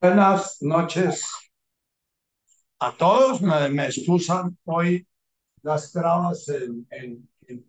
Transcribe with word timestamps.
Buenas 0.00 0.62
noches 0.62 1.24
a 2.78 2.96
todos. 2.96 3.42
Me, 3.42 3.84
excusan 3.84 4.56
hoy 4.64 5.04
las 5.62 5.90
trabas 5.90 6.48
en, 6.48 6.86
en, 6.90 7.28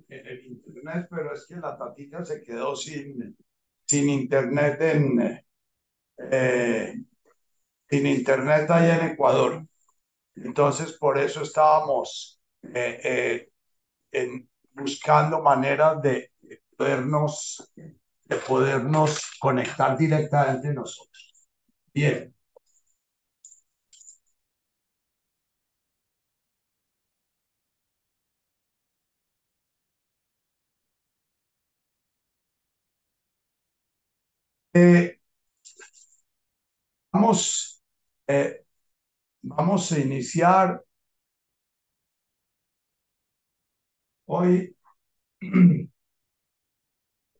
el 0.09 0.45
internet, 0.45 1.07
pero 1.09 1.33
es 1.33 1.47
que 1.47 1.55
la 1.55 1.75
tatita 1.75 2.23
se 2.23 2.43
quedó 2.43 2.75
sin, 2.75 3.35
sin 3.87 4.09
internet 4.09 4.79
en 4.81 5.43
eh, 6.31 6.93
sin 7.89 8.05
internet 8.05 8.69
allá 8.69 8.99
en 8.99 9.11
Ecuador. 9.13 9.65
Entonces, 10.35 10.93
por 10.93 11.17
eso 11.17 11.41
estábamos 11.41 12.39
eh, 12.75 13.49
eh, 14.11 14.45
buscando 14.73 15.41
maneras 15.41 15.99
de 16.03 16.31
podernos, 16.77 17.71
de 17.75 18.35
podernos 18.35 19.19
conectar 19.39 19.97
directamente 19.97 20.71
nosotros. 20.75 21.28
Bien. 21.99 22.33
Eh, 34.73 35.19
vamos, 37.11 37.81
eh, 38.27 38.65
vamos 39.43 39.91
a 39.93 39.99
iniciar 39.99 40.83
hoy 44.27 44.75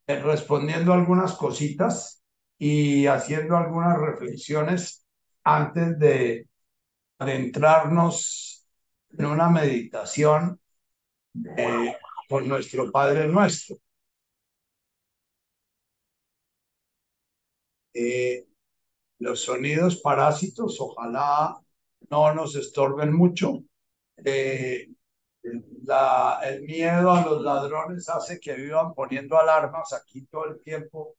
respondiendo 0.07 0.91
algunas 0.91 1.33
cositas 1.35 2.18
y 2.59 3.07
haciendo 3.07 3.57
algunas 3.57 3.97
reflexiones 3.97 5.05
antes 5.43 5.97
de 5.97 6.47
adentrarnos 7.17 8.67
en 9.17 9.25
una 9.25 9.49
meditación 9.49 10.59
eh, 11.57 11.95
con 12.27 12.47
nuestro 12.47 12.91
Padre 12.91 13.27
Nuestro. 13.27 13.77
Eh, 17.93 18.45
los 19.19 19.41
sonidos 19.41 19.97
parásitos 20.01 20.77
ojalá 20.79 21.57
no 22.09 22.33
nos 22.33 22.55
estorben 22.55 23.13
mucho. 23.13 23.63
Eh, 24.17 24.89
la, 25.83 26.39
el 26.43 26.63
miedo 26.63 27.11
a 27.11 27.25
los 27.25 27.41
ladrones 27.41 28.09
hace 28.09 28.39
que 28.39 28.53
vivan 28.55 28.93
poniendo 28.93 29.37
alarmas 29.37 29.93
aquí 29.93 30.25
todo 30.25 30.45
el 30.45 30.61
tiempo 30.61 31.15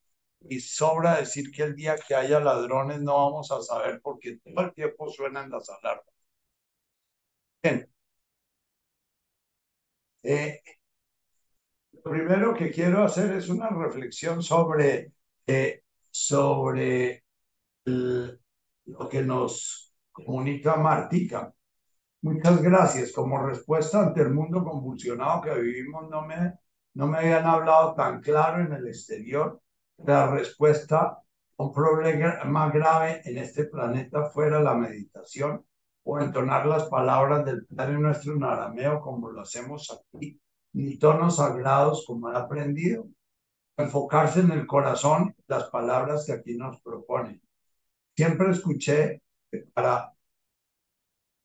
y 0.49 0.59
sobra 0.59 1.17
decir 1.17 1.51
que 1.51 1.63
el 1.63 1.75
día 1.75 1.95
que 1.97 2.15
haya 2.15 2.39
ladrones 2.39 3.01
no 3.01 3.15
vamos 3.15 3.51
a 3.51 3.61
saber 3.61 4.01
porque 4.01 4.37
todo 4.37 4.65
el 4.65 4.73
tiempo 4.73 5.09
suenan 5.09 5.49
las 5.49 5.69
alarmas. 5.69 6.05
Bien. 7.63 7.87
Eh, 10.23 10.61
lo 11.93 12.11
primero 12.11 12.53
que 12.53 12.71
quiero 12.71 13.03
hacer 13.03 13.31
es 13.35 13.49
una 13.49 13.69
reflexión 13.69 14.41
sobre, 14.41 15.13
eh, 15.47 15.83
sobre 16.09 17.23
lo 17.85 19.09
que 19.09 19.21
nos 19.23 19.93
comunica 20.11 20.75
Martica. 20.77 21.53
Muchas 22.21 22.61
gracias. 22.61 23.11
Como 23.11 23.45
respuesta 23.45 24.01
ante 24.01 24.21
el 24.21 24.31
mundo 24.31 24.63
convulsionado 24.63 25.41
que 25.41 25.53
vivimos, 25.59 26.09
no 26.09 26.23
me, 26.25 26.53
no 26.93 27.07
me 27.07 27.19
habían 27.19 27.45
hablado 27.45 27.95
tan 27.95 28.21
claro 28.21 28.63
en 28.63 28.73
el 28.73 28.87
exterior. 28.87 29.61
La 29.97 30.27
respuesta 30.31 31.21
a 31.57 31.63
un 31.63 31.73
problema 31.73 32.43
más 32.45 32.73
grave 32.73 33.21
en 33.25 33.37
este 33.37 33.65
planeta 33.65 34.29
fuera 34.29 34.59
la 34.61 34.73
meditación 34.73 35.65
o 36.03 36.19
entonar 36.19 36.65
las 36.65 36.85
palabras 36.85 37.45
del 37.45 37.65
Padre 37.67 37.99
Nuestro 37.99 38.33
en 38.33 38.43
arameo 38.43 39.01
como 39.01 39.29
lo 39.29 39.41
hacemos 39.41 39.89
aquí, 39.91 40.39
ni 40.73 40.97
tonos 40.97 41.37
sagrados 41.37 42.05
como 42.07 42.31
he 42.31 42.35
aprendido. 42.35 43.07
Enfocarse 43.77 44.41
en 44.41 44.51
el 44.51 44.67
corazón 44.67 45.35
las 45.47 45.69
palabras 45.69 46.25
que 46.25 46.33
aquí 46.33 46.57
nos 46.57 46.81
proponen. 46.81 47.41
Siempre 48.15 48.51
escuché 48.51 49.21
que 49.49 49.59
para, 49.73 50.13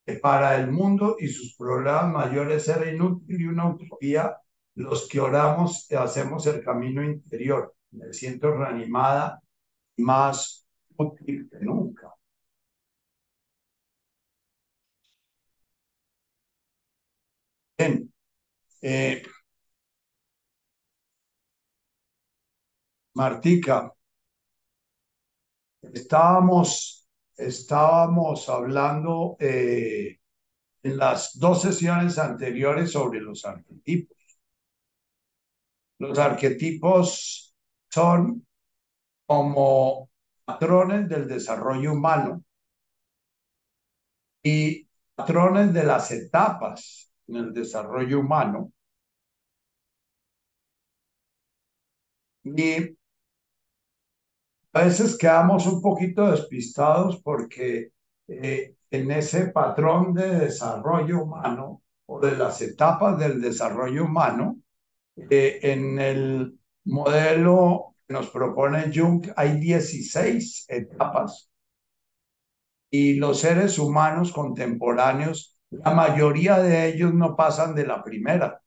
que 0.05 0.15
para 0.15 0.57
el 0.57 0.71
mundo 0.71 1.17
y 1.19 1.29
sus 1.29 1.55
problemas 1.57 2.13
mayores 2.13 2.69
era 2.69 2.91
inútil 2.91 3.41
y 3.41 3.45
una 3.45 3.69
utopía 3.69 4.37
los 4.75 5.09
que 5.09 5.21
oramos 5.21 5.91
y 5.91 5.95
hacemos 5.95 6.47
el 6.47 6.63
camino 6.63 7.03
interior. 7.03 7.75
Me 7.97 8.13
siento 8.13 8.53
reanimada 8.53 9.41
más 9.99 10.67
útil 10.97 11.49
que 11.51 11.59
nunca. 11.65 12.15
Bien. 17.79 18.13
Eh, 18.83 19.23
Martica, 23.21 23.77
estábamos, 25.93 27.07
estábamos 27.37 28.49
hablando 28.49 29.37
eh, 29.41 30.19
en 30.83 30.99
las 30.99 31.39
dos 31.39 31.63
sesiones 31.63 32.19
anteriores 32.19 32.93
sobre 32.93 33.21
los 33.21 33.45
arquetipos. 33.45 34.17
Los 35.99 36.19
arquetipos 36.19 37.46
son 37.91 38.47
como 39.27 40.11
patrones 40.45 41.09
del 41.09 41.29
desarrollo 41.29 41.93
humano 41.93 42.45
y 44.43 44.89
patrones 45.15 45.73
de 45.73 45.85
las 45.85 46.11
etapas 46.13 47.11
en 47.27 47.37
el 47.37 47.53
desarrollo 47.53 48.21
humano. 48.21 48.73
Y 52.45 52.97
a 54.73 54.85
veces 54.85 55.19
quedamos 55.19 55.67
un 55.67 55.81
poquito 55.83 56.31
despistados 56.31 57.21
porque 57.23 57.91
eh, 58.29 58.77
en 58.91 59.11
ese 59.11 59.47
patrón 59.49 60.15
de 60.15 60.39
desarrollo 60.39 61.23
humano 61.25 61.83
o 62.07 62.21
de 62.21 62.37
las 62.37 62.63
etapas 62.63 63.19
del 63.19 63.41
desarrollo 63.41 64.05
humano, 64.05 64.59
eh, 65.17 65.59
en 65.63 65.99
el 65.99 66.59
modelo 66.87 67.97
que 68.07 68.15
nos 68.15 68.31
propone 68.31 68.91
Jung 68.95 69.27
hay 69.37 69.59
16 69.61 70.67
etapas 70.69 71.51
y 72.91 73.15
los 73.15 73.41
seres 73.41 73.79
humanos 73.79 74.33
contemporáneos, 74.33 75.59
la 75.71 75.93
mayoría 75.93 76.59
de 76.59 76.87
ellos 76.89 77.13
no 77.13 77.37
pasan 77.37 77.75
de 77.75 77.87
la 77.87 78.03
primera. 78.03 78.63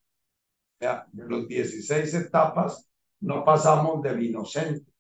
O 0.82 0.86
de 1.12 1.26
los 1.26 1.48
16 1.48 2.14
etapas 2.14 2.90
no 3.22 3.44
pasamos 3.44 4.02
del 4.02 4.24
inocente. 4.24 4.92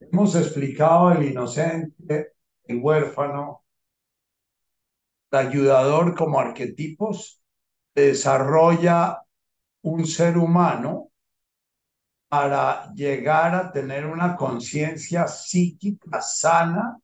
Hemos 0.00 0.34
explicado 0.36 1.12
el 1.12 1.24
inocente, 1.30 2.32
el 2.64 2.80
huérfano, 2.82 3.65
ayudador 5.36 6.14
como 6.14 6.38
arquetipos, 6.40 7.40
desarrolla 7.94 9.22
un 9.82 10.06
ser 10.06 10.36
humano 10.36 11.10
para 12.28 12.92
llegar 12.94 13.54
a 13.54 13.72
tener 13.72 14.06
una 14.06 14.36
conciencia 14.36 15.28
psíquica 15.28 16.20
sana 16.20 16.98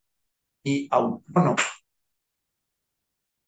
y 0.64 0.88
autónoma. 0.90 1.62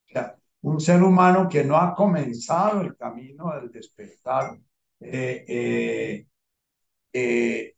O 0.08 0.12
sea, 0.12 0.36
un 0.62 0.80
ser 0.80 1.02
humano 1.02 1.48
que 1.48 1.64
no 1.64 1.76
ha 1.76 1.94
comenzado 1.94 2.80
el 2.80 2.96
camino 2.96 3.52
del 3.54 3.70
despertar 3.70 4.58
eh, 5.00 6.26
eh, 7.12 7.74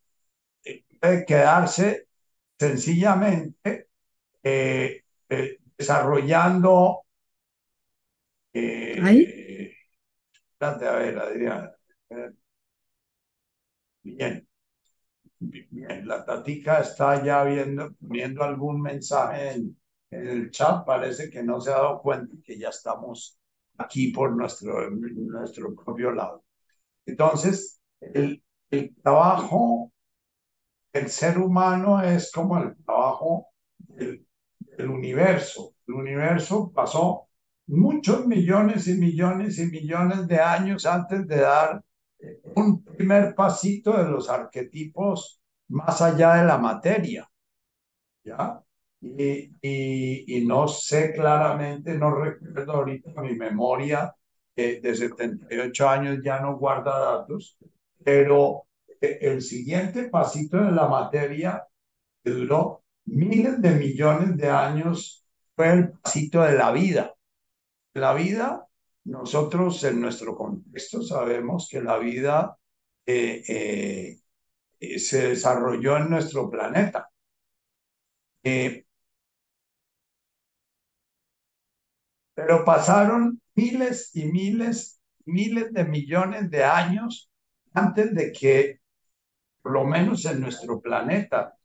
eh, 0.65 1.25
quedarse 1.27 2.07
sencillamente 2.59 3.89
eh, 5.79 5.83
eh, 5.83 5.85
desarrollando. 5.85 7.03
Eh, 8.53 9.73
a 10.61 10.73
ver, 10.73 11.19
Adriana. 11.19 11.73
Bien. 14.03 14.47
Bien, 15.39 16.07
la 16.09 16.25
tatica 16.25 16.81
está 16.81 17.23
ya 17.23 17.45
viendo, 17.45 17.95
viendo 18.01 18.43
algún 18.43 18.81
mensaje 18.81 19.53
en, 19.53 19.79
en, 20.11 20.29
el 20.29 20.51
chat. 20.51 20.85
Parece 20.87 21.31
que 21.31 21.43
no 21.43 21.61
se 21.61 21.71
ha 21.71 21.75
dado 21.75 22.01
cuenta 22.01 22.35
que 22.45 22.59
ya 22.59 22.71
estamos 22.71 23.39
aquí 23.79 24.09
por 24.13 24.35
nuestro, 24.35 24.91
nuestro 24.91 25.75
propio 25.75 26.13
lado. 26.13 26.45
Entonces, 27.07 27.81
el, 28.01 28.43
el 28.71 28.95
trabajo 29.03 29.93
el 30.97 31.11
ser 31.11 31.39
humano 31.39 32.03
es 32.03 32.33
como 32.33 32.59
el 32.59 32.75
trabajo 32.85 33.49
del, 33.79 34.26
universo. 34.91 35.75
El 35.87 35.95
universo 35.95 36.71
pasó 36.73 37.29
muchos 37.67 38.27
millones 38.27 38.87
y 38.89 38.95
millones 38.95 39.59
y 39.59 39.67
millones 39.67 40.27
de 40.29 40.41
años 40.41 40.87
antes 40.87 41.27
de 41.27 41.37
dar 41.37 41.83
un 42.55 42.85
primer 42.85 43.35
pasito 43.35 43.97
de 43.97 44.11
los 44.11 44.29
arquetipos 44.29 45.41
más 45.69 46.01
allá 46.03 46.35
de 46.37 46.47
la 46.47 46.59
materia. 46.59 47.29
¿Ya? 48.25 48.63
Y, 49.01 49.53
y, 49.63 50.45
no 50.47 50.67
sé 50.67 51.13
claramente, 51.13 51.97
no 51.97 52.11
recuerdo 52.11 52.73
ahorita 52.73 53.21
mi 53.23 53.35
memoria 53.35 54.15
eh, 54.57 54.81
de 54.81 54.95
78 54.97 55.89
años 55.89 56.19
ya 56.25 56.41
no 56.41 56.57
guarda 56.57 56.99
datos, 56.99 57.59
pero 58.03 58.67
eh, 59.01 59.19
el 59.21 59.43
siguiente 59.43 60.09
pasito 60.09 60.57
de 60.57 60.73
la 60.73 60.89
materia 60.89 61.65
duró 62.25 62.83
miles 63.07 63.61
de 63.61 63.71
millones 63.73 64.37
de 64.37 64.51
años 64.51 65.25
fue 65.55 65.73
el 65.73 65.93
pasito 65.93 66.43
de 66.43 66.55
la 66.57 66.73
vida. 66.73 67.15
La 67.95 68.15
vida, 68.15 68.67
nosotros 69.05 69.83
en 69.85 70.01
nuestro 70.01 70.37
contexto 70.37 71.03
sabemos 71.03 71.69
que 71.71 71.81
la 71.83 71.99
vida 71.99 72.59
eh, 73.07 74.19
eh, 74.81 74.99
se 74.99 75.31
desarrolló 75.31 75.97
en 75.97 76.11
nuestro 76.11 76.51
planeta. 76.51 77.11
pero 82.35 82.65
pasaron 82.65 83.41
miles 83.57 84.15
y 84.15 84.27
miles, 84.27 85.01
miles 85.25 85.73
de 85.73 85.85
millones 85.85 86.51
de 86.51 86.63
años 86.63 87.31
antes 87.75 88.15
de 88.15 88.31
que, 88.31 88.81
por 89.63 89.73
lo 89.73 89.85
menos 89.85 90.25
en 90.27 90.41
nuestro 90.41 90.81
planeta, 90.81 91.56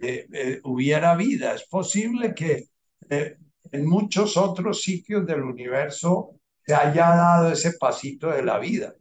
eh, 0.00 0.28
eh, 0.32 0.60
hubiera 0.64 1.16
vida. 1.16 1.54
Es 1.54 1.64
posible 1.66 2.34
que 2.34 2.68
eh, 3.10 3.36
en 3.72 3.86
muchos 3.86 4.36
otros 4.36 4.82
sitios 4.82 5.26
del 5.26 5.42
universo 5.42 6.36
se 6.64 6.74
haya 6.74 7.08
dado 7.08 7.52
ese 7.52 7.72
pasito 7.72 8.30
de 8.30 8.42
la 8.44 8.58
vida. 8.58 8.94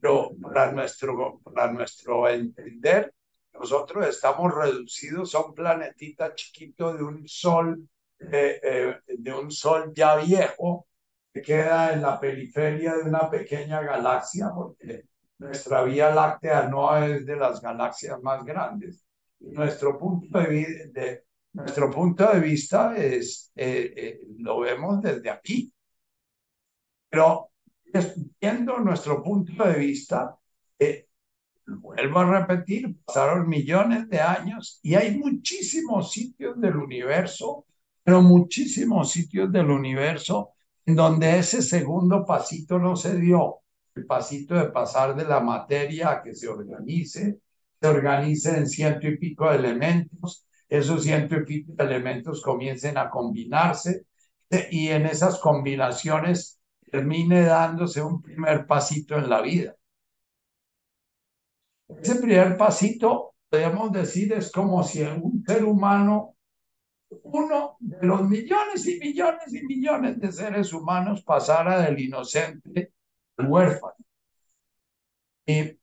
Pero 0.00 0.30
para 0.40 0.70
nuestro, 0.70 1.40
para 1.42 1.72
nuestro 1.72 2.28
entender, 2.28 3.12
nosotros 3.52 4.06
estamos 4.06 4.54
reducidos 4.54 5.34
a 5.34 5.40
un 5.40 5.54
planetita 5.54 6.34
chiquito 6.34 6.94
de 6.94 7.02
un 7.02 7.26
sol, 7.26 7.88
de 8.20 9.34
un 9.36 9.50
sol 9.50 9.92
ya 9.92 10.16
viejo, 10.16 10.86
que 11.32 11.42
queda 11.42 11.92
en 11.92 12.02
la 12.02 12.20
periferia 12.20 12.94
de 12.94 13.02
una 13.02 13.28
pequeña 13.28 13.80
galaxia, 13.82 14.50
porque 14.54 15.06
nuestra 15.38 15.82
Vía 15.82 16.10
Láctea 16.10 16.68
no 16.68 16.96
es 16.96 17.26
de 17.26 17.34
las 17.34 17.60
galaxias 17.60 18.22
más 18.22 18.44
grandes 18.44 19.07
nuestro 19.40 19.98
punto 19.98 20.38
de, 20.38 21.24
nuestro 21.52 21.90
punto 21.90 22.30
de 22.32 22.40
vista 22.40 22.96
es, 22.96 23.50
eh, 23.56 23.92
eh, 23.96 24.20
lo 24.38 24.60
vemos 24.60 25.00
desde 25.02 25.30
aquí. 25.30 25.72
Pero 27.08 27.50
viendo 28.40 28.78
nuestro 28.78 29.22
punto 29.22 29.64
de 29.64 29.78
vista, 29.78 30.36
eh, 30.78 31.08
vuelvo 31.66 32.20
a 32.20 32.40
repetir, 32.40 32.96
pasaron 33.04 33.48
millones 33.48 34.08
de 34.08 34.20
años 34.20 34.78
y 34.82 34.94
hay 34.94 35.16
muchísimos 35.16 36.12
sitios 36.12 36.60
del 36.60 36.76
universo, 36.76 37.66
pero 38.02 38.22
muchísimos 38.22 39.10
sitios 39.10 39.50
del 39.52 39.70
universo 39.70 40.52
en 40.86 40.96
donde 40.96 41.38
ese 41.38 41.60
segundo 41.60 42.24
pasito 42.24 42.78
no 42.78 42.96
se 42.96 43.18
dio, 43.18 43.60
el 43.94 44.06
pasito 44.06 44.54
de 44.54 44.70
pasar 44.70 45.14
de 45.14 45.24
la 45.24 45.40
materia 45.40 46.10
a 46.10 46.22
que 46.22 46.34
se 46.34 46.48
organice, 46.48 47.40
se 47.80 47.88
organice 47.88 48.56
en 48.56 48.66
ciento 48.68 49.06
y 49.06 49.18
pico 49.18 49.50
de 49.50 49.56
elementos, 49.56 50.46
esos 50.68 51.02
ciento 51.02 51.36
y 51.36 51.44
pico 51.44 51.72
de 51.74 51.84
elementos 51.84 52.42
comiencen 52.42 52.98
a 52.98 53.08
combinarse 53.08 54.06
y 54.70 54.88
en 54.88 55.06
esas 55.06 55.38
combinaciones 55.38 56.60
termine 56.90 57.42
dándose 57.42 58.02
un 58.02 58.22
primer 58.22 58.66
pasito 58.66 59.16
en 59.16 59.28
la 59.28 59.40
vida. 59.42 59.74
Ese 61.88 62.16
primer 62.16 62.56
pasito, 62.56 63.34
podemos 63.48 63.92
decir, 63.92 64.32
es 64.32 64.50
como 64.52 64.82
si 64.82 65.02
un 65.02 65.42
ser 65.46 65.64
humano, 65.64 66.36
uno 67.22 67.76
de 67.80 68.06
los 68.06 68.28
millones 68.28 68.86
y 68.86 68.98
millones 68.98 69.54
y 69.54 69.62
millones 69.64 70.18
de 70.20 70.32
seres 70.32 70.72
humanos 70.72 71.22
pasara 71.22 71.80
del 71.80 71.98
inocente 71.98 72.92
al 73.38 73.46
huérfano. 73.50 73.94
Y 75.46 75.77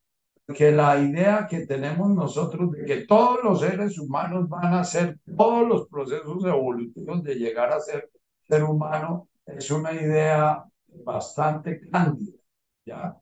que 0.53 0.71
la 0.71 1.00
idea 1.00 1.47
que 1.50 1.65
tenemos 1.65 2.09
nosotros 2.12 2.71
de 2.71 2.86
que 2.86 3.06
todos 3.06 3.44
los 3.44 3.62
seres 3.62 3.97
humanos 3.97 4.47
van 4.47 4.74
a 4.74 4.81
hacer 4.81 5.19
todos 5.36 5.68
los 5.68 5.88
procesos 5.88 6.45
evolutivos 6.45 7.24
de 7.24 7.36
llegar 7.36 7.71
a 7.71 7.80
ser 7.80 8.12
ser 8.47 8.63
humano 8.63 9.27
es 9.45 9.71
una 9.71 9.94
idea 9.94 10.63
bastante 11.03 11.81
cándida, 11.89 12.38
¿ya? 12.86 13.18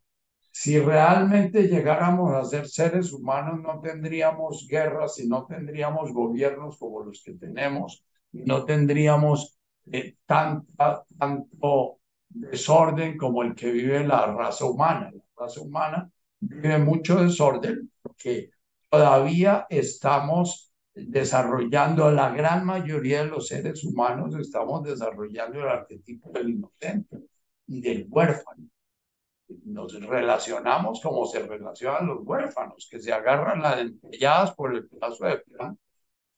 Si 0.51 0.79
realmente 0.79 1.67
llegáramos 1.67 2.33
a 2.33 2.45
ser 2.45 2.67
seres 2.67 3.11
humanos, 3.11 3.59
no 3.61 3.79
tendríamos 3.79 4.67
guerras 4.67 5.19
y 5.19 5.27
no 5.27 5.45
tendríamos 5.45 6.13
gobiernos 6.13 6.77
como 6.77 7.03
los 7.03 7.23
que 7.23 7.33
tenemos, 7.33 8.05
no 8.33 8.63
tendríamos 8.63 9.57
eh, 9.91 10.15
tanta, 10.25 11.03
tanto 11.17 11.99
desorden 12.29 13.17
como 13.17 13.41
el 13.41 13.55
que 13.55 13.71
vive 13.71 14.05
la 14.05 14.27
raza 14.27 14.65
humana. 14.65 15.11
La 15.11 15.45
raza 15.45 15.61
humana 15.61 16.11
vive 16.47 16.77
mucho 16.77 17.23
desorden 17.23 17.91
porque 18.01 18.51
todavía 18.89 19.65
estamos 19.69 20.71
desarrollando, 20.93 22.11
la 22.11 22.29
gran 22.29 22.65
mayoría 22.65 23.23
de 23.23 23.29
los 23.29 23.47
seres 23.47 23.83
humanos 23.83 24.35
estamos 24.35 24.83
desarrollando 24.83 25.59
el 25.59 25.67
arquetipo 25.67 26.31
del 26.31 26.51
inocente 26.51 27.17
y 27.67 27.81
del 27.81 28.05
huérfano. 28.09 28.67
Nos 29.65 29.99
relacionamos 30.05 31.01
como 31.01 31.25
se 31.25 31.39
relacionan 31.39 32.07
los 32.07 32.19
huérfanos, 32.23 32.87
que 32.89 32.99
se 32.99 33.11
agarran 33.11 33.61
las 33.61 33.77
dentelladas 33.77 34.53
por 34.53 34.73
el 34.73 34.87
pedazo 34.87 35.25
de 35.25 35.37
plan 35.39 35.77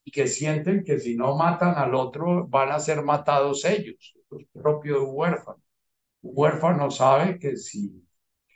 y 0.03 0.11
que 0.11 0.27
sienten 0.27 0.83
que 0.83 0.99
si 0.99 1.15
no 1.15 1.35
matan 1.35 1.75
al 1.77 1.95
otro 1.95 2.47
van 2.47 2.71
a 2.71 2.79
ser 2.79 3.03
matados 3.03 3.65
ellos, 3.65 4.15
es 4.31 4.47
propio 4.53 4.99
de 4.99 5.05
un 5.05 5.11
huérfano. 6.21 6.91
Sabe 6.91 7.39
que 7.39 7.57
si 7.57 8.04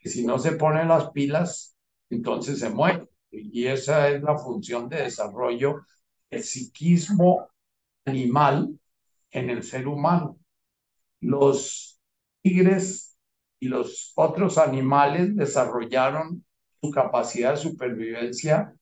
si 0.08 0.26
no 0.26 0.40
se 0.40 0.54
pone 0.54 0.86
las 0.86 1.12
pilas, 1.12 1.76
entonces 2.10 2.60
se 2.60 2.70
muere. 2.70 3.08
Y 3.32 3.66
esa 3.68 4.10
es 4.10 4.22
la 4.22 4.38
función 4.38 4.88
de 4.88 5.04
desarrollo 5.04 5.82
del 6.30 6.44
psiquismo 6.44 7.50
animal 8.06 8.80
en 9.32 9.50
el 9.50 9.64
ser 9.64 9.88
humano. 9.88 10.38
Los 11.20 12.00
tigres 12.42 13.18
y 13.60 13.68
los 13.68 14.14
otros 14.16 14.58
animales 14.58 15.36
desarrollaron 15.36 16.46
su 16.82 16.90
capacidad 16.92 17.52
de 17.52 17.58
supervivencia 17.58 18.74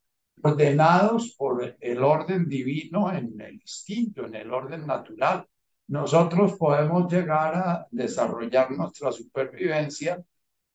ordenados 0.43 1.35
por 1.35 1.75
el 1.79 2.03
orden 2.03 2.47
divino 2.47 3.11
en 3.11 3.39
el 3.41 3.55
instinto, 3.55 4.25
en 4.25 4.35
el 4.35 4.53
orden 4.53 4.85
natural. 4.85 5.47
Nosotros 5.87 6.53
podemos 6.57 7.11
llegar 7.11 7.55
a 7.55 7.87
desarrollar 7.89 8.71
nuestra 8.71 9.11
supervivencia 9.11 10.23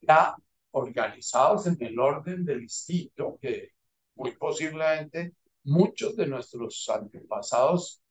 ya 0.07 0.35
organizados 0.71 1.67
en 1.67 1.77
el 1.79 1.99
orden 1.99 2.43
del 2.45 2.63
instinto, 2.63 3.37
que 3.41 3.71
muy 4.15 4.31
posiblemente 4.31 5.33
muchos 5.63 6.15
de 6.15 6.27
nuestros 6.27 6.89
antepasados 6.89 8.01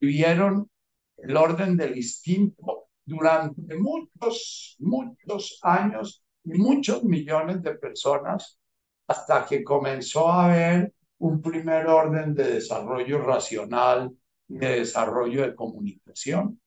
vivieron 0.00 0.70
el 1.16 1.36
orden 1.36 1.76
del 1.76 1.96
instinto 1.96 2.88
durante 3.04 3.76
muchos, 3.76 4.76
muchos 4.78 5.58
años 5.62 6.24
y 6.44 6.58
muchos 6.58 7.04
millones 7.04 7.62
de 7.62 7.74
personas 7.74 8.58
hasta 9.06 9.44
que 9.44 9.64
comenzó 9.64 10.28
a 10.28 10.46
haber 10.46 10.94
un 11.18 11.42
primer 11.42 11.86
orden 11.86 12.34
de 12.34 12.54
desarrollo 12.54 13.18
racional, 13.18 14.10
de 14.46 14.78
desarrollo 14.80 15.42
de 15.42 15.54
comunicación. 15.54 16.60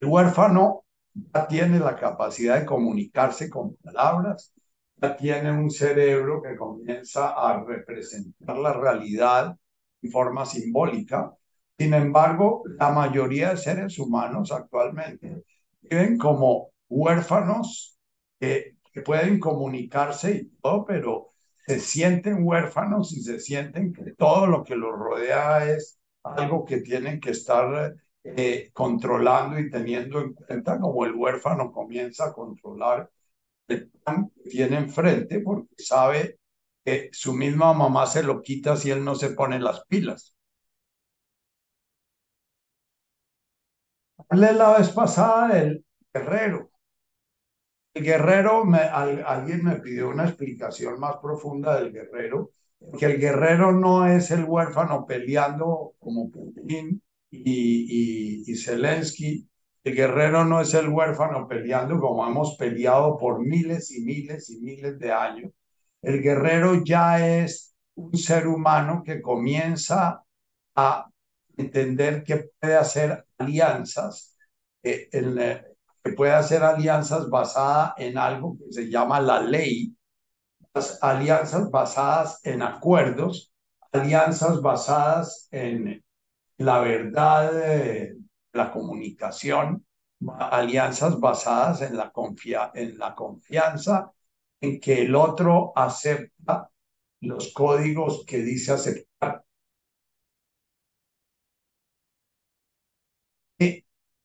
El 0.00 0.08
huérfano 0.08 0.84
ya 1.14 1.46
tiene 1.48 1.78
la 1.78 1.96
capacidad 1.96 2.60
de 2.60 2.66
comunicarse 2.66 3.50
con 3.50 3.76
palabras, 3.76 4.52
ya 4.96 5.16
tiene 5.16 5.52
un 5.52 5.70
cerebro 5.70 6.42
que 6.42 6.56
comienza 6.56 7.30
a 7.30 7.62
representar 7.64 8.56
la 8.56 8.72
realidad 8.72 9.56
en 10.02 10.10
forma 10.10 10.46
simbólica. 10.46 11.32
Sin 11.78 11.94
embargo, 11.94 12.62
la 12.78 12.90
mayoría 12.90 13.50
de 13.50 13.56
seres 13.56 13.98
humanos 13.98 14.52
actualmente 14.52 15.44
viven 15.82 16.16
como 16.18 16.70
huérfanos 16.88 17.98
que, 18.38 18.76
pueden 19.04 19.40
comunicarse 19.40 20.32
y 20.32 20.44
todo, 20.60 20.84
pero 20.84 21.30
se 21.66 21.80
sienten 21.80 22.46
huérfanos 22.46 23.12
y 23.14 23.22
se 23.22 23.40
sienten 23.40 23.90
que 23.90 24.12
todo 24.12 24.46
lo 24.46 24.62
que 24.62 24.76
los 24.76 24.92
rodea 24.92 25.66
es 25.66 25.98
algo 26.22 26.66
que 26.66 26.82
tienen 26.82 27.18
que 27.18 27.30
estar 27.30 27.94
eh, 28.24 28.70
controlando 28.72 29.58
y 29.58 29.70
teniendo 29.70 30.20
en 30.20 30.34
cuenta 30.34 30.78
como 30.80 31.04
el 31.04 31.14
huérfano 31.14 31.72
comienza 31.72 32.26
a 32.26 32.32
controlar 32.32 33.10
el 33.68 33.90
pan 33.90 34.30
que 34.30 34.50
tiene 34.50 34.78
enfrente 34.78 35.40
porque 35.40 35.74
sabe 35.78 36.38
que 36.84 37.10
su 37.12 37.34
misma 37.34 37.72
mamá 37.74 38.06
se 38.06 38.22
lo 38.22 38.42
quita 38.42 38.76
si 38.76 38.90
él 38.90 39.04
no 39.04 39.14
se 39.14 39.30
pone 39.30 39.58
las 39.60 39.84
pilas. 39.86 40.36
Hablé 44.28 44.52
la 44.52 44.78
vez 44.78 44.90
pasada 44.90 45.54
del 45.54 45.84
guerrero. 46.12 46.70
El 47.94 48.04
guerrero, 48.04 48.64
me, 48.64 48.78
alguien 48.78 49.64
me 49.64 49.76
pidió 49.76 50.08
una 50.08 50.24
explicación 50.26 50.98
más 50.98 51.16
profunda 51.16 51.78
del 51.80 51.92
guerrero, 51.92 52.52
que 52.98 53.06
el 53.06 53.18
guerrero 53.20 53.72
no 53.72 54.06
es 54.06 54.30
el 54.30 54.44
huérfano 54.44 55.06
peleando 55.06 55.94
como 55.98 56.30
Putin 56.30 57.02
y, 57.32 58.44
y, 58.44 58.52
y 58.52 58.56
Zelensky, 58.56 59.48
el 59.84 59.96
guerrero 59.96 60.44
no 60.44 60.60
es 60.60 60.74
el 60.74 60.88
huérfano 60.88 61.48
peleando 61.48 61.98
como 61.98 62.26
hemos 62.26 62.56
peleado 62.56 63.16
por 63.18 63.40
miles 63.40 63.90
y 63.90 64.02
miles 64.02 64.50
y 64.50 64.60
miles 64.60 64.98
de 64.98 65.12
años. 65.12 65.50
El 66.02 66.22
guerrero 66.22 66.84
ya 66.84 67.26
es 67.26 67.74
un 67.94 68.16
ser 68.16 68.46
humano 68.46 69.02
que 69.04 69.20
comienza 69.20 70.22
a 70.76 71.08
entender 71.56 72.22
que 72.22 72.50
puede 72.60 72.76
hacer 72.76 73.24
alianzas, 73.38 74.36
eh, 74.82 75.08
que 76.02 76.12
puede 76.12 76.32
hacer 76.32 76.62
alianzas 76.62 77.28
basadas 77.28 77.94
en 77.96 78.18
algo 78.18 78.56
que 78.58 78.72
se 78.72 78.90
llama 78.90 79.20
la 79.20 79.40
ley, 79.40 79.96
las 80.74 81.02
alianzas 81.02 81.70
basadas 81.70 82.40
en 82.44 82.62
acuerdos, 82.62 83.52
alianzas 83.92 84.60
basadas 84.60 85.48
en 85.50 86.02
la 86.58 86.80
verdad, 86.80 87.52
la 88.52 88.70
comunicación, 88.72 89.84
alianzas 90.38 91.18
basadas 91.18 91.82
en 91.82 91.96
la, 91.96 92.12
en 92.74 92.98
la 92.98 93.14
confianza 93.14 94.12
en 94.60 94.80
que 94.80 95.02
el 95.02 95.14
otro 95.14 95.72
acepta 95.74 96.70
los 97.20 97.52
códigos 97.52 98.24
que 98.26 98.38
dice 98.38 98.72
aceptar. 98.72 99.44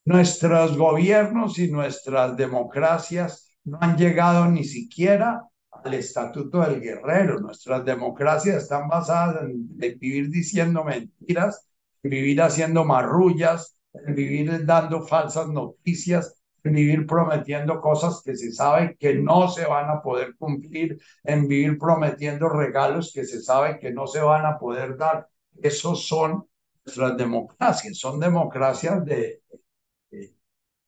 nuestros 0.08 0.78
gobiernos 0.78 1.60
y 1.60 1.70
nuestras 1.70 2.38
democracias 2.38 3.52
no 3.66 3.78
han 3.82 3.98
llegado 3.98 4.48
ni 4.48 4.64
siquiera 4.64 5.44
al 5.70 5.94
estatuto 5.94 6.62
del 6.62 6.80
guerrero. 6.80 7.42
Nuestras 7.42 7.84
democracias 7.84 8.64
están 8.64 8.88
basadas 8.88 9.44
en, 9.44 9.68
vivir 10.00 10.30
diciendo 10.30 10.86
mentiras, 10.86 11.67
en 11.67 11.67
vivir 12.04 12.42
haciendo 12.42 12.86
marrullas, 12.86 13.78
vivir 14.08 14.66
dando 14.66 15.06
falsas 15.08 15.48
noticias, 15.50 16.42
vivir 16.64 17.06
prometiendo 17.08 17.80
cosas 17.82 18.22
que 18.24 18.36
se 18.36 18.52
sabe 18.52 18.98
que 19.00 19.16
no 19.16 19.48
se 19.50 19.66
van 19.66 19.90
a 19.90 20.02
poder 20.02 20.36
cumplir, 20.38 21.00
en 21.24 21.48
vivir 21.48 21.78
prometiendo 21.78 22.50
regalos 22.50 23.12
que 23.14 23.26
se 23.26 23.42
sabe 23.42 23.80
que 23.80 23.92
no 23.92 24.08
se 24.08 24.22
van 24.22 24.46
a 24.46 24.58
poder 24.58 24.98
dar. 24.98 25.28
Esos 25.62 26.08
son 26.08 26.46
nuestras 26.86 27.18
democracias, 27.18 27.98
son 27.98 28.20
democracias 28.20 29.04
de, 29.06 29.42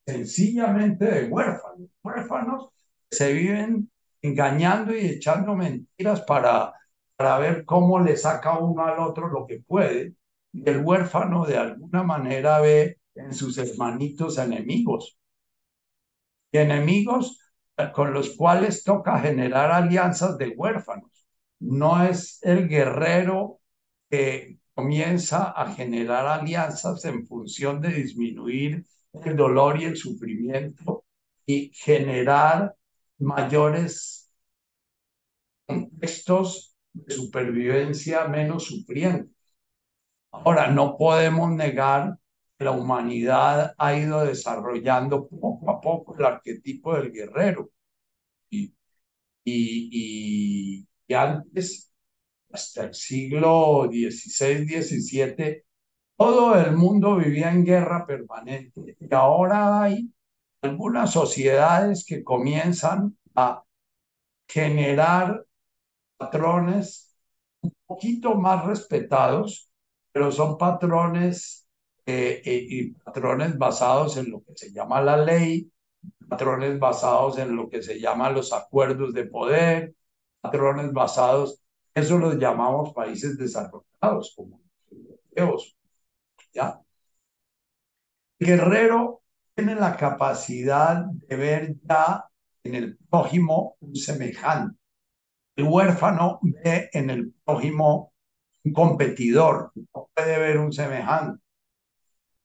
sencillamente 0.05 1.05
de 1.05 1.27
huérfanos. 1.27 1.89
Huérfanos 2.03 2.69
se 3.09 3.33
viven 3.33 3.89
engañando 4.21 4.95
y 4.95 5.05
echando 5.05 5.55
mentiras 5.55 6.21
para, 6.21 6.73
para 7.15 7.39
ver 7.39 7.65
cómo 7.65 7.99
le 7.99 8.17
saca 8.17 8.57
uno 8.57 8.85
al 8.85 8.99
otro 8.99 9.27
lo 9.27 9.45
que 9.45 9.59
puede. 9.59 10.13
Y 10.51 10.67
el 10.69 10.79
huérfano 10.83 11.45
de 11.45 11.57
alguna 11.57 12.03
manera 12.03 12.59
ve 12.59 12.97
en 13.15 13.33
sus 13.33 13.57
hermanitos 13.57 14.37
enemigos. 14.37 15.17
Enemigos 16.51 17.39
con 17.93 18.13
los 18.13 18.35
cuales 18.35 18.83
toca 18.83 19.19
generar 19.19 19.71
alianzas 19.71 20.37
de 20.37 20.49
huérfanos. 20.49 21.27
No 21.59 22.03
es 22.03 22.39
el 22.43 22.67
guerrero 22.67 23.59
que 24.09 24.59
comienza 24.73 25.51
a 25.51 25.73
generar 25.73 26.25
alianzas 26.25 27.03
en 27.05 27.25
función 27.27 27.81
de 27.81 27.89
disminuir 27.89 28.85
el 29.25 29.35
dolor 29.35 29.79
y 29.81 29.85
el 29.85 29.97
sufrimiento 29.97 31.05
y 31.45 31.71
generar 31.73 32.75
mayores 33.17 34.31
contextos 35.65 36.75
de 36.93 37.13
supervivencia 37.13 38.27
menos 38.27 38.65
sufrientes. 38.65 39.38
Ahora, 40.31 40.67
no 40.71 40.97
podemos 40.97 41.51
negar 41.51 42.17
que 42.57 42.65
la 42.65 42.71
humanidad 42.71 43.73
ha 43.77 43.95
ido 43.95 44.25
desarrollando 44.25 45.27
poco 45.27 45.69
a 45.71 45.81
poco 45.81 46.15
el 46.17 46.25
arquetipo 46.25 46.95
del 46.95 47.11
guerrero. 47.11 47.69
Y, 48.49 48.73
y, 49.45 50.85
y, 51.07 51.13
antes, 51.13 51.91
hasta 52.51 52.85
el 52.85 52.93
siglo 52.95 53.87
XVI, 53.91 54.65
XVII, 54.81 55.63
todo 56.17 56.55
el 56.55 56.73
mundo 56.75 57.17
vivía 57.17 57.51
en 57.51 57.65
guerra 57.65 58.05
permanente 58.05 58.97
y 58.99 59.13
ahora 59.13 59.83
hay 59.83 60.11
algunas 60.61 61.11
sociedades 61.11 62.05
que 62.05 62.23
comienzan 62.23 63.17
a 63.35 63.63
generar 64.47 65.45
patrones 66.17 67.15
un 67.61 67.73
poquito 67.85 68.35
más 68.35 68.65
respetados, 68.65 69.68
pero 70.11 70.31
son 70.31 70.57
patrones 70.57 71.67
eh, 72.05 72.41
eh, 72.43 72.65
y 72.69 72.91
patrones 72.91 73.57
basados 73.57 74.17
en 74.17 74.31
lo 74.31 74.43
que 74.43 74.55
se 74.55 74.71
llama 74.71 75.01
la 75.01 75.17
ley, 75.17 75.71
patrones 76.27 76.79
basados 76.79 77.37
en 77.37 77.55
lo 77.55 77.69
que 77.69 77.83
se 77.83 77.99
llama 77.99 78.29
los 78.31 78.53
acuerdos 78.53 79.13
de 79.13 79.25
poder, 79.25 79.93
patrones 80.41 80.91
basados, 80.93 81.61
eso 81.93 82.17
los 82.17 82.37
llamamos 82.37 82.93
países 82.93 83.37
desarrollados 83.37 84.33
como 84.35 84.61
europeos, 84.89 85.75
¿ya? 86.53 86.79
Guerrero 88.39 89.21
tiene 89.53 89.75
la 89.75 89.95
capacidad 89.97 91.05
de 91.05 91.35
ver 91.35 91.75
ya 91.83 92.25
en 92.63 92.75
el 92.75 92.97
prójimo 93.09 93.75
un 93.81 93.95
semejante. 93.95 94.77
El 95.55 95.65
huérfano 95.65 96.39
ve 96.41 96.89
en 96.93 97.09
el 97.09 97.33
prójimo 97.43 98.13
un 98.63 98.73
competidor, 98.73 99.71
no 99.75 100.09
puede 100.13 100.39
ver 100.39 100.57
un 100.59 100.71
semejante. 100.73 101.41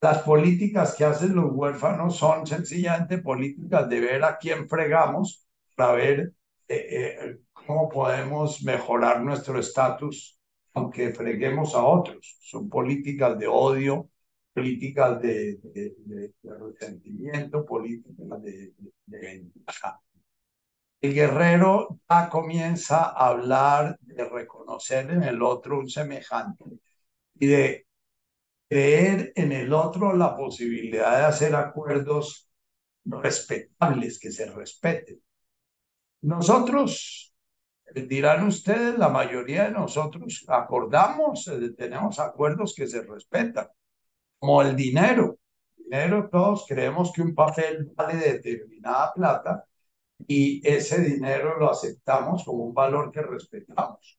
Las 0.00 0.18
políticas 0.22 0.94
que 0.94 1.04
hacen 1.04 1.34
los 1.34 1.50
huérfanos 1.52 2.16
son 2.16 2.46
sencillamente 2.46 3.18
políticas 3.18 3.88
de 3.88 4.00
ver 4.00 4.24
a 4.24 4.36
quién 4.38 4.68
fregamos 4.68 5.46
para 5.76 5.92
ver 5.92 6.32
eh, 6.68 6.76
eh, 6.90 7.38
cómo 7.52 7.88
podemos 7.88 8.62
mejorar 8.62 9.22
nuestro 9.22 9.58
estatus 9.58 10.38
aunque 10.74 11.12
freguemos 11.12 11.74
a 11.74 11.84
otros. 11.84 12.36
Son 12.40 12.68
políticas 12.68 13.38
de 13.38 13.46
odio, 13.46 14.10
políticas 14.52 15.20
de, 15.22 15.58
resentimiento, 16.42 17.64
políticas 17.64 18.42
de, 18.42 18.74
ventaja. 19.06 20.00
El 21.04 21.12
guerrero 21.12 22.00
ya 22.08 22.30
comienza 22.30 23.10
a 23.10 23.28
hablar 23.28 23.98
de 24.00 24.24
reconocer 24.24 25.10
en 25.10 25.22
el 25.22 25.42
otro 25.42 25.80
un 25.80 25.90
semejante 25.90 26.64
y 27.34 27.46
de 27.46 27.86
creer 28.66 29.30
en 29.36 29.52
el 29.52 29.74
otro 29.74 30.16
la 30.16 30.34
posibilidad 30.34 31.18
de 31.18 31.24
hacer 31.26 31.54
acuerdos 31.56 32.48
respetables, 33.04 34.18
que 34.18 34.32
se 34.32 34.50
respeten. 34.50 35.20
Nosotros 36.22 37.34
dirán 37.94 38.46
ustedes, 38.46 38.96
la 38.96 39.10
mayoría 39.10 39.64
de 39.64 39.72
nosotros 39.72 40.42
acordamos, 40.48 41.46
eh, 41.48 41.74
tenemos 41.76 42.18
acuerdos 42.18 42.74
que 42.74 42.86
se 42.86 43.02
respetan, 43.02 43.68
como 44.38 44.62
el 44.62 44.74
dinero. 44.74 45.36
dinero, 45.76 46.30
todos 46.32 46.64
creemos 46.66 47.12
que 47.12 47.20
un 47.20 47.34
papel 47.34 47.92
vale 47.94 48.16
determinada 48.16 49.12
plata 49.12 49.66
y 50.26 50.66
ese 50.66 51.00
dinero 51.00 51.58
lo 51.58 51.70
aceptamos 51.70 52.44
como 52.44 52.64
un 52.64 52.74
valor 52.74 53.10
que 53.12 53.22
respetamos. 53.22 54.18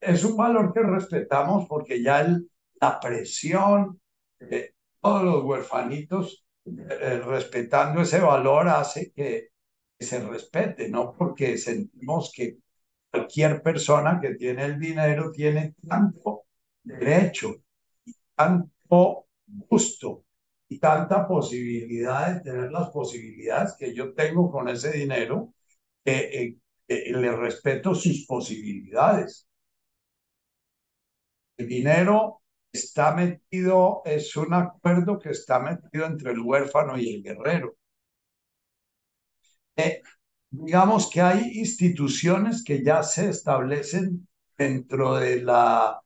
Es 0.00 0.24
un 0.24 0.36
valor 0.36 0.72
que 0.72 0.80
respetamos 0.80 1.66
porque 1.68 2.02
ya 2.02 2.20
el, 2.20 2.50
la 2.80 3.00
presión 3.00 4.00
de 4.38 4.74
todos 5.00 5.24
los 5.24 5.44
huerfanitos 5.44 6.44
eh, 6.64 7.20
respetando 7.24 8.02
ese 8.02 8.20
valor 8.20 8.68
hace 8.68 9.12
que 9.12 9.48
se 9.98 10.20
respete, 10.20 10.88
no 10.88 11.12
porque 11.16 11.58
sentimos 11.58 12.30
que 12.34 12.58
cualquier 13.10 13.62
persona 13.62 14.20
que 14.20 14.34
tiene 14.34 14.64
el 14.64 14.78
dinero 14.78 15.32
tiene 15.32 15.74
tanto 15.86 16.44
derecho 16.82 17.56
y 18.04 18.14
tanto 18.34 19.26
gusto 19.46 20.24
tanta 20.78 21.26
posibilidad 21.26 22.34
de 22.34 22.40
tener 22.40 22.70
las 22.70 22.90
posibilidades 22.90 23.74
que 23.78 23.94
yo 23.94 24.12
tengo 24.14 24.50
con 24.50 24.68
ese 24.68 24.92
dinero, 24.92 25.54
que 26.04 26.56
le 26.88 27.36
respeto 27.36 27.94
sus 27.94 28.26
posibilidades. 28.26 29.46
El 31.58 31.68
dinero 31.68 32.40
está 32.72 33.14
metido, 33.14 34.00
es 34.06 34.34
un 34.36 34.54
acuerdo 34.54 35.18
que 35.18 35.30
está 35.30 35.58
metido 35.60 36.06
entre 36.06 36.32
el 36.32 36.40
huérfano 36.40 36.98
y 36.98 37.14
el 37.14 37.22
guerrero. 37.22 37.76
Eh, 39.76 40.02
digamos 40.50 41.08
que 41.10 41.20
hay 41.20 41.58
instituciones 41.58 42.64
que 42.64 42.82
ya 42.84 43.02
se 43.02 43.28
establecen 43.30 44.28
dentro 44.56 45.16
de 45.16 45.42
la, 45.42 46.00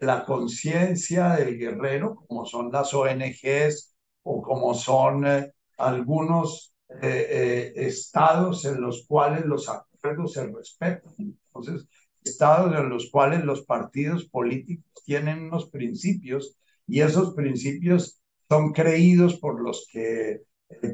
la 0.00 0.24
conciencia 0.24 1.30
del 1.36 1.58
guerrero, 1.58 2.16
como 2.26 2.46
son 2.46 2.70
las 2.72 2.94
ONGs 2.94 3.89
o 4.22 4.42
como 4.42 4.74
son 4.74 5.26
eh, 5.26 5.52
algunos 5.78 6.74
eh, 7.02 7.72
estados 7.76 8.64
en 8.64 8.80
los 8.80 9.06
cuales 9.06 9.44
los 9.44 9.68
acuerdos 9.68 10.32
se 10.32 10.46
respetan. 10.46 11.14
Entonces, 11.18 11.86
estados 12.24 12.74
en 12.76 12.88
los 12.88 13.10
cuales 13.10 13.44
los 13.44 13.62
partidos 13.62 14.28
políticos 14.28 15.02
tienen 15.04 15.44
unos 15.44 15.70
principios 15.70 16.56
y 16.86 17.00
esos 17.00 17.34
principios 17.34 18.20
son 18.48 18.72
creídos 18.72 19.38
por 19.38 19.60
los 19.60 19.86
que 19.92 20.42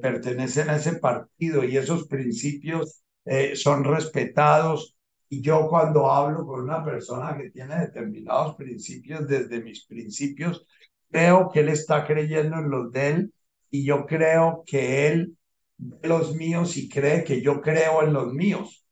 pertenecen 0.00 0.70
a 0.70 0.76
ese 0.76 0.94
partido 0.96 1.64
y 1.64 1.76
esos 1.76 2.06
principios 2.06 3.02
son 3.54 3.82
respetados 3.82 4.96
y 5.28 5.42
yo 5.42 5.68
cuando 5.68 6.10
hablo 6.10 6.46
con 6.46 6.62
una 6.62 6.84
persona 6.84 7.36
que 7.36 7.50
tiene 7.50 7.78
determinados 7.80 8.54
principios, 8.54 9.26
desde 9.26 9.62
mis 9.62 9.84
principios, 9.86 10.64
creo 11.10 11.50
que 11.50 11.60
él 11.60 11.68
está 11.68 12.06
creyendo 12.06 12.58
en 12.58 12.70
los 12.70 12.92
de 12.92 13.08
él 13.10 13.34
y 13.70 13.84
yo 13.84 14.06
creo 14.06 14.62
que 14.66 15.08
él 15.08 15.36
ve 15.76 16.08
los 16.08 16.34
míos 16.34 16.76
y 16.76 16.88
cree 16.88 17.24
que 17.24 17.40
yo 17.42 17.60
creo 17.60 18.02
en 18.02 18.12
los 18.12 18.32
míos. 18.32 18.86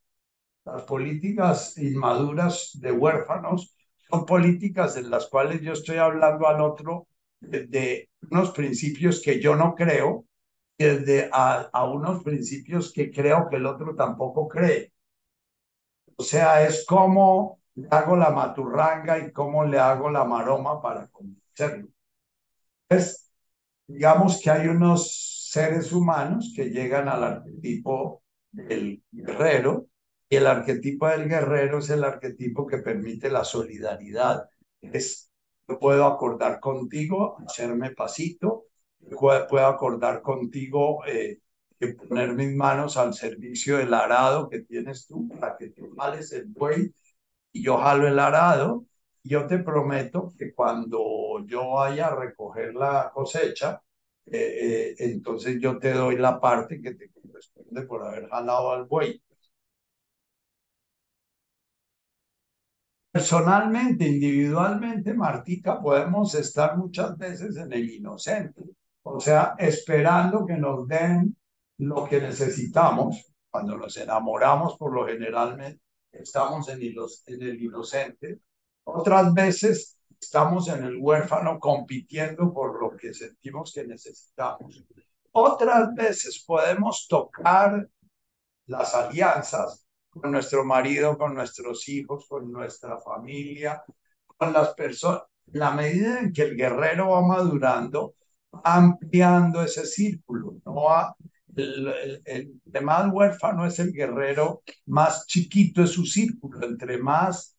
Las 0.65 0.83
políticas 0.83 1.77
inmaduras 1.79 2.71
de 2.75 2.93
huérfanos 2.93 3.77
son 4.09 4.27
políticas 4.27 4.97
en 4.97 5.11
las 5.11 5.29
cuales 5.29 5.61
yo 5.63 5.73
estoy 5.73 5.99
hablando 5.99 6.47
al 6.49 6.61
otro 6.61 7.07
de, 7.41 8.09
unos 8.31 8.51
principios 8.53 9.21
que 9.23 9.41
yo 9.41 9.57
no 9.57 9.75
creo, 9.75 10.25
desde 10.79 11.29
a, 11.33 11.69
a 11.73 11.85
unos 11.91 12.23
principios 12.25 12.93
que 12.93 13.11
creo 13.11 13.49
que 13.49 13.57
el 13.57 13.67
otro 13.67 13.95
tampoco 13.95 14.49
cree. 14.49 14.93
O 16.17 16.23
sea, 16.23 16.67
es 16.67 16.85
cómo 16.87 17.61
le 17.75 17.89
hago 17.91 18.17
la 18.17 18.31
maturranga 18.31 19.19
y 19.19 19.33
cómo 19.33 19.65
le 19.65 19.79
hago 19.79 20.11
la 20.11 20.25
maroma 20.25 20.81
para 20.81 21.09
convencerlo. 21.09 21.94
Pues, 22.89 23.31
digamos 23.87 24.41
que 24.43 24.51
hay 24.51 24.69
unos 24.69 25.49
seres 25.51 25.93
humanos 25.93 26.53
que 26.57 26.71
llegan 26.71 27.09
al 27.09 27.25
arquetipo 27.25 28.23
del 28.53 29.03
guerrero 29.13 29.89
y 30.29 30.37
el 30.37 30.47
arquetipo 30.47 31.09
del 31.09 31.29
guerrero 31.29 31.79
es 31.79 31.91
el 31.91 32.05
arquetipo 32.05 32.67
que 32.67 32.79
permite 32.79 33.31
la 33.31 33.45
solidaridad. 33.45 34.49
Es, 34.81 35.31
yo 35.69 35.79
puedo 35.79 36.07
acordar 36.07 36.61
contigo, 36.61 37.39
hacerme 37.47 37.93
pasito, 37.93 38.67
puedo 39.49 39.67
acordar 39.67 40.23
contigo 40.23 41.05
eh, 41.07 41.39
poner 42.09 42.35
mis 42.35 42.55
manos 42.55 42.97
al 42.97 43.15
servicio 43.15 43.79
del 43.79 43.93
arado 43.95 44.49
que 44.49 44.61
tienes 44.61 45.07
tú 45.07 45.29
para 45.29 45.57
que 45.57 45.71
tú 45.71 45.95
jales 45.99 46.33
el 46.33 46.47
buey 46.47 46.93
y 47.53 47.63
yo 47.65 47.79
jalo 47.79 48.09
el 48.09 48.19
arado. 48.19 48.87
Yo 49.25 49.47
te 49.47 49.59
prometo 49.59 50.33
que 50.39 50.55
cuando 50.55 51.45
yo 51.47 51.71
vaya 51.73 52.09
a 52.09 52.17
recoger 52.17 52.75
la 52.75 53.11
cosecha, 53.13 53.83
eh, 54.27 54.93
eh, 54.93 54.95
entonces 54.99 55.59
yo 55.61 55.79
te 55.79 55.93
doy 55.93 56.17
la 56.17 56.39
parte 56.41 56.81
que 56.81 56.95
te 56.95 57.11
corresponde 57.11 57.83
por 57.87 58.05
haber 58.07 58.29
jalado 58.29 58.73
al 58.73 58.85
buey. 58.85 59.21
Personalmente, 63.11 64.07
individualmente, 64.07 65.15
Martica, 65.15 65.81
podemos 65.81 66.35
estar 66.35 66.77
muchas 66.77 67.17
veces 67.17 67.57
en 67.57 67.73
el 67.73 67.89
inocente, 67.89 68.63
o 69.05 69.21
sea, 69.21 69.55
esperando 69.59 70.45
que 70.45 70.57
nos 70.57 70.87
den 70.89 71.37
lo 71.79 72.05
que 72.09 72.21
necesitamos. 72.21 73.33
Cuando 73.51 73.77
nos 73.79 73.97
enamoramos, 73.97 74.77
por 74.77 74.93
lo 74.93 75.07
general, 75.07 75.79
estamos 76.11 76.69
en, 76.69 76.83
en 76.83 77.43
el 77.43 77.63
inocente. 77.63 78.41
Otras 78.85 79.33
veces 79.33 79.99
estamos 80.21 80.69
en 80.69 80.85
el 80.85 80.97
huérfano 80.99 81.59
compitiendo 81.59 82.53
por 82.53 82.81
lo 82.81 82.97
que 82.97 83.13
sentimos 83.13 83.73
que 83.75 83.87
necesitamos. 83.87 84.85
Otras 85.33 85.95
veces 85.95 86.43
podemos 86.47 87.07
tocar 87.09 87.89
las 88.67 88.95
alianzas 88.95 89.85
con 90.11 90.31
nuestro 90.31 90.65
marido, 90.65 91.19
con 91.19 91.35
nuestros 91.35 91.89
hijos, 91.89 92.27
con 92.29 92.51
nuestra 92.53 92.99
familia, 93.01 93.83
con 94.27 94.53
las 94.53 94.75
personas. 94.75 95.23
La 95.47 95.73
medida 95.73 96.21
en 96.21 96.33
que 96.33 96.43
el 96.43 96.57
guerrero 96.57 97.11
va 97.11 97.23
madurando, 97.23 98.15
ampliando 98.63 99.63
ese 99.63 99.85
círculo, 99.85 100.55
no 100.65 100.75
va 100.85 101.15
el, 101.57 102.23
el, 102.25 102.83
más 102.83 103.13
huérfano 103.13 103.67
es 103.67 103.79
el 103.79 103.93
guerrero, 103.93 104.63
más 104.87 105.27
chiquito 105.27 105.83
es 105.83 105.91
su 105.91 106.05
círculo, 106.05 106.67
entre 106.67 106.99
más 106.99 107.54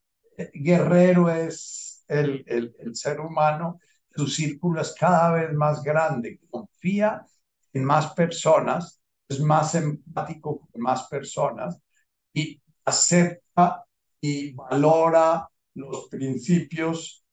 guerrero 0.54 1.30
es 1.30 2.04
el, 2.08 2.44
el, 2.48 2.76
el 2.80 2.96
ser 2.96 3.20
humano, 3.20 3.80
su 4.16 4.28
círculo 4.28 4.82
es 4.82 4.94
cada 4.94 5.32
vez 5.32 5.54
más 5.54 5.84
grande, 5.84 6.40
confía 6.50 7.26
en 7.74 7.84
más 7.84 8.14
personas, 8.14 9.02
es 9.28 9.40
más 9.40 9.76
empático 9.76 10.60
con 10.72 10.82
más 10.82 11.08
personas 11.08 11.80
y 12.34 12.62
acepta 12.86 13.86
y 14.22 14.54
valora 14.54 15.50
los 15.76 16.08
principios 16.10 17.26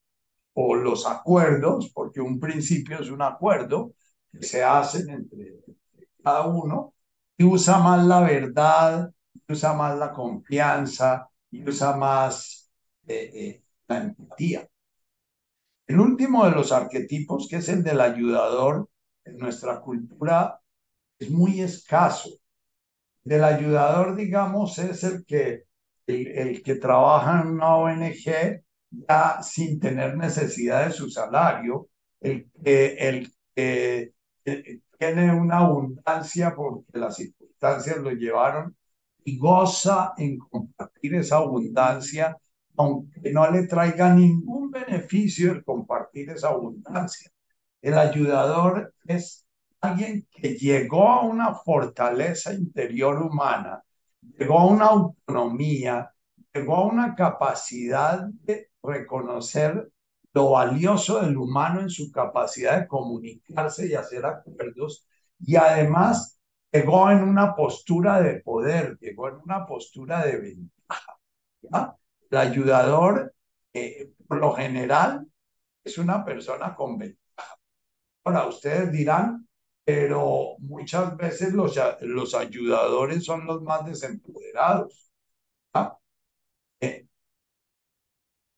o 0.55 0.75
los 0.75 1.07
acuerdos, 1.07 1.91
porque 1.95 2.21
un 2.21 2.39
principio 2.41 3.01
es 3.01 3.11
un 3.11 3.23
acuerdo 3.23 3.95
que 4.33 4.43
se 4.43 4.63
hacen 4.65 5.11
entre 5.11 5.55
cada 6.23 6.47
uno 6.47 6.95
y 7.37 7.45
usa 7.45 7.79
más 7.79 8.05
la 8.07 8.21
verdad, 8.21 9.13
usa 9.49 9.73
más 9.75 9.99
la 9.99 10.13
confianza 10.13 11.29
y 11.51 11.69
usa 11.69 11.97
más 11.97 12.62
eh, 13.07 13.31
eh, 13.35 13.63
la 13.89 13.99
empatía. 13.99 14.69
El 15.87 16.01
último 16.01 16.45
de 16.45 16.53
los 16.53 16.73
arquetipos, 16.73 17.47
que 17.49 17.57
es 17.57 17.69
el 17.69 17.83
del 17.85 18.01
ayudador, 18.01 18.89
en 19.25 19.39
nuestra 19.39 19.81
cultura 19.81 20.61
es 21.19 21.31
muy 21.31 21.61
escaso. 21.61 22.31
Del 23.25 23.45
ayudador, 23.45 24.17
digamos, 24.17 24.79
es 24.79 25.05
el 25.05 25.25
que, 25.25 25.65
el, 26.07 26.63
que 26.63 26.75
trabaja 26.77 27.43
en 27.43 27.49
una 27.49 27.77
ONG 27.77 28.63
ya 28.91 29.43
sin 29.43 29.81
tener 29.81 30.17
necesidad 30.17 30.87
de 30.87 30.93
su 30.93 31.11
salario, 31.11 31.89
el 32.21 32.51
que, 32.65 32.95
el 32.99 33.33
que 33.55 34.13
tiene 34.99 35.35
una 35.35 35.59
abundancia 35.59 36.55
porque 36.55 36.99
las 36.99 37.17
circunstancias 37.17 37.97
lo 37.99 38.11
llevaron 38.13 38.77
y 39.25 39.39
goza 39.39 40.13
en 40.17 40.39
compartir 40.39 41.15
esa 41.17 41.37
abundancia, 41.37 42.37
aunque 42.77 43.33
no 43.33 43.51
le 43.51 43.67
traiga 43.67 44.15
ningún 44.15 44.71
beneficio 44.71 45.53
el 45.53 45.65
compartir 45.65 46.31
esa 46.31 46.49
abundancia. 46.49 47.31
El 47.81 47.95
ayudador 47.99 48.95
es 49.05 49.47
alguien 49.81 50.27
que 50.31 50.55
llegó 50.55 51.09
a 51.09 51.23
una 51.23 51.55
fortaleza 51.55 52.55
interior 52.55 53.23
humana, 53.23 53.83
llegó 54.39 54.61
a 54.61 54.67
una 54.67 54.87
autonomía, 54.87 56.13
llegó 56.55 56.77
a 56.77 56.87
una 56.87 57.15
capacidad 57.15 58.27
de 58.45 58.71
reconocer 58.83 59.91
lo 60.35 60.51
valioso 60.51 61.21
del 61.21 61.37
humano 61.37 61.81
en 61.81 61.91
su 61.91 62.11
capacidad 62.11 62.81
de 62.81 62.87
comunicarse 62.87 63.87
y 63.89 63.95
hacer 63.95 64.25
acuerdos, 64.25 65.07
y 65.41 65.57
además 65.57 66.39
llegó 66.73 67.11
en 67.11 67.23
una 67.23 67.55
postura 67.55 68.23
de 68.23 68.41
poder, 68.41 68.97
llegó 69.01 69.29
en 69.29 69.37
una 69.45 69.67
postura 69.67 70.25
de 70.25 70.39
ventaja. 70.39 71.99
El 72.33 72.39
ayudador, 72.39 73.35
eh, 73.75 74.11
por 74.27 74.39
lo 74.39 74.55
general, 74.55 75.27
es 75.85 75.99
una 75.99 76.25
persona 76.25 76.75
con. 76.75 76.99
Ahora, 78.25 78.47
ustedes 78.47 78.91
dirán, 78.91 79.47
pero 79.85 80.57
muchas 80.61 81.15
veces 81.19 81.53
los, 81.53 81.77
ayudadores 82.35 83.23
son 83.23 83.45
los 83.47 83.61
más 83.63 83.85
desempoderados. 83.85 85.13
Eh, 86.81 87.07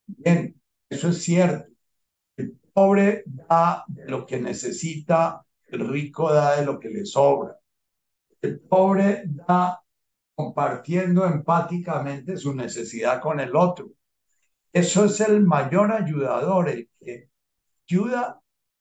bien, 0.07 0.61
eso 0.89 1.09
es 1.09 1.23
cierto. 1.25 1.69
El 2.37 2.57
pobre 2.73 3.25
da 3.27 3.85
de 3.89 4.09
lo 4.09 4.25
que 4.25 4.39
necesita, 4.41 5.45
el 5.67 5.89
rico 5.89 6.33
da 6.33 6.61
de 6.61 6.65
lo 6.65 6.79
que 6.79 6.91
le 6.91 7.05
sobra. 7.05 7.59
El 8.41 8.61
pobre 8.61 9.25
da 9.27 9.84
compartiendo 10.35 11.27
empáticamente 11.27 12.37
su 12.37 12.55
necesidad 12.55 13.21
con 13.21 13.41
el 13.41 13.55
otro. 13.57 13.91
Eso 14.73 15.05
es 15.05 15.21
el 15.21 15.43
mayor 15.43 15.93
ayudador, 15.93 16.69
el 16.69 16.91
que 17.01 17.31
ayuda 17.89 18.41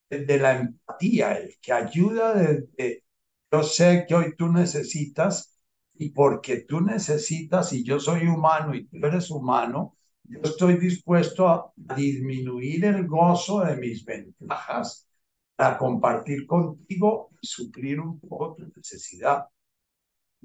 de 0.10 0.40
la 0.40 0.60
empatía, 0.60 1.34
el 1.38 1.56
que 1.62 1.74
ayuda 1.74 2.34
desde, 2.36 3.04
yo 3.52 3.64
sé 3.64 4.06
que 4.08 4.16
hoy 4.16 4.36
tú 4.36 4.50
necesitas 4.52 5.58
y 5.96 6.10
porque 6.10 6.62
tú 6.62 6.82
necesitas 6.82 7.74
y 7.74 7.84
yo 7.84 8.00
soy 8.00 8.28
humano 8.28 8.76
y 8.76 8.86
tú 8.88 8.98
eres 9.06 9.30
humano, 9.32 9.98
yo 10.24 10.40
estoy 10.44 10.78
dispuesto 10.78 11.48
a 11.48 11.72
disminuir 11.96 12.86
el 12.86 13.08
gozo 13.08 13.62
de 13.62 13.76
mis 13.78 14.04
ventajas 14.06 15.08
para 15.56 15.78
compartir 15.78 16.48
contigo 16.48 17.30
y 17.42 17.48
suplir 17.48 18.00
un 18.00 18.20
poco 18.20 18.56
tu 18.56 18.66
necesidad. 18.76 19.46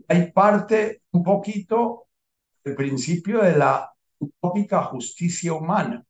Hay 0.06 0.32
parte 0.32 1.02
un 1.12 1.22
poquito 1.22 2.06
del 2.64 2.74
principio 2.74 3.42
de 3.42 3.56
la 3.56 3.90
utópica 4.18 4.82
justicia 4.84 5.52
humana. 5.52 6.04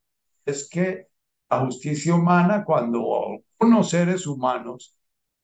Es 0.45 0.67
que 0.69 1.07
la 1.49 1.65
justicia 1.65 2.13
humana, 2.15 2.63
cuando 2.63 3.39
unos 3.59 3.89
seres 3.89 4.27
humanos 4.27 4.95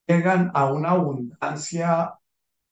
llegan 0.08 0.52
a 0.54 0.72
una 0.72 0.92
abundancia 0.92 2.14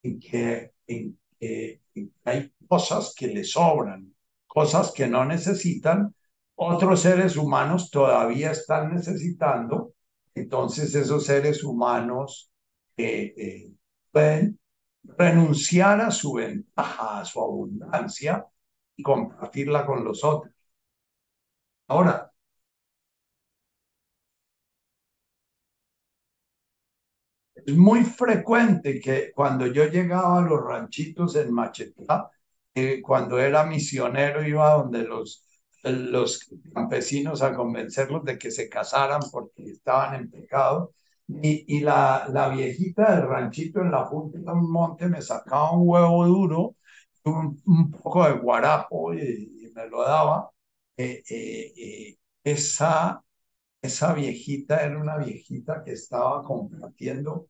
en 0.03 0.19
que, 0.19 0.71
en 0.87 1.17
que 1.39 1.81
hay 2.23 2.51
cosas 2.67 3.13
que 3.15 3.27
le 3.27 3.43
sobran, 3.43 4.13
cosas 4.47 4.91
que 4.91 5.07
no 5.07 5.25
necesitan, 5.25 6.13
otros 6.55 7.01
seres 7.01 7.35
humanos 7.35 7.89
todavía 7.89 8.51
están 8.51 8.93
necesitando, 8.93 9.93
entonces 10.35 10.93
esos 10.93 11.25
seres 11.25 11.63
humanos 11.63 12.51
eh, 12.97 13.33
eh, 13.35 13.71
pueden 14.11 14.59
renunciar 15.17 16.01
a 16.01 16.11
su 16.11 16.33
ventaja, 16.33 17.19
a 17.21 17.25
su 17.25 17.41
abundancia 17.41 18.45
y 18.95 19.03
compartirla 19.03 19.85
con 19.85 20.03
los 20.03 20.23
otros. 20.23 20.53
Ahora, 21.87 22.33
es 27.55 27.75
muy 27.75 28.03
frecuente 28.03 28.99
que 28.99 29.31
cuando 29.33 29.67
yo 29.67 29.85
llegaba 29.87 30.39
a 30.39 30.41
los 30.41 30.61
ranchitos 30.63 31.35
en 31.35 31.53
Machetá, 31.53 32.29
eh, 32.75 33.01
cuando 33.01 33.39
era 33.39 33.65
misionero 33.65 34.45
iba 34.47 34.73
donde 34.73 35.03
los, 35.03 35.45
los 35.83 36.39
campesinos 36.73 37.41
a 37.41 37.53
convencerlos 37.55 38.23
de 38.25 38.37
que 38.37 38.51
se 38.51 38.69
casaran 38.69 39.21
porque 39.31 39.63
estaban 39.71 40.15
en 40.15 40.31
pecado. 40.31 40.93
Y, 41.27 41.77
y 41.77 41.79
la, 41.81 42.27
la 42.31 42.49
viejita 42.49 43.15
del 43.15 43.27
ranchito 43.27 43.81
en 43.81 43.91
la 43.91 44.09
punta 44.09 44.37
de 44.39 44.51
un 44.51 44.71
monte 44.71 45.07
me 45.07 45.21
sacaba 45.21 45.71
un 45.71 45.87
huevo 45.87 46.25
duro, 46.27 46.75
un, 47.25 47.61
un 47.65 47.91
poco 47.91 48.25
de 48.25 48.33
guarapo 48.33 49.13
y, 49.13 49.71
me 49.75 49.87
lo 49.89 50.01
daba. 50.03 50.49
Eh, 50.97 51.23
eh, 51.29 51.73
eh, 51.77 52.17
esa, 52.43 53.23
esa 53.81 54.13
viejita 54.13 54.83
era 54.83 54.99
una 54.99 55.17
viejita 55.17 55.83
que 55.83 55.93
estaba 55.93 56.43
compartiendo 56.43 57.47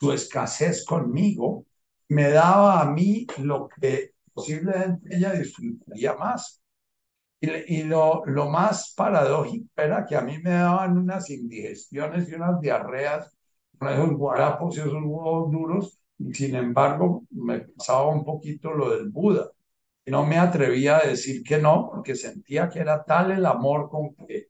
su 0.00 0.12
escasez 0.12 0.84
conmigo, 0.84 1.66
me 2.08 2.30
daba 2.30 2.80
a 2.82 2.90
mí 2.90 3.26
lo 3.38 3.68
que 3.68 4.12
posiblemente 4.32 5.16
ella 5.16 5.32
disfrutaría 5.34 6.14
más. 6.14 6.62
Y, 7.66 7.82
lo, 7.84 8.22
lo, 8.26 8.48
más 8.50 8.94
paradójico 8.96 9.68
era 9.76 10.04
que 10.06 10.16
a 10.16 10.22
mí 10.22 10.38
me 10.38 10.50
daban 10.50 10.98
unas 10.98 11.30
indigestiones 11.30 12.28
y 12.28 12.34
unas 12.34 12.60
diarreas 12.60 13.34
con 13.78 13.88
esos 13.88 14.12
guarapos 14.12 14.76
y 14.76 14.80
esos 14.80 14.92
huevos 14.94 15.50
duros, 15.50 15.98
y 16.18 16.32
sin 16.34 16.54
embargo 16.54 17.24
me 17.30 17.60
pasaba 17.60 18.08
un 18.08 18.24
poquito 18.24 18.72
lo 18.72 18.90
del 18.90 19.08
Buda. 19.10 19.50
No 20.06 20.26
me 20.26 20.38
atrevía 20.38 20.98
a 20.98 21.06
decir 21.06 21.42
que 21.42 21.58
no, 21.58 21.90
porque 21.90 22.14
sentía 22.14 22.68
que 22.68 22.80
era 22.80 23.04
tal 23.04 23.32
el 23.32 23.46
amor 23.46 23.88
con 23.90 24.14
que 24.14 24.48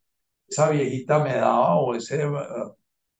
esa 0.48 0.70
viejita 0.70 1.18
me 1.22 1.35
daba 1.35 1.76
o 1.76 1.94
ese 1.94 2.26
uh, 2.26 2.74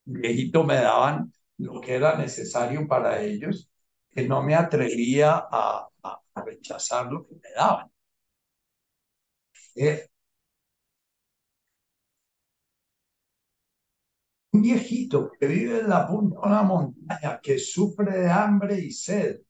viejito 0.05 0.63
me 0.63 0.75
daban 0.75 1.31
lo 1.57 1.81
que 1.81 1.95
era 1.95 2.15
necesario 2.17 2.87
para 2.87 3.21
ellos, 3.21 3.69
que 4.11 4.27
no 4.27 4.43
me 4.43 4.55
atrevía 4.55 5.45
a, 5.51 5.89
rechazar 6.45 7.11
lo 7.11 7.25
que 7.25 7.35
me 7.35 7.49
daban. 7.55 7.89
Eh, 9.75 10.07
un 14.51 14.61
viejito 14.61 15.31
que 15.39 15.47
vive 15.47 15.79
en 15.79 15.89
la 15.89 16.07
punta 16.07 16.39
de 16.41 16.47
una 16.47 16.63
montaña, 16.63 17.39
que 17.41 17.57
sufre 17.59 18.11
de 18.19 18.29
hambre 18.31 18.79
y 18.79 18.91
sed, 18.91 19.41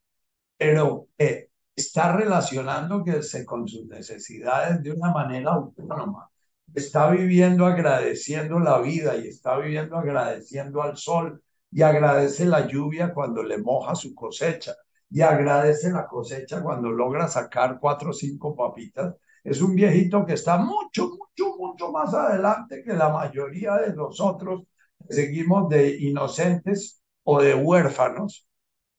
pero 0.58 1.08
que 1.18 1.52
está 1.76 2.16
relacionándose 2.18 3.46
con 3.46 3.68
sus 3.68 3.88
necesidades 3.88 4.84
de 4.84 4.92
una 4.94 5.12
manera 5.14 5.52
autónoma. 5.54 6.30
Está 6.74 7.10
viviendo 7.12 7.66
agradeciendo 7.66 8.60
la 8.60 8.80
vida 8.82 9.18
y 9.18 9.28
está 9.30 9.58
viviendo 9.60 9.98
agradeciendo 9.98 10.84
al 10.84 10.98
sol 10.98 11.44
y 11.72 11.82
agradece 11.84 12.46
la 12.46 12.68
lluvia 12.68 13.14
cuando 13.14 13.44
le 13.44 13.58
moja 13.60 13.96
su 13.96 14.16
cosecha 14.16 14.76
y 15.10 15.22
agradece 15.22 15.92
la 15.92 16.08
cosecha 16.08 16.62
cuando 16.64 16.90
logra 16.92 17.28
sacar 17.28 17.80
cuatro 17.80 18.12
o 18.12 18.14
cinco 18.14 18.56
papitas. 18.56 19.16
Es 19.46 19.62
un 19.62 19.76
viejito 19.76 20.26
que 20.26 20.34
está 20.34 20.58
mucho, 20.58 21.10
mucho, 21.10 21.56
mucho 21.58 21.92
más 21.92 22.14
adelante 22.14 22.84
que 22.84 22.94
la 22.94 23.10
mayoría 23.10 23.76
de 23.76 23.96
nosotros 23.96 24.64
seguimos 25.08 25.70
de 25.70 25.98
inocentes 25.98 27.02
o 27.24 27.42
de 27.42 27.54
huérfanos. 27.54 28.48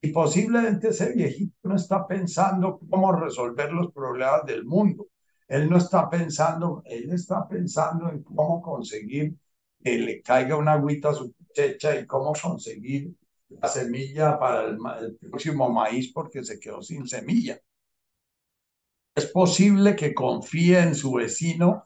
Y 0.00 0.12
posiblemente 0.12 0.88
ese 0.88 1.12
viejito 1.12 1.56
no 1.64 1.74
está 1.74 2.06
pensando 2.06 2.78
cómo 2.88 3.12
resolver 3.12 3.72
los 3.72 3.92
problemas 3.92 4.46
del 4.46 4.64
mundo. 4.64 5.08
Él 5.48 5.68
no 5.68 5.78
está 5.78 6.08
pensando, 6.08 6.82
él 6.86 7.12
está 7.12 7.48
pensando 7.48 8.08
en 8.08 8.22
cómo 8.22 8.62
conseguir 8.62 9.34
que 9.82 9.98
le 9.98 10.22
caiga 10.22 10.56
una 10.56 10.74
agüita 10.74 11.10
a 11.10 11.14
su 11.14 11.32
cosecha 11.32 11.98
y 11.98 12.06
cómo 12.06 12.32
conseguir 12.32 13.12
la 13.48 13.68
semilla 13.68 14.38
para 14.38 14.64
el, 14.68 14.78
próximo 15.28 15.70
maíz 15.70 16.12
porque 16.12 16.44
se 16.44 16.60
quedó 16.60 16.82
sin 16.82 17.06
semilla. 17.08 17.58
Es 19.16 19.26
posible 19.26 19.96
que 19.96 20.14
confíe 20.14 20.78
en 20.80 20.94
su 20.94 21.12
vecino, 21.14 21.84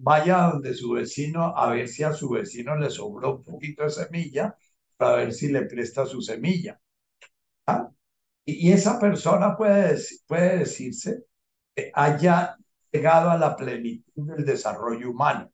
vaya 0.00 0.48
donde 0.48 0.74
su 0.74 0.92
vecino 0.92 1.56
a 1.56 1.70
ver 1.70 1.88
si 1.88 2.02
a 2.02 2.12
su 2.12 2.30
vecino 2.30 2.76
le 2.76 2.90
sobró 2.90 3.36
un 3.36 3.44
poquito 3.44 3.84
de 3.84 3.90
semilla 3.90 4.56
para 4.96 5.16
ver 5.18 5.32
si 5.32 5.48
le 5.48 5.62
presta 5.66 6.04
su 6.06 6.20
semilla. 6.20 6.80
¿Ah? 7.66 7.90
Y, 8.46 8.72
esa 8.72 8.98
persona 9.00 9.56
puede, 9.56 9.98
puede 10.26 10.58
decirse 10.60 11.24
que 11.74 11.90
haya 11.94 12.56
llegado 12.92 13.30
a 13.30 13.38
la 13.38 13.56
plenitud 13.56 14.04
del 14.36 14.44
desarrollo 14.44 15.10
humano, 15.10 15.52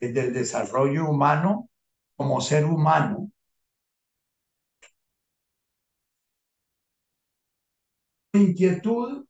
del 0.00 0.32
desarrollo 0.34 1.08
humano 1.10 1.70
como 2.16 2.40
ser 2.40 2.64
humano, 2.66 3.30
inquietud, 8.34 9.24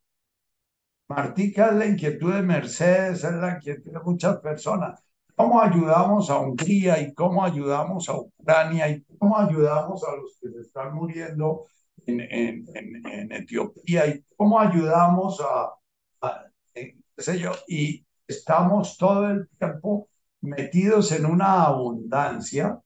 Martica 1.15 1.69
es 1.69 1.75
la 1.75 1.87
inquietud 1.87 2.35
de 2.35 2.43
Mercedes, 2.43 3.23
es 3.23 3.35
la 3.35 3.55
inquietud 3.57 3.93
de 3.93 4.01
muchas 4.01 4.39
personas. 4.39 5.01
¿Cómo 5.37 5.61
ayudamos 5.61 6.29
a 6.29 6.39
Hungría 6.39 7.01
y 7.01 7.15
cómo 7.15 7.45
ayudamos 7.45 8.09
a 8.09 8.17
Ucrania 8.17 8.89
y 8.89 9.05
cómo 9.19 9.39
ayudamos 9.39 10.03
a 10.05 10.17
los 10.17 10.37
que 10.41 10.51
se 10.51 10.61
están 10.61 10.95
muriendo 10.95 11.67
en, 12.07 12.21
en, 12.21 12.67
en, 13.07 13.33
Etiopía 13.33 14.09
y 14.09 14.25
cómo 14.37 14.59
ayudamos 14.59 15.41
a, 15.41 16.27
a 16.27 16.47
qué 16.73 16.97
sé 17.19 17.39
yo? 17.39 17.53
Y 17.69 18.05
estamos 18.27 18.97
todo 18.97 19.31
el 19.31 19.49
tiempo 19.57 20.09
metidos 20.41 21.13
en 21.13 21.27
una 21.27 21.65
abundancia 21.65 22.81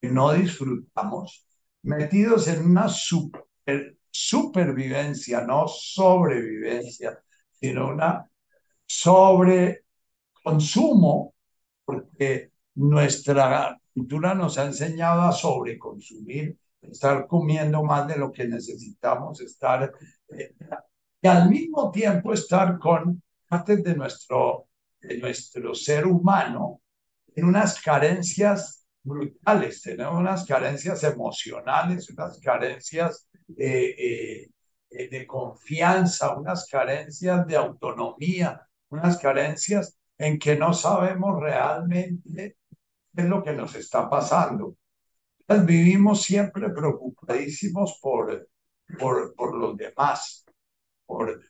que 0.00 0.08
no 0.08 0.32
disfrutamos, 0.32 1.46
metidos 1.82 2.48
en 2.48 2.64
una 2.64 2.88
super 2.88 3.44
supervivencia, 4.10 5.40
no 5.42 5.66
sobrevivencia, 5.66 7.18
sino 7.64 7.88
una 7.88 8.28
sobreconsumo, 8.86 11.34
porque 11.82 12.50
nuestra 12.74 13.80
cultura 13.94 14.34
nos 14.34 14.58
ha 14.58 14.66
enseñado 14.66 15.22
a 15.22 15.32
sobreconsumir, 15.32 16.58
estar 16.82 17.26
comiendo 17.26 17.82
más 17.82 18.06
de 18.06 18.18
lo 18.18 18.30
que 18.30 18.46
necesitamos, 18.46 19.40
estar 19.40 19.90
eh, 20.28 20.54
y 21.22 21.26
al 21.26 21.48
mismo 21.48 21.90
tiempo 21.90 22.34
estar 22.34 22.78
con 22.78 23.22
parte 23.48 23.78
de 23.78 23.94
nuestro, 23.94 24.68
de 25.00 25.16
nuestro 25.16 25.74
ser 25.74 26.06
humano 26.06 26.82
en 27.34 27.46
unas 27.46 27.80
carencias 27.80 28.84
brutales, 29.02 29.80
tenemos 29.80 30.20
unas 30.20 30.44
carencias 30.44 31.02
emocionales, 31.02 32.10
unas 32.10 32.38
carencias 32.40 33.26
eh, 33.56 33.94
eh, 33.98 34.50
de 34.90 35.26
confianza, 35.26 36.36
unas 36.36 36.68
carencias 36.68 37.46
de 37.46 37.56
autonomía, 37.56 38.66
unas 38.90 39.18
carencias 39.18 39.98
en 40.18 40.38
que 40.38 40.56
no 40.56 40.72
sabemos 40.72 41.40
realmente 41.40 42.56
qué 43.14 43.22
es 43.22 43.28
lo 43.28 43.42
que 43.42 43.52
nos 43.52 43.74
está 43.74 44.08
pasando. 44.08 44.76
Entonces, 45.40 45.66
vivimos 45.66 46.22
siempre 46.22 46.70
preocupadísimos 46.70 47.98
por, 48.00 48.48
por, 48.98 49.34
por 49.34 49.54
los 49.56 49.76
demás, 49.76 50.44
por, 51.04 51.42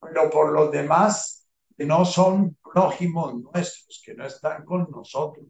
pero 0.00 0.30
por 0.30 0.52
los 0.52 0.70
demás 0.70 1.48
que 1.76 1.84
no 1.84 2.04
son 2.04 2.56
prójimos 2.62 3.34
nuestros, 3.34 4.02
que 4.04 4.14
no 4.14 4.26
están 4.26 4.64
con 4.64 4.88
nosotros. 4.90 5.46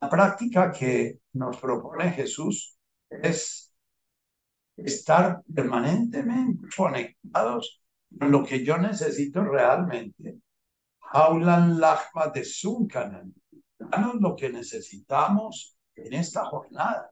La 0.00 0.10
práctica 0.10 0.72
que 0.72 1.20
nos 1.32 1.56
propone 1.58 2.10
Jesús 2.10 2.76
es 3.08 3.65
estar 4.76 5.42
permanentemente 5.52 6.66
conectados 6.76 7.82
con 8.18 8.30
lo 8.30 8.44
que 8.44 8.64
yo 8.64 8.78
necesito 8.78 9.42
realmente. 9.42 10.38
Haulan 11.12 11.78
Lachma 11.80 12.28
de 12.28 12.44
Sunkanan. 12.44 13.34
Danos 13.78 14.16
lo 14.20 14.34
que 14.34 14.50
necesitamos 14.50 15.76
en 15.94 16.12
esta 16.14 16.44
jornada. 16.44 17.10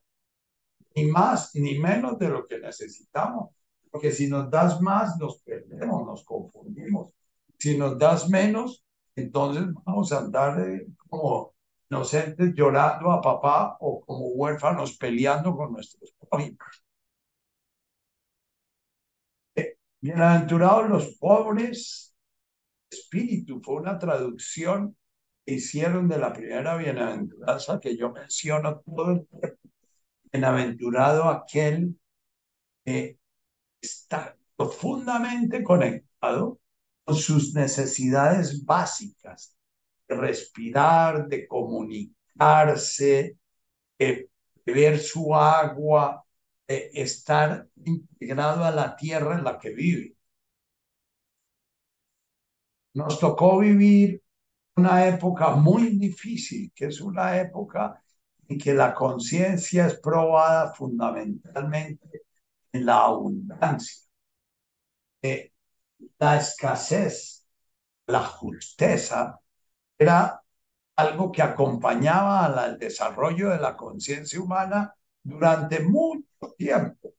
Ni 0.95 1.07
más 1.07 1.55
ni 1.55 1.79
menos 1.79 2.19
de 2.19 2.29
lo 2.29 2.47
que 2.47 2.59
necesitamos. 2.59 3.51
Porque 3.91 4.13
si 4.13 4.29
nos 4.29 4.51
das 4.51 4.81
más, 4.81 5.17
nos 5.19 5.39
perdemos, 5.39 6.05
nos 6.05 6.25
confundimos. 6.25 7.13
Si 7.59 7.79
nos 7.79 7.99
das 7.99 8.29
menos, 8.29 8.85
entonces 9.17 9.65
vamos 9.85 10.13
a 10.13 10.19
andar 10.19 10.61
eh, 10.61 10.87
como 11.09 11.55
inocentes 11.89 12.53
llorando 12.55 13.13
a 13.13 13.21
papá 13.21 13.77
o 13.81 14.01
como 14.05 14.29
huérfanos 14.29 14.97
peleando 14.97 15.57
con 15.57 15.73
nuestros 15.73 16.13
prójimos. 16.19 16.84
Bienaventurados 20.05 20.91
los 20.91 21.17
pobres, 21.17 22.15
espíritu, 22.91 23.63
fue 23.65 23.77
una 23.77 23.99
traducción 23.99 24.95
que 25.47 25.55
hicieron 25.55 26.09
de 26.09 26.19
la 26.19 26.31
primera 26.31 26.77
bienaventuranza 26.77 27.81
que 27.81 27.97
yo 27.97 28.13
menciono 28.13 28.81
todo 28.81 29.13
el 29.13 29.27
tiempo. 29.27 29.59
Bienaventurado 30.31 31.25
aquel 31.25 31.99
que 32.85 33.19
está 33.81 34.37
profundamente 34.55 35.63
conectado 35.63 36.61
con 37.03 37.17
sus 37.17 37.55
necesidades 37.55 38.63
básicas, 38.63 39.57
de 40.07 40.17
respirar, 40.17 41.29
de 41.29 41.49
comunicarse, 41.49 43.39
de 43.99 44.29
beber 44.67 44.99
su 44.99 45.35
agua, 45.35 46.24
de 46.67 46.91
estar 46.95 47.69
integrado 47.85 48.65
a 48.65 48.71
la 48.71 48.97
tierra 48.97 49.37
en 49.39 49.45
la 49.45 49.59
que 49.59 49.71
vive. 49.71 50.17
Nos 52.95 53.19
tocó 53.19 53.59
vivir 53.59 54.23
una 54.77 55.07
época 55.07 55.51
muy 55.57 55.97
difícil, 55.99 56.73
que 56.75 56.87
es 56.87 57.01
una 57.01 57.37
época 57.41 58.03
en 58.49 58.59
que 58.59 58.75
la 58.75 58.95
conciencia 58.95 59.87
es 59.87 59.95
probada 60.01 60.75
fundamentalmente 60.75 62.23
en 62.73 62.87
la 62.87 63.05
abundancia. 63.05 64.05
Eh, 65.23 65.53
la 66.19 66.37
escasez, 66.39 67.47
la 68.07 68.21
justeza, 68.25 69.41
era 69.99 70.43
algo 70.97 71.33
que 71.33 71.43
acompañaba 71.43 72.47
al 72.47 72.79
desarrollo 72.79 73.51
de 73.51 73.59
la 73.59 73.77
conciencia 73.77 74.41
humana 74.41 74.95
durante 75.23 75.81
mucho 75.81 76.29
tiempo. 76.53 77.15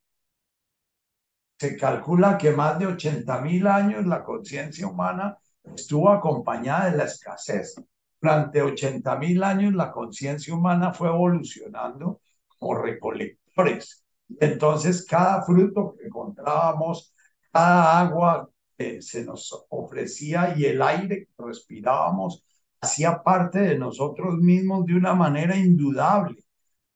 Se 1.58 1.78
calcula 1.78 2.38
que 2.38 2.52
más 2.52 2.78
de 2.80 2.88
80 2.88 3.42
mil 3.42 3.66
años 3.68 4.06
la 4.06 4.24
conciencia 4.24 4.88
humana 4.88 5.38
estuvo 5.76 6.10
acompañada 6.10 6.92
de 6.92 6.98
la 6.98 7.06
escasez. 7.06 7.76
Durante 8.22 8.62
80 8.62 9.16
mil 9.18 9.44
años 9.44 9.74
la 9.74 9.92
conciencia 9.92 10.54
humana 10.54 10.94
fue 10.94 11.08
evolucionando 11.08 12.22
como 12.58 12.76
recolectores. 12.76 14.04
Entonces 14.40 15.06
cada 15.06 15.44
fruto 15.44 15.96
que 15.98 16.08
encontrábamos, 16.08 17.14
cada 17.52 18.00
agua 18.02 18.50
que 18.78 19.02
se 19.02 19.24
nos 19.24 19.66
ofrecía 19.70 20.54
y 20.58 20.66
el 20.66 20.82
aire 20.82 21.28
que 21.28 21.44
respirábamos 21.44 22.44
hacía 22.82 23.24
parte 23.24 23.60
de 23.60 23.78
nosotros 23.78 24.36
mismos 24.38 24.86
de 24.86 24.96
una 24.96 25.14
manera 25.14 25.56
indudable, 25.56 26.36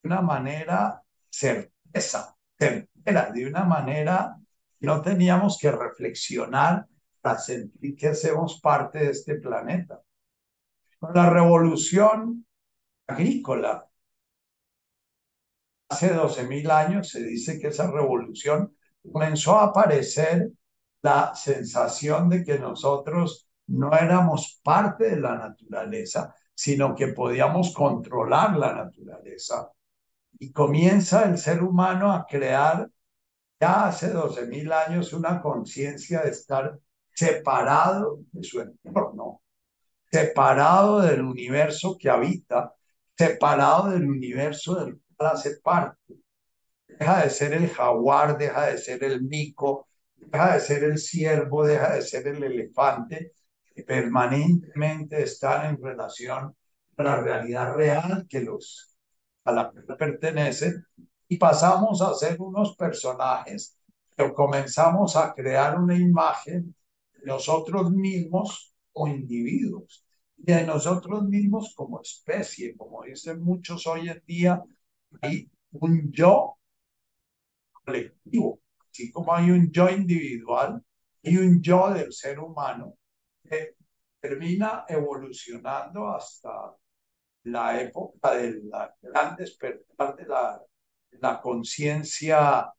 de 0.04 0.10
una 0.10 0.22
manera 0.22 1.02
certera, 1.94 3.32
de 3.32 3.46
una 3.48 3.64
manera 3.64 4.36
que 4.80 4.86
no 4.86 5.02
teníamos 5.02 5.58
que 5.58 5.72
reflexionar 5.72 6.86
para 7.22 7.40
sentir 7.40 7.96
que 7.96 8.10
hacemos 8.10 8.60
parte 8.62 9.00
de 9.00 9.12
este 9.12 9.36
planeta. 9.36 10.02
Con 11.00 11.14
la 11.14 11.30
revolución 11.30 12.46
agrícola, 13.08 13.88
hace 15.90 16.14
12.000 16.14 16.70
años 16.72 17.10
se 17.10 17.24
dice 17.24 17.60
que 17.60 17.68
esa 17.68 17.90
revolución 17.90 18.76
comenzó 19.12 19.58
a 19.58 19.66
aparecer 19.66 20.52
la 21.02 21.34
sensación 21.34 22.30
de 22.30 22.44
que 22.44 22.60
nosotros 22.60 23.50
no 23.68 23.94
éramos 23.94 24.60
parte 24.64 25.12
de 25.12 25.20
la 25.20 25.36
naturaleza, 25.38 26.36
sino 26.54 26.96
que 26.96 27.10
podíamos 27.10 27.74
controlar 27.74 28.58
la 28.58 28.74
naturaleza. 28.74 29.72
Y 30.40 30.52
comienza 30.52 31.26
el 31.26 31.38
ser 31.38 31.62
humano 31.62 32.12
a 32.12 32.26
crear 32.26 32.90
ya 33.60 33.88
hace 33.88 34.14
12.000 34.14 34.72
años 34.72 35.12
una 35.12 35.42
conciencia 35.42 36.22
de 36.22 36.30
estar 36.30 36.80
separado 37.14 38.22
de 38.32 38.44
su 38.44 38.62
entorno, 38.62 39.42
separado 40.10 41.02
del 41.02 41.22
universo 41.22 41.98
que 42.00 42.10
habita, 42.10 42.74
separado 43.18 43.90
del 43.90 44.10
universo 44.10 44.76
del 44.76 45.02
cual 45.18 45.34
hace 45.34 45.60
parte. 45.60 46.16
Deja 46.88 47.24
de 47.24 47.30
ser 47.30 47.54
el 47.54 47.70
jaguar, 47.70 48.38
deja 48.38 48.68
de 48.68 48.78
ser 48.78 49.04
el 49.04 49.22
mico, 49.22 49.90
deja 50.16 50.54
de 50.54 50.60
ser 50.62 50.84
el 50.86 50.98
ciervo, 50.98 51.66
deja 51.66 51.96
de 51.96 52.02
ser 52.02 52.28
el 52.28 52.42
elefante, 52.42 53.34
que 53.76 53.84
permanentemente 53.84 55.22
están 55.22 55.66
en 55.76 55.84
relación 55.84 56.56
con 56.96 57.06
la 57.06 57.18
realidad 57.18 57.74
real 57.76 58.26
que 58.30 58.42
los 58.42 58.89
a 59.50 59.52
la 59.52 59.72
que 59.72 59.82
pertenecen 59.96 60.86
y 61.28 61.38
pasamos 61.38 62.02
a 62.02 62.14
ser 62.14 62.42
unos 62.42 62.76
personajes, 62.76 63.78
pero 64.16 64.34
comenzamos 64.34 65.16
a 65.16 65.34
crear 65.34 65.80
una 65.80 65.96
imagen 65.96 66.76
de 67.14 67.26
nosotros 67.26 67.92
mismos 67.92 68.74
o 68.94 69.08
individuos 69.08 70.06
de 70.40 70.66
nosotros 70.66 71.24
mismos 71.24 71.74
como 71.76 72.02
especie, 72.02 72.76
como 72.78 73.04
dicen 73.04 73.42
muchos 73.42 73.86
hoy 73.88 74.10
en 74.10 74.24
día, 74.26 74.64
hay 75.22 75.50
un 75.72 76.12
yo 76.12 76.58
colectivo, 77.84 78.62
así 78.90 79.12
como 79.12 79.34
hay 79.34 79.52
un 79.52 79.72
yo 79.72 79.90
individual 79.90 80.84
y 81.22 81.38
un 81.38 81.62
yo 81.62 81.92
del 81.94 82.14
ser 82.14 82.40
humano 82.40 82.96
que 83.44 83.76
termina 84.20 84.86
evolucionando 84.88 86.08
hasta 86.08 86.74
la 87.44 87.82
época 87.82 88.36
del 88.36 88.70
gran 89.02 89.36
despertar 89.36 90.16
de 90.16 90.26
la, 90.26 90.62
la 91.12 91.42
conciencia 91.42 92.72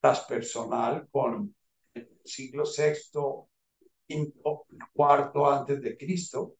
transpersonal 0.00 1.08
con 1.10 1.54
el 1.94 2.08
siglo 2.24 2.64
quinto, 4.06 4.66
cuarto 4.92 5.50
antes 5.50 5.80
de 5.82 5.96
Cristo, 5.96 6.54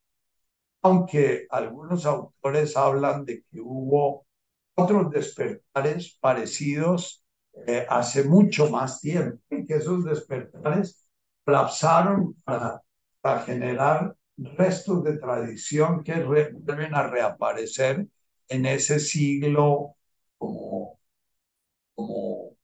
aunque 0.82 1.46
algunos 1.50 2.06
autores 2.06 2.76
hablan 2.76 3.24
de 3.24 3.42
que 3.42 3.60
hubo 3.60 4.26
otros 4.74 5.10
despertares 5.10 6.16
parecidos 6.20 7.24
eh, 7.66 7.86
hace 7.88 8.24
mucho 8.24 8.70
más 8.70 9.00
tiempo, 9.00 9.42
que 9.48 9.74
esos 9.74 10.04
despertares 10.04 11.04
colapsaron 11.44 12.34
para, 12.44 12.80
para 13.20 13.40
generar 13.40 14.14
restos 14.38 15.04
de 15.04 15.18
tradición 15.18 16.02
que 16.02 16.22
vuelven 16.22 16.94
a 16.94 17.08
reaparecer 17.08 18.06
en 18.48 18.66
ese 18.66 19.00
siglo 19.00 19.96
como, 20.38 20.98
como 21.94 22.56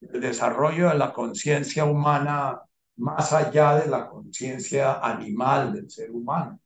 el 0.00 0.20
desarrollo 0.20 0.88
de 0.88 0.94
la 0.98 1.12
conciencia 1.12 1.84
humana 1.84 2.60
más 2.96 3.32
allá 3.32 3.76
de 3.76 3.88
la 3.88 4.08
conciencia 4.08 5.00
animal 5.00 5.72
del 5.72 5.90
ser 5.90 6.10
humano. 6.10 6.60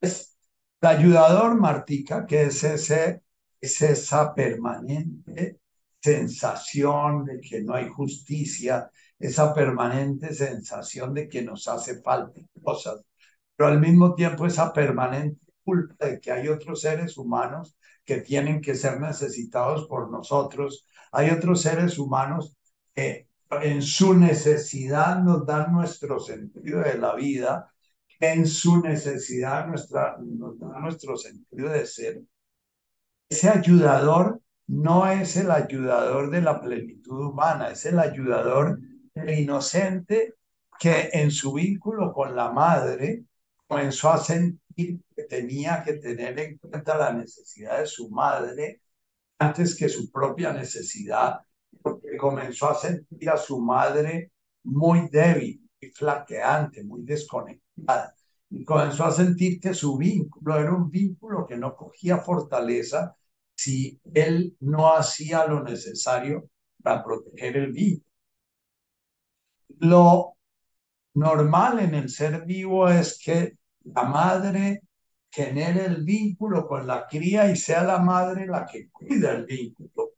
Es 0.00 0.38
el 0.80 0.88
ayudador 0.88 1.58
Martica, 1.60 2.26
que 2.26 2.44
es, 2.44 2.62
ese, 2.64 3.22
es 3.60 3.82
esa 3.82 4.34
permanente 4.34 5.60
sensación 6.00 7.24
de 7.24 7.40
que 7.40 7.62
no 7.62 7.74
hay 7.74 7.88
justicia, 7.88 8.90
esa 9.18 9.54
permanente 9.54 10.34
sensación 10.34 11.14
de 11.14 11.28
que 11.28 11.42
nos 11.42 11.68
hace 11.68 12.02
falta 12.02 12.40
cosas, 12.62 13.00
pero 13.56 13.68
al 13.70 13.80
mismo 13.80 14.14
tiempo 14.14 14.46
esa 14.46 14.72
permanente 14.72 15.40
culpa 15.64 16.06
de 16.06 16.20
que 16.20 16.32
hay 16.32 16.48
otros 16.48 16.80
seres 16.82 17.16
humanos 17.16 17.76
que 18.04 18.20
tienen 18.20 18.60
que 18.60 18.74
ser 18.74 19.00
necesitados 19.00 19.86
por 19.88 20.10
nosotros, 20.10 20.86
hay 21.12 21.30
otros 21.30 21.62
seres 21.62 21.98
humanos 21.98 22.56
que 22.94 23.28
en 23.50 23.82
su 23.82 24.14
necesidad 24.14 25.22
nos 25.22 25.46
dan 25.46 25.72
nuestro 25.72 26.20
sentido 26.20 26.80
de 26.80 26.98
la 26.98 27.14
vida, 27.14 27.72
en 28.20 28.46
su 28.46 28.80
necesidad 28.80 29.66
nuestra, 29.66 30.16
nos 30.18 30.58
dan 30.58 30.82
nuestro 30.82 31.16
sentido 31.16 31.68
de 31.68 31.86
ser. 31.86 32.22
Ese 33.28 33.48
ayudador 33.48 34.40
no 34.68 35.06
es 35.08 35.36
el 35.36 35.50
ayudador 35.50 36.30
de 36.30 36.42
la 36.42 36.60
plenitud 36.60 37.26
humana, 37.26 37.70
es 37.70 37.86
el 37.86 37.98
ayudador 37.98 38.78
del 39.16 39.38
inocente 39.38 40.34
que 40.78 41.08
en 41.12 41.30
su 41.30 41.54
vínculo 41.54 42.12
con 42.12 42.36
la 42.36 42.52
madre 42.52 43.24
comenzó 43.66 44.10
a 44.10 44.18
sentir 44.18 45.00
que 45.14 45.22
tenía 45.24 45.82
que 45.82 45.94
tener 45.94 46.38
en 46.38 46.58
cuenta 46.58 46.96
la 46.98 47.12
necesidad 47.12 47.80
de 47.80 47.86
su 47.86 48.10
madre 48.10 48.82
antes 49.38 49.74
que 49.74 49.88
su 49.88 50.10
propia 50.10 50.52
necesidad, 50.52 51.40
porque 51.82 52.16
comenzó 52.16 52.70
a 52.70 52.74
sentir 52.74 53.30
a 53.30 53.38
su 53.38 53.58
madre 53.58 54.32
muy 54.64 55.08
débil, 55.08 55.62
muy 55.80 55.90
flaqueante, 55.90 56.84
muy 56.84 57.02
desconectada. 57.02 58.14
Y 58.50 58.64
comenzó 58.64 59.04
a 59.04 59.12
sentir 59.12 59.58
que 59.60 59.72
su 59.72 59.96
vínculo 59.96 60.58
era 60.58 60.74
un 60.74 60.90
vínculo 60.90 61.46
que 61.46 61.56
no 61.56 61.74
cogía 61.74 62.18
fortaleza 62.18 63.16
si 63.54 63.98
él 64.12 64.56
no 64.60 64.94
hacía 64.94 65.46
lo 65.46 65.62
necesario 65.62 66.50
para 66.82 67.02
proteger 67.02 67.56
el 67.56 67.72
vínculo. 67.72 68.05
Lo 69.80 70.36
normal 71.14 71.80
en 71.80 71.94
el 71.94 72.08
ser 72.08 72.44
vivo 72.44 72.88
es 72.88 73.20
que 73.22 73.56
la 73.84 74.04
madre 74.04 74.82
genere 75.30 75.86
el 75.86 76.04
vínculo 76.04 76.66
con 76.66 76.86
la 76.86 77.06
cría 77.06 77.50
y 77.50 77.56
sea 77.56 77.82
la 77.84 77.98
madre 77.98 78.46
la 78.46 78.66
que 78.66 78.90
cuida 78.90 79.32
el 79.32 79.44
vínculo. 79.44 80.12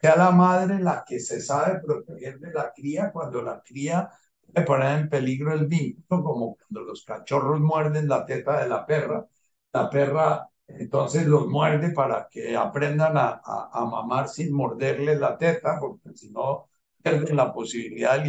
sea 0.00 0.16
la 0.16 0.30
madre 0.30 0.80
la 0.80 1.04
que 1.06 1.20
se 1.20 1.40
sabe 1.40 1.80
proteger 1.80 2.38
de 2.40 2.52
la 2.52 2.72
cría 2.74 3.12
cuando 3.12 3.42
la 3.42 3.62
cría 3.62 4.08
puede 4.52 4.66
poner 4.66 5.00
en 5.00 5.08
peligro 5.08 5.52
el 5.54 5.66
vínculo, 5.66 6.24
como 6.24 6.56
cuando 6.56 6.80
los 6.82 7.04
cachorros 7.04 7.60
muerden 7.60 8.08
la 8.08 8.24
teta 8.26 8.60
de 8.62 8.68
la 8.68 8.86
perra, 8.86 9.26
la 9.72 9.90
perra 9.90 10.50
entonces 10.78 11.26
los 11.26 11.46
muerde 11.48 11.90
para 11.92 12.28
que 12.30 12.56
aprendan 12.56 13.16
a, 13.16 13.40
a, 13.44 13.84
mamar 13.84 14.28
sin 14.28 14.52
morderle 14.52 15.16
la 15.16 15.36
teta, 15.36 15.78
porque 15.80 16.16
si 16.16 16.30
no 16.30 16.68
pierden 17.02 17.36
la 17.36 17.52
posibilidad 17.52 18.18
de 18.22 18.24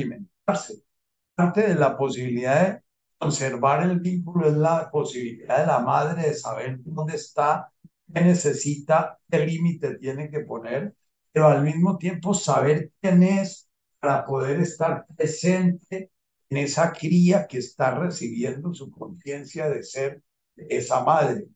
Parte 0.45 1.61
de 1.61 1.75
la 1.75 1.97
posibilidad 1.97 2.73
de 2.73 2.81
conservar 3.17 3.83
el 3.83 3.99
vínculo 3.99 4.47
es 4.47 4.53
la 4.53 4.89
posibilidad 4.91 5.59
de 5.59 5.67
la 5.67 5.79
madre 5.79 6.23
de 6.23 6.33
saber 6.33 6.79
dónde 6.83 7.15
está, 7.15 7.71
qué 8.13 8.21
necesita, 8.21 9.19
qué 9.29 9.45
límite 9.45 9.97
tiene 9.97 10.29
que 10.29 10.41
poner, 10.41 10.95
pero 11.31 11.47
al 11.47 11.63
mismo 11.63 11.97
tiempo 11.97 12.33
saber 12.33 12.91
quién 12.99 13.23
es 13.23 13.69
para 13.99 14.25
poder 14.25 14.59
estar 14.59 15.05
presente 15.15 16.11
en 16.49 16.57
esa 16.57 16.91
cría 16.91 17.47
que 17.47 17.59
está 17.59 17.95
recibiendo 17.95 18.73
su 18.73 18.91
conciencia 18.91 19.69
de 19.69 19.83
ser 19.83 20.21
esa 20.55 21.03
madre. 21.03 21.47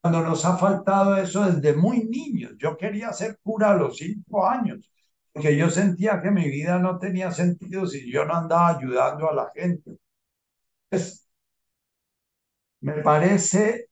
Cuando 0.00 0.22
nos 0.22 0.44
ha 0.44 0.56
faltado 0.56 1.16
eso 1.16 1.50
desde 1.50 1.74
muy 1.74 2.04
niños, 2.04 2.52
yo 2.58 2.76
quería 2.76 3.12
ser 3.12 3.38
cura 3.42 3.72
a 3.72 3.76
los 3.76 3.96
cinco 3.96 4.46
años, 4.46 4.88
porque 5.36 5.54
yo 5.54 5.68
sentía 5.68 6.22
que 6.22 6.30
mi 6.30 6.48
vida 6.48 6.78
no 6.78 6.98
tenía 6.98 7.30
sentido 7.30 7.86
si 7.86 8.10
yo 8.10 8.24
no 8.24 8.34
andaba 8.34 8.68
ayudando 8.78 9.28
a 9.28 9.34
la 9.34 9.52
gente. 9.54 9.98
me 12.80 13.02
parece 13.02 13.90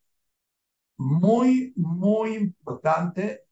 muy, 0.97 1.75
muy 1.77 2.35
importante 2.37 3.43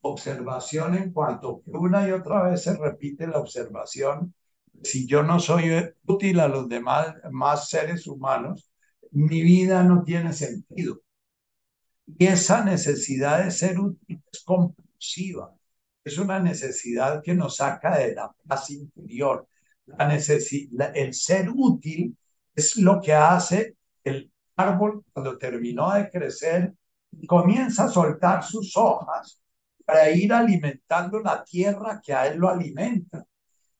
observación 0.00 0.94
en 0.96 1.12
cuanto 1.12 1.62
que 1.62 1.72
una 1.72 2.08
y 2.08 2.12
otra 2.12 2.44
vez 2.44 2.62
se 2.62 2.78
repite 2.78 3.26
la 3.26 3.40
observación, 3.40 4.34
si 4.82 5.06
yo 5.06 5.22
no 5.22 5.38
soy 5.38 5.70
útil 6.06 6.40
a 6.40 6.48
los 6.48 6.66
demás 6.66 7.14
más 7.30 7.68
seres 7.68 8.06
humanos, 8.06 8.70
mi 9.10 9.42
vida 9.42 9.82
no 9.82 10.02
tiene 10.02 10.32
sentido. 10.32 11.02
Y 12.06 12.24
esa 12.26 12.64
necesidad 12.64 13.44
de 13.44 13.50
ser 13.50 13.78
útil 13.78 14.22
es 14.32 14.42
compulsiva. 14.44 15.54
Es 16.04 16.18
una 16.18 16.38
necesidad 16.38 17.22
que 17.22 17.34
nos 17.34 17.56
saca 17.56 17.96
de 17.98 18.14
la 18.14 18.30
paz 18.46 18.70
interior. 18.70 19.48
La 19.86 20.06
necesidad, 20.06 20.94
el 20.94 21.14
ser 21.14 21.48
útil 21.50 22.16
es 22.54 22.76
lo 22.76 23.00
que 23.00 23.14
hace 23.14 23.76
el 24.04 24.30
árbol 24.56 25.04
cuando 25.12 25.38
terminó 25.38 25.92
de 25.94 26.10
crecer 26.10 26.74
y 27.10 27.26
comienza 27.26 27.84
a 27.84 27.88
soltar 27.88 28.44
sus 28.44 28.76
hojas 28.76 29.40
para 29.84 30.10
ir 30.10 30.32
alimentando 30.32 31.20
la 31.20 31.42
tierra 31.44 32.00
que 32.04 32.12
a 32.12 32.26
él 32.26 32.38
lo 32.38 32.48
alimenta. 32.48 33.24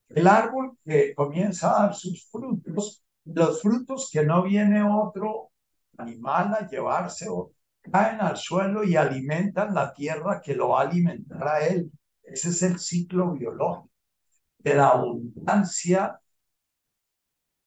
El 0.08 0.26
árbol 0.26 0.78
que 0.84 1.14
comienza 1.14 1.70
a 1.70 1.86
dar 1.86 1.94
sus 1.94 2.26
frutos, 2.30 3.02
los 3.24 3.62
frutos 3.62 4.10
que 4.12 4.24
no 4.24 4.42
viene 4.42 4.82
otro 4.82 5.50
animal 5.96 6.54
a 6.54 6.68
llevarse 6.68 7.26
o 7.28 7.52
caen 7.90 8.20
al 8.20 8.36
suelo 8.36 8.84
y 8.84 8.96
alimentan 8.96 9.74
la 9.74 9.92
tierra 9.92 10.40
que 10.42 10.54
lo 10.54 10.70
va 10.70 10.82
a 10.82 10.88
alimentar 10.88 11.46
a 11.46 11.66
él. 11.66 11.90
Ese 12.24 12.50
es 12.50 12.62
el 12.62 12.78
ciclo 12.78 13.32
biológico 13.32 13.90
de 14.58 14.74
la 14.76 14.88
abundancia. 14.90 16.20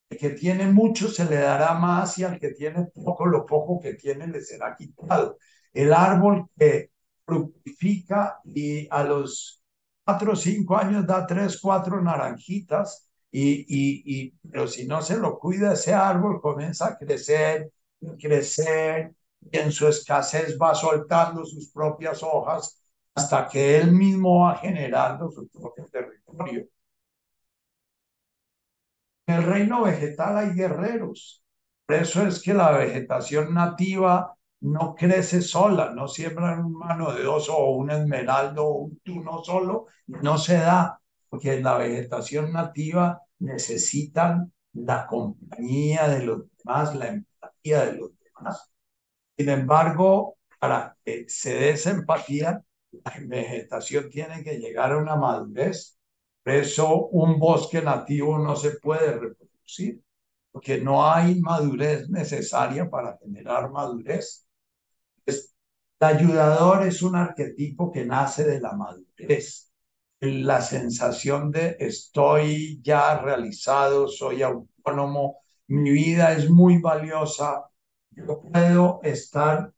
El 0.10 0.18
que 0.18 0.30
tiene 0.32 0.68
mucho 0.72 1.10
se 1.10 1.26
le 1.26 1.38
dará 1.38 1.74
más 1.74 2.18
y 2.18 2.24
al 2.24 2.40
que 2.40 2.52
tiene 2.52 2.86
poco, 2.94 3.26
lo 3.26 3.46
poco 3.46 3.80
que 3.80 3.94
tiene 3.96 4.28
le 4.28 4.42
será 4.42 4.76
quitado. 4.76 5.38
El 5.74 5.94
árbol 5.94 6.50
que 6.58 6.92
fructifica 7.26 8.40
y 8.46 8.88
a 8.90 9.04
los 9.04 9.62
cuatro 10.06 10.32
o 10.34 10.36
cinco 10.36 10.78
años 10.78 11.06
da 11.06 11.26
tres, 11.28 11.60
cuatro 11.62 12.02
naranjitas 12.02 13.10
y, 13.32 13.66
y, 13.68 14.04
y, 14.28 14.34
pero 14.50 14.68
si 14.68 14.88
no 14.88 15.02
se 15.02 15.18
lo 15.18 15.38
cuida 15.38 15.74
ese 15.74 15.94
árbol 15.94 16.40
comienza 16.42 16.88
a 16.88 16.98
crecer, 16.98 17.70
crecer 18.20 19.14
y 19.52 19.58
en 19.58 19.72
su 19.74 19.88
escasez 19.88 20.58
va 20.62 20.74
soltando 20.74 21.46
sus 21.46 21.70
propias 21.72 22.24
hojas 22.24 22.82
hasta 23.18 23.48
que 23.48 23.78
él 23.80 23.92
mismo 23.92 24.42
va 24.42 24.58
generando 24.58 25.32
su 25.32 25.48
propio 25.50 25.86
territorio. 25.92 26.68
En 29.26 29.36
el 29.36 29.44
reino 29.44 29.84
vegetal 29.84 30.38
hay 30.38 30.54
guerreros. 30.54 31.44
Por 31.86 31.96
eso 31.98 32.26
es 32.28 32.42
que 32.42 32.54
la 32.54 32.72
vegetación 32.72 33.54
nativa 33.54 34.36
no 34.62 34.94
crece 34.96 35.42
sola, 35.42 35.94
no 35.94 36.08
siembran 36.08 36.64
un 36.66 36.74
mano 36.74 37.12
de 37.14 37.26
oso 37.28 37.58
o 37.58 37.72
un 37.78 37.90
esmeraldo 37.92 38.66
o 38.68 38.78
un 38.86 39.00
tuno 39.00 39.44
solo, 39.44 39.88
no 40.08 40.38
se 40.38 40.56
da, 40.56 41.00
porque 41.30 41.56
en 41.56 41.64
la 41.64 41.78
vegetación 41.78 42.54
nativa 42.54 43.22
necesitan 43.40 44.54
la 44.74 45.08
compañía 45.08 46.08
de 46.08 46.24
los 46.24 46.44
demás, 46.58 46.96
la 46.96 47.08
empatía 47.08 47.86
de 47.86 47.94
los 47.94 48.12
demás. 48.20 48.72
Sin 49.38 49.50
embargo, 49.50 50.38
para 50.60 50.98
que 51.06 51.26
se 51.30 51.56
dé 51.56 51.72
esa 51.72 51.92
empatía, 51.92 52.64
la 53.04 53.14
vegetación 53.26 54.10
tiene 54.10 54.44
que 54.44 54.58
llegar 54.58 54.92
a 54.92 54.98
una 54.98 55.16
madurez. 55.16 55.98
Por 56.44 56.54
eso 56.54 57.08
un 57.08 57.40
bosque 57.40 57.82
nativo 57.82 58.38
no 58.40 58.56
se 58.56 58.72
puede 58.80 59.14
reproducir, 59.14 60.02
porque 60.52 60.80
no 60.80 61.06
hay 61.06 61.40
madurez 61.42 62.10
necesaria 62.10 62.90
para 62.90 63.18
generar 63.18 63.70
madurez. 63.72 64.48
El 65.26 65.36
ayudador 66.00 66.86
es 66.86 67.02
un 67.02 67.16
arquetipo 67.16 67.92
que 67.92 68.06
nace 68.06 68.44
de 68.44 68.60
la 68.62 68.74
madurez, 68.74 69.72
la 70.20 70.62
sensación 70.62 71.52
de 71.52 71.76
estoy 71.80 72.80
ya 72.84 73.20
realizado, 73.20 74.08
soy 74.08 74.42
autónomo, 74.44 75.40
mi 75.68 75.92
vida 75.92 76.34
es 76.34 76.50
muy 76.50 76.80
valiosa, 76.80 77.66
yo 78.12 78.42
puedo 78.42 79.00
estar 79.04 79.74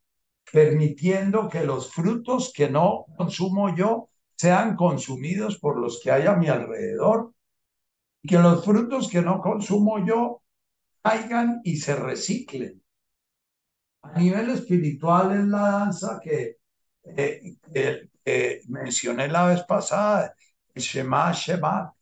permitiendo 0.52 1.50
que 1.50 1.64
los 1.64 1.92
frutos 1.92 2.52
que 2.54 2.70
no 2.70 3.06
consumo 3.18 3.76
yo 3.76 4.10
sean 4.36 4.76
consumidos 4.76 5.58
por 5.58 5.78
los 5.78 6.00
que 6.02 6.12
hay 6.12 6.26
a 6.26 6.36
mi 6.36 6.48
alrededor, 6.48 7.34
que 8.26 8.38
los 8.38 8.64
frutos 8.64 9.10
que 9.10 9.22
no 9.22 9.42
consumo 9.42 10.06
yo 10.06 10.42
caigan 11.02 11.62
y 11.64 11.78
se 11.78 11.96
reciclen. 11.96 12.82
A 14.02 14.18
nivel 14.20 14.50
espiritual 14.50 15.38
es 15.38 15.46
la 15.46 15.72
danza 15.72 16.20
que, 16.24 16.58
mencioné 18.68 19.28
la 19.28 19.48
vez 19.48 19.64
pasada, 19.64 20.34
Shema 20.76 21.32
Shebak, 21.34 21.94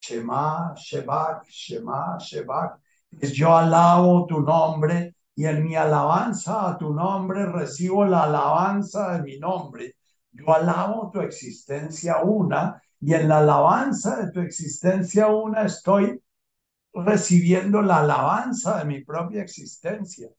Shema 0.00 0.74
Shebak, 0.76 1.46
Shema 1.48 2.18
Shebak. 2.18 2.80
Es 3.20 3.32
yo 3.32 3.56
alabo 3.56 4.26
tu 4.26 4.40
nombre 4.40 5.15
y 5.36 5.44
en 5.44 5.62
mi 5.62 5.76
alabanza 5.76 6.70
a 6.70 6.78
tu 6.78 6.92
nombre 6.92 7.46
recibo 7.46 8.04
la 8.04 8.24
alabanza 8.24 9.12
de 9.12 9.22
mi 9.22 9.38
nombre. 9.38 9.96
Yo 10.32 10.52
alabo 10.52 11.10
tu 11.12 11.20
existencia 11.20 12.22
una 12.22 12.82
y 13.00 13.14
en 13.14 13.28
la 13.28 13.38
alabanza 13.38 14.16
de 14.16 14.32
tu 14.32 14.40
existencia 14.40 15.28
una 15.28 15.64
estoy 15.64 16.20
recibiendo 16.94 17.82
la 17.82 17.98
alabanza 17.98 18.78
de 18.78 18.86
mi 18.86 19.04
propia 19.04 19.42
existencia 19.42 20.30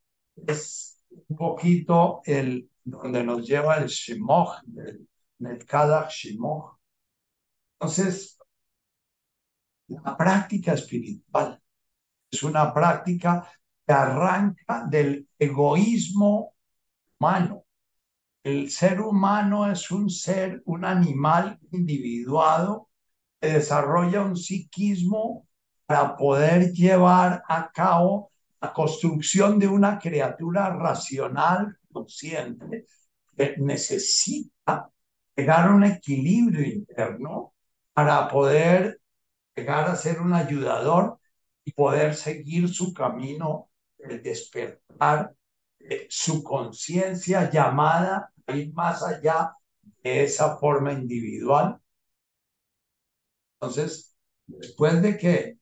es 0.45 0.99
un 1.27 1.37
poquito 1.37 2.21
el 2.25 2.69
donde 2.83 3.23
nos 3.23 3.47
lleva 3.47 3.77
el 3.77 3.87
Shimoch, 3.87 4.61
el 4.77 5.07
Netkadach 5.39 6.09
Shimoch. 6.09 6.77
Entonces, 7.73 8.37
la 9.87 10.15
práctica 10.17 10.73
espiritual 10.73 11.61
es 12.31 12.43
una 12.43 12.73
práctica 12.73 13.47
arranca 13.93 14.85
del 14.89 15.27
egoísmo 15.39 16.53
humano. 17.19 17.65
El 18.43 18.69
ser 18.71 19.01
humano 19.01 19.69
es 19.69 19.91
un 19.91 20.09
ser, 20.09 20.61
un 20.65 20.85
animal 20.85 21.59
individuado 21.71 22.89
que 23.39 23.49
desarrolla 23.53 24.21
un 24.21 24.37
psiquismo 24.37 25.47
para 25.85 26.15
poder 26.15 26.71
llevar 26.71 27.43
a 27.47 27.71
cabo 27.71 28.31
la 28.61 28.73
construcción 28.73 29.59
de 29.59 29.67
una 29.67 29.99
criatura 29.99 30.69
racional, 30.69 31.77
consciente, 31.91 32.85
que 33.35 33.55
necesita 33.57 34.89
llegar 35.35 35.67
a 35.67 35.75
un 35.75 35.83
equilibrio 35.83 36.65
interno 36.65 37.53
para 37.93 38.27
poder 38.27 38.99
llegar 39.55 39.89
a 39.89 39.95
ser 39.95 40.19
un 40.21 40.33
ayudador 40.33 41.19
y 41.63 41.71
poder 41.71 42.15
seguir 42.15 42.69
su 42.69 42.93
camino 42.93 43.66
de 44.07 44.19
despertar 44.19 45.33
su 46.09 46.43
conciencia 46.43 47.49
llamada 47.49 48.31
a 48.45 48.55
ir 48.55 48.73
más 48.73 49.03
allá 49.03 49.53
de 50.03 50.23
esa 50.23 50.57
forma 50.57 50.91
individual. 50.91 51.79
Entonces, 53.59 54.15
después 54.45 55.01
de 55.01 55.17
que 55.17 55.57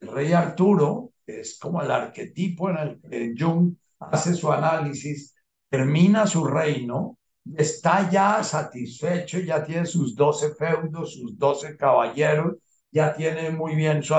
el 0.00 0.08
rey 0.08 0.32
Arturo 0.32 1.12
es 1.26 1.58
como 1.58 1.82
el 1.82 1.90
arquetipo 1.90 2.70
en 2.70 2.76
el 2.78 3.00
que 3.00 3.34
Jung 3.36 3.74
hace 3.98 4.34
su 4.34 4.52
análisis, 4.52 5.34
termina 5.68 6.26
su 6.26 6.44
reino 6.44 7.18
está 7.54 8.10
ya 8.10 8.42
satisfecho, 8.42 9.38
ya 9.38 9.64
tiene 9.64 9.86
sus 9.86 10.14
doce 10.14 10.54
feudos, 10.54 11.14
sus 11.14 11.38
doce 11.38 11.76
caballeros, 11.76 12.56
ya 12.90 13.14
tiene 13.14 13.50
muy 13.50 13.74
bien 13.74 14.02
su 14.02 14.14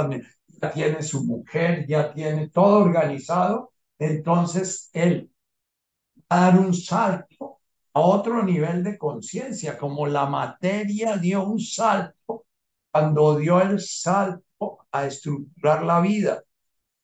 tiene 0.73 1.01
su 1.03 1.23
mujer, 1.23 1.85
ya 1.87 2.13
tiene 2.13 2.49
todo 2.49 2.79
organizado, 2.79 3.71
entonces 3.99 4.89
él 4.93 5.31
va 6.31 6.47
a 6.47 6.51
dar 6.51 6.59
un 6.59 6.73
salto 6.73 7.59
a 7.93 7.99
otro 7.99 8.43
nivel 8.43 8.83
de 8.83 8.97
conciencia, 8.97 9.77
como 9.77 10.05
la 10.07 10.25
materia 10.27 11.17
dio 11.17 11.43
un 11.43 11.59
salto 11.59 12.45
cuando 12.91 13.37
dio 13.37 13.61
el 13.61 13.79
salto 13.79 14.79
a 14.91 15.05
estructurar 15.05 15.83
la 15.83 15.99
vida. 15.99 16.43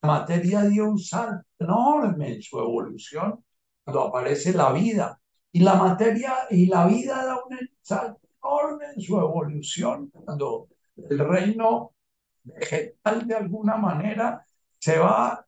La 0.01 0.09
materia 0.09 0.61
dio 0.63 0.89
un 0.89 0.99
salto 0.99 1.47
enorme 1.59 2.33
en 2.33 2.41
su 2.41 2.59
evolución 2.59 3.43
cuando 3.83 4.03
aparece 4.03 4.53
la 4.53 4.71
vida. 4.71 5.19
Y 5.51 5.59
la 5.59 5.75
materia 5.75 6.33
y 6.49 6.65
la 6.65 6.87
vida 6.87 7.23
da 7.25 7.35
un 7.37 7.57
salto 7.81 8.27
enorme 8.43 8.85
en 8.95 9.01
su 9.01 9.17
evolución 9.19 10.09
cuando 10.11 10.67
el 10.95 11.19
reino 11.19 11.92
vegetal 12.43 13.27
de 13.27 13.35
alguna 13.35 13.77
manera 13.77 14.45
se 14.79 14.97
va 14.99 15.45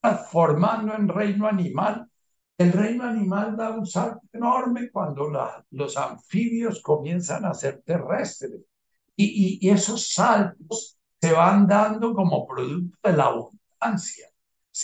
transformando 0.00 0.94
en 0.94 1.08
reino 1.08 1.46
animal. 1.46 2.08
El 2.56 2.72
reino 2.72 3.04
animal 3.04 3.56
da 3.56 3.70
un 3.70 3.86
salto 3.86 4.26
enorme 4.32 4.90
cuando 4.90 5.30
los 5.70 5.96
anfibios 5.96 6.82
comienzan 6.82 7.44
a 7.44 7.54
ser 7.54 7.82
terrestres. 7.82 8.62
Y, 9.16 9.58
y, 9.60 9.70
esos 9.70 10.12
saltos 10.12 10.98
se 11.20 11.32
van 11.32 11.66
dando 11.66 12.14
como 12.14 12.46
producto 12.46 12.96
de 13.08 13.16
la 13.16 13.24
abundancia. 13.24 14.28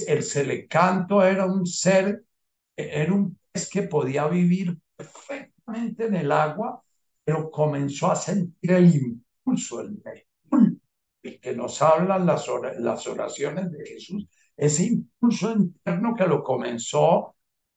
El 0.06 0.22
celecanto 0.22 1.22
era 1.22 1.46
un 1.46 1.66
ser, 1.66 2.24
era 2.76 3.12
un 3.12 3.38
pez 3.52 3.70
que 3.70 3.82
podía 3.82 4.26
vivir 4.26 4.76
perfectamente 4.96 6.06
en 6.06 6.16
el 6.16 6.32
agua, 6.32 6.82
pero 7.24 7.50
comenzó 7.50 8.10
a 8.10 8.16
sentir 8.16 8.72
el 8.72 8.94
impulso, 8.94 9.80
el 9.80 10.02
que 11.24 11.54
nos 11.54 11.80
hablan 11.80 12.26
las, 12.26 12.48
oraciones 12.48 13.72
de 13.72 13.86
Jesús, 13.86 14.28
ese 14.56 14.84
impulso 14.84 15.52
interno 15.52 16.14
que 16.14 16.26
lo 16.26 16.42
comenzó 16.42 17.34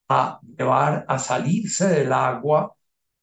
a 0.09 0.39
llevar 0.41 1.05
a 1.07 1.17
salirse 1.17 1.87
del 1.87 2.11
agua, 2.11 2.75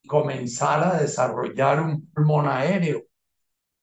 comenzar 0.07 0.83
a 0.83 1.01
desarrollar 1.01 1.81
un 1.81 2.11
pulmón 2.11 2.49
aéreo. 2.49 3.05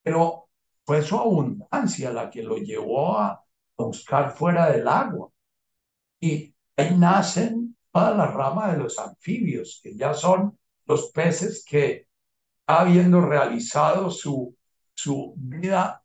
Pero 0.02 0.50
fue 0.86 1.04
su 1.04 1.18
abundancia 1.18 2.12
la 2.12 2.30
que 2.30 2.44
lo 2.44 2.58
llevó 2.58 3.20
a 3.20 3.44
buscar 3.78 4.36
fuera 4.36 4.72
del 4.72 4.88
agua. 4.88 5.30
Y 6.20 6.54
ahí 6.76 6.98
nacen 6.98 7.78
todas 7.92 8.18
las 8.18 8.34
ramas 8.34 8.72
de 8.72 8.80
los 8.80 8.98
anfibios, 8.98 9.80
que 9.84 9.96
ya 9.96 10.14
son 10.14 10.58
los 10.86 11.12
peces 11.12 11.64
que, 11.66 12.08
habiendo 12.68 13.22
realizado 13.22 14.10
su, 14.10 14.56
su 14.94 15.34
vida 15.38 16.01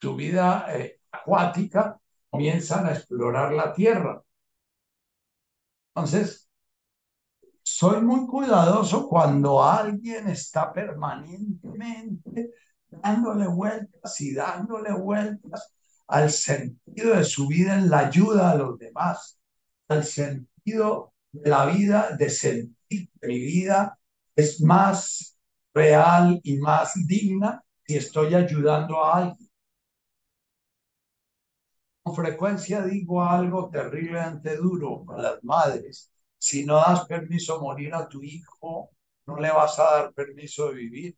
su 0.00 0.16
vida 0.16 0.66
eh, 0.76 1.00
acuática, 1.10 1.98
comienzan 2.30 2.86
a 2.86 2.92
explorar 2.92 3.52
la 3.52 3.72
tierra. 3.72 4.22
Entonces, 5.94 6.48
soy 7.62 8.00
muy 8.00 8.26
cuidadoso 8.26 9.08
cuando 9.08 9.62
alguien 9.62 10.28
está 10.28 10.72
permanentemente 10.72 12.50
dándole 12.88 13.46
vueltas 13.48 14.20
y 14.20 14.34
dándole 14.34 14.92
vueltas 14.92 15.74
al 16.06 16.30
sentido 16.30 17.16
de 17.16 17.24
su 17.24 17.46
vida 17.48 17.76
en 17.76 17.90
la 17.90 17.98
ayuda 17.98 18.52
a 18.52 18.54
los 18.54 18.78
demás, 18.78 19.38
al 19.88 20.04
sentido 20.04 21.12
de 21.30 21.50
la 21.50 21.66
vida, 21.66 22.16
de 22.16 22.30
sentir 22.30 23.10
que 23.20 23.26
mi 23.26 23.38
vida 23.38 23.98
es 24.34 24.60
más 24.62 25.36
real 25.74 26.40
y 26.42 26.58
más 26.58 26.94
digna 27.06 27.62
si 27.86 27.96
estoy 27.96 28.34
ayudando 28.34 29.04
a 29.04 29.18
alguien 29.18 29.47
frecuencia 32.14 32.82
digo 32.82 33.22
algo 33.22 33.70
terriblemente 33.70 34.56
duro 34.56 35.04
a 35.08 35.20
las 35.22 35.44
madres. 35.44 36.12
Si 36.38 36.64
no 36.64 36.76
das 36.76 37.06
permiso 37.06 37.60
morir 37.60 37.94
a 37.94 38.08
tu 38.08 38.22
hijo, 38.22 38.90
no 39.26 39.36
le 39.38 39.50
vas 39.50 39.78
a 39.78 39.84
dar 39.84 40.12
permiso 40.14 40.68
de 40.68 40.74
vivir. 40.74 41.16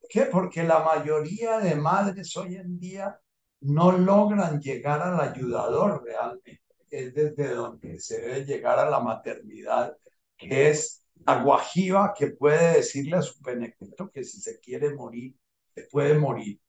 ¿Por 0.00 0.08
qué? 0.08 0.22
Porque 0.26 0.62
la 0.62 0.80
mayoría 0.80 1.58
de 1.58 1.74
madres 1.74 2.36
hoy 2.36 2.56
en 2.56 2.78
día 2.78 3.20
no 3.60 3.92
logran 3.92 4.60
llegar 4.60 5.02
al 5.02 5.20
ayudador 5.20 6.02
realmente. 6.04 6.62
Es 6.90 7.14
desde 7.14 7.54
donde 7.54 8.00
se 8.00 8.20
debe 8.20 8.44
llegar 8.44 8.78
a 8.78 8.88
la 8.88 9.00
maternidad, 9.00 9.96
que 10.36 10.70
es 10.70 11.04
la 11.26 11.42
guajiva 11.42 12.14
que 12.16 12.28
puede 12.28 12.76
decirle 12.76 13.16
a 13.16 13.22
su 13.22 13.40
penecto 13.42 14.10
que 14.10 14.24
si 14.24 14.40
se 14.40 14.58
quiere 14.60 14.94
morir, 14.94 15.34
se 15.74 15.82
puede 15.84 16.18
morir. 16.18 16.60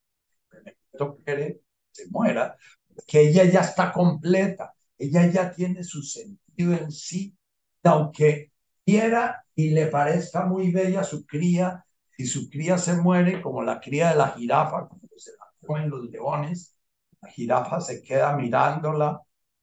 El 0.51 0.59
penecto 0.59 1.17
quiere, 1.23 1.61
se 1.91 2.07
muera, 2.09 2.57
que 3.07 3.21
ella 3.29 3.45
ya 3.45 3.61
está 3.61 3.91
completa, 3.91 4.73
ella 4.97 5.25
ya 5.27 5.51
tiene 5.51 5.83
su 5.83 6.01
sentido 6.03 6.73
en 6.73 6.91
sí, 6.91 7.35
aunque 7.83 8.51
quiera 8.85 9.45
y 9.55 9.69
le 9.71 9.87
parezca 9.87 10.45
muy 10.45 10.71
bella 10.71 11.03
su 11.03 11.25
cría, 11.25 11.85
si 12.17 12.25
su 12.25 12.49
cría 12.49 12.77
se 12.77 12.95
muere, 12.95 13.41
como 13.41 13.63
la 13.63 13.79
cría 13.79 14.09
de 14.11 14.15
la 14.17 14.29
jirafa, 14.29 14.87
cuando 14.87 15.07
se 15.17 15.31
la 15.31 15.45
comen 15.65 15.89
los 15.89 16.09
leones, 16.09 16.75
la 17.21 17.29
jirafa 17.29 17.81
se 17.81 18.01
queda 18.01 18.35
mirándola 18.35 19.21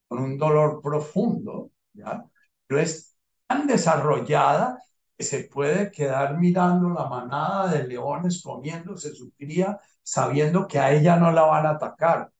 con 0.08 0.18
un 0.20 0.38
dolor 0.38 0.80
profundo, 0.82 1.70
¿ya? 1.92 2.24
Pero 2.66 2.80
es 2.80 3.16
tan 3.46 3.66
desarrollada 3.66 4.82
que 5.16 5.24
se 5.24 5.44
puede 5.44 5.90
quedar 5.90 6.38
mirando 6.38 6.90
la 6.90 7.06
manada 7.08 7.68
de 7.68 7.84
leones 7.86 8.42
comiéndose 8.42 9.14
su 9.14 9.32
cría, 9.32 9.78
sabiendo 10.02 10.66
que 10.68 10.78
a 10.78 10.92
ella 10.92 11.16
no 11.16 11.32
la 11.32 11.42
van 11.42 11.66
a 11.66 11.70
atacar. 11.70 12.30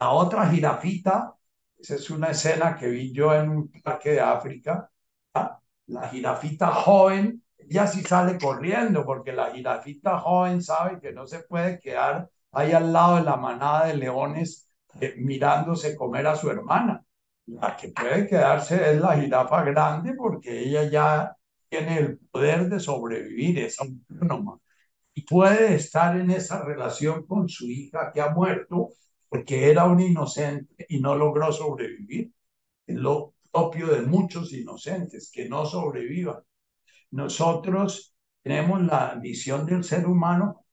La 0.00 0.10
otra 0.10 0.48
jirafita, 0.48 1.34
esa 1.78 1.94
es 1.96 2.10
una 2.10 2.30
escena 2.30 2.76
que 2.76 2.88
vi 2.88 3.12
yo 3.12 3.34
en 3.34 3.48
un 3.50 3.72
parque 3.82 4.12
de 4.12 4.20
África, 4.20 4.90
la 5.86 6.08
jirafita 6.08 6.68
joven, 6.68 7.42
ya 7.68 7.86
sí 7.86 8.02
sale 8.02 8.38
corriendo, 8.38 9.04
porque 9.04 9.32
la 9.32 9.50
jirafita 9.50 10.18
joven 10.18 10.62
sabe 10.62 11.00
que 11.00 11.12
no 11.12 11.26
se 11.26 11.40
puede 11.40 11.80
quedar 11.80 12.30
ahí 12.52 12.72
al 12.72 12.92
lado 12.92 13.16
de 13.16 13.22
la 13.22 13.36
manada 13.36 13.86
de 13.86 13.96
leones 13.96 14.68
eh, 15.00 15.14
mirándose 15.18 15.96
comer 15.96 16.26
a 16.26 16.36
su 16.36 16.50
hermana. 16.50 17.04
La 17.46 17.76
que 17.76 17.88
puede 17.88 18.26
quedarse 18.28 18.92
es 18.92 19.00
la 19.00 19.16
jirafa 19.18 19.62
grande 19.64 20.14
porque 20.14 20.60
ella 20.60 20.84
ya 20.90 21.36
tiene 21.68 21.98
el 21.98 22.18
poder 22.30 22.68
de 22.68 22.80
sobrevivir, 22.80 23.58
es 23.60 23.78
autónoma. 23.80 24.58
Y 25.14 25.22
puede 25.22 25.74
estar 25.74 26.16
en 26.16 26.30
esa 26.30 26.62
relación 26.64 27.26
con 27.26 27.48
su 27.48 27.66
hija 27.66 28.12
que 28.12 28.20
ha 28.20 28.30
muerto 28.30 28.90
porque 29.28 29.70
era 29.70 29.84
un 29.84 30.00
inocente 30.00 30.86
y 30.88 31.00
no 31.00 31.14
logró 31.14 31.52
sobrevivir. 31.52 32.32
Es 32.86 32.96
lo 32.96 33.34
propio 33.52 33.88
de 33.88 34.02
muchos 34.02 34.52
inocentes, 34.52 35.30
que 35.32 35.48
no 35.48 35.66
sobrevivan. 35.66 36.42
Nosotros 37.10 38.14
tenemos 38.42 38.82
la 38.82 39.14
visión 39.16 39.66
del 39.66 39.84
ser 39.84 40.06
humano, 40.06 40.64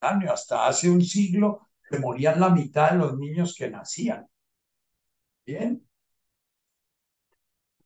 hasta 0.00 0.66
hace 0.66 0.88
un 0.88 1.02
siglo 1.02 1.68
que 1.88 1.98
morían 1.98 2.40
la 2.40 2.50
mitad 2.50 2.92
de 2.92 2.98
los 2.98 3.18
niños 3.18 3.54
que 3.56 3.70
nacían. 3.70 4.26
Bien. 5.44 5.82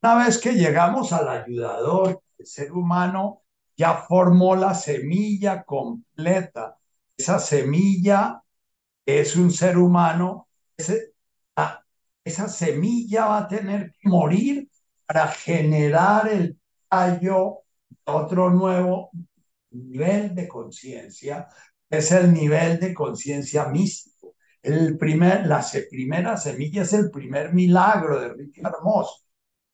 Una 0.03 0.25
vez 0.25 0.39
que 0.39 0.53
llegamos 0.53 1.13
al 1.13 1.29
ayudador, 1.29 2.23
el 2.39 2.47
ser 2.47 2.73
humano 2.73 3.43
ya 3.77 3.95
formó 3.95 4.57
la 4.57 4.75
semilla 4.75 5.63
completa. 5.63 6.77
Esa 7.17 7.39
semilla 7.39 8.42
es 9.07 9.37
un 9.37 9.51
ser 9.51 9.79
humano, 9.79 10.49
ah, 11.57 11.83
esa 12.25 12.49
semilla 12.49 13.27
va 13.27 13.39
a 13.39 13.49
tener 13.49 13.93
que 13.93 14.09
morir 14.09 14.69
para 15.07 15.29
generar 15.29 16.29
el 16.29 16.59
tallo 16.89 17.63
otro 18.05 18.51
nuevo 18.51 19.11
nivel 19.71 20.35
de 20.35 20.49
conciencia, 20.49 21.49
es 21.89 22.13
el 22.13 22.33
nivel 22.33 22.81
de 22.81 22.95
conciencia 22.95 23.67
místico. 23.67 24.35
El 24.63 24.97
primer, 24.97 25.47
la 25.47 25.65
primera 25.91 26.37
semilla 26.37 26.83
es 26.83 26.93
el 26.93 27.11
primer 27.11 27.53
milagro 27.53 28.21
de 28.21 28.33
Ricky 28.33 28.61
Hermoso. 28.61 29.25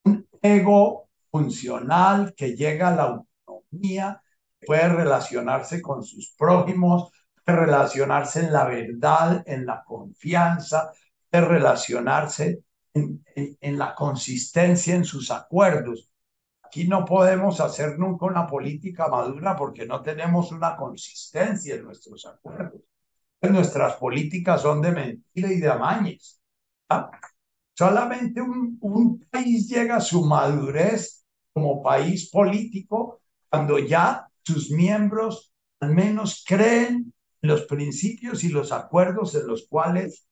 Un 0.05 0.27
ego 0.41 1.09
funcional 1.31 2.35
que 2.35 2.57
llega 2.57 2.89
a 2.89 2.97
la 2.97 3.03
autonomía, 3.03 4.23
puede 4.67 4.89
relacionarse 4.89 5.83
con 5.83 6.03
sus 6.03 6.35
prójimos, 6.37 7.11
relacionarse 7.53 8.41
en 8.41 8.53
la 8.53 8.65
verdad, 8.65 9.43
en 9.47 9.65
la 9.67 9.83
confianza, 9.85 10.93
de 11.31 11.41
relacionarse 11.41 12.63
en, 12.95 13.25
en, 13.35 13.79
la 13.79 13.95
consistencia 13.95 14.95
en 14.95 15.05
sus 15.05 15.31
acuerdos. 15.31 16.11
Aquí 16.63 16.87
no 16.87 17.05
podemos 17.05 17.61
hacer 17.61 17.99
nunca 17.99 18.27
una 18.27 18.47
política 18.47 19.09
madura 19.09 19.57
porque 19.57 19.87
no 19.87 20.03
tenemos 20.03 20.53
una 20.53 20.77
consistencia 20.77 21.75
en 21.75 21.85
nuestros 21.85 22.27
acuerdos. 22.27 22.83
Nuestras 23.41 23.95
políticas 23.95 24.63
son 24.63 24.83
de 24.83 24.93
mentira 24.93 25.53
y 25.53 25.61
de 25.61 25.69
amañes. 25.69 26.41
Solamente 27.75 28.43
un, 28.43 28.77
un 28.81 29.21
país 29.31 29.69
llega 29.69 29.97
a 29.97 30.01
su 30.01 30.25
madurez 30.25 31.25
como 31.53 31.83
país 31.83 32.29
político 32.31 33.21
cuando 33.49 33.79
ya 33.79 34.29
sus 34.43 34.71
miembros 34.71 35.53
al 35.81 35.95
menos 35.95 36.45
creen 36.47 36.97
en 36.97 37.13
los 37.41 37.63
principios 37.63 38.45
y 38.45 38.49
los 38.49 38.73
acuerdos 38.73 39.35
en 39.35 39.47
los 39.47 39.67
cuales 39.69 40.27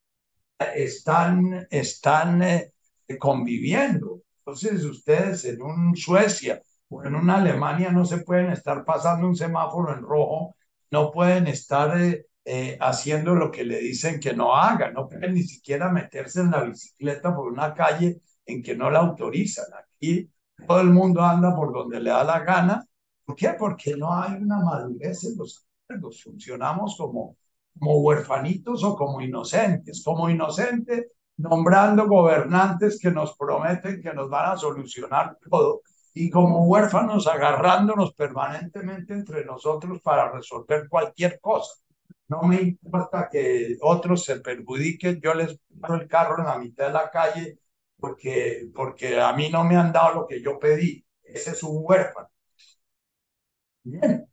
están, 0.58 1.66
están 1.70 2.42
eh, 2.42 2.72
conviviendo. 3.18 4.22
Entonces 4.38 4.84
ustedes 4.84 5.44
en 5.44 5.62
un 5.62 5.96
Suecia 5.96 6.62
o 6.88 7.04
en 7.04 7.14
una 7.14 7.36
Alemania 7.36 7.90
no 7.90 8.04
se 8.04 8.18
pueden 8.18 8.50
estar 8.50 8.84
pasando 8.84 9.26
un 9.26 9.36
semáforo 9.36 9.92
en 9.92 10.02
rojo, 10.02 10.56
no 10.90 11.10
pueden 11.10 11.46
estar 11.48 12.00
eh, 12.00 12.26
eh, 12.44 12.78
haciendo 12.80 13.34
lo 13.34 13.50
que 13.50 13.64
le 13.64 13.80
dicen 13.80 14.20
que 14.20 14.32
no 14.32 14.54
haga, 14.54 14.90
no 14.92 15.08
pueden 15.08 15.34
ni 15.34 15.42
siquiera 15.42 15.90
meterse 15.90 16.40
en 16.40 16.52
la 16.52 16.62
bicicleta 16.62 17.34
por 17.34 17.52
una 17.52 17.74
calle 17.74 18.20
en 18.44 18.62
que 18.62 18.76
no 18.76 18.90
la 18.90 19.00
autorizan. 19.00 19.66
Aquí 19.74 20.30
todo 20.66 20.80
el 20.80 20.90
mundo 20.90 21.22
anda 21.22 21.54
por 21.54 21.72
donde 21.72 22.00
le 22.00 22.10
da 22.10 22.24
la 22.24 22.40
gana. 22.40 22.86
¿Por 23.24 23.34
qué? 23.34 23.54
Porque 23.58 23.96
no 23.96 24.14
hay 24.16 24.34
una 24.34 24.60
madurez 24.60 25.24
en 25.24 25.36
los 25.36 25.65
acuerdos. 25.86 26.22
Funcionamos 26.22 26.96
como, 26.96 27.36
como 27.78 27.98
huerfanitos 27.98 28.84
o 28.84 28.96
como 28.96 29.20
inocentes. 29.20 30.02
Como 30.04 30.28
inocentes, 30.30 31.06
nombrando 31.36 32.06
gobernantes 32.08 32.98
que 33.00 33.10
nos 33.10 33.36
prometen 33.36 34.02
que 34.02 34.12
nos 34.12 34.28
van 34.30 34.52
a 34.52 34.56
solucionar 34.56 35.38
todo. 35.50 35.82
Y 36.14 36.30
como 36.30 36.66
huérfanos, 36.66 37.26
agarrándonos 37.26 38.14
permanentemente 38.14 39.12
entre 39.14 39.44
nosotros 39.44 40.00
para 40.00 40.32
resolver 40.32 40.88
cualquier 40.88 41.40
cosa. 41.40 41.74
No 42.28 42.42
me 42.42 42.60
importa 42.60 43.28
que 43.30 43.76
otros 43.82 44.24
se 44.24 44.40
perjudiquen, 44.40 45.20
yo 45.20 45.34
les 45.34 45.58
paro 45.80 45.94
el 45.96 46.08
carro 46.08 46.38
en 46.40 46.46
la 46.46 46.58
mitad 46.58 46.88
de 46.88 46.92
la 46.92 47.10
calle 47.10 47.58
porque, 47.98 48.68
porque 48.74 49.20
a 49.20 49.32
mí 49.32 49.48
no 49.50 49.62
me 49.64 49.76
han 49.76 49.92
dado 49.92 50.20
lo 50.22 50.26
que 50.26 50.42
yo 50.42 50.58
pedí. 50.58 51.04
Ese 51.22 51.50
es 51.52 51.62
un 51.62 51.82
huérfano. 51.84 52.28
Bien. 53.84 54.26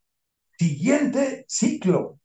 Siguiente 0.64 1.44
ciclo. 1.46 2.22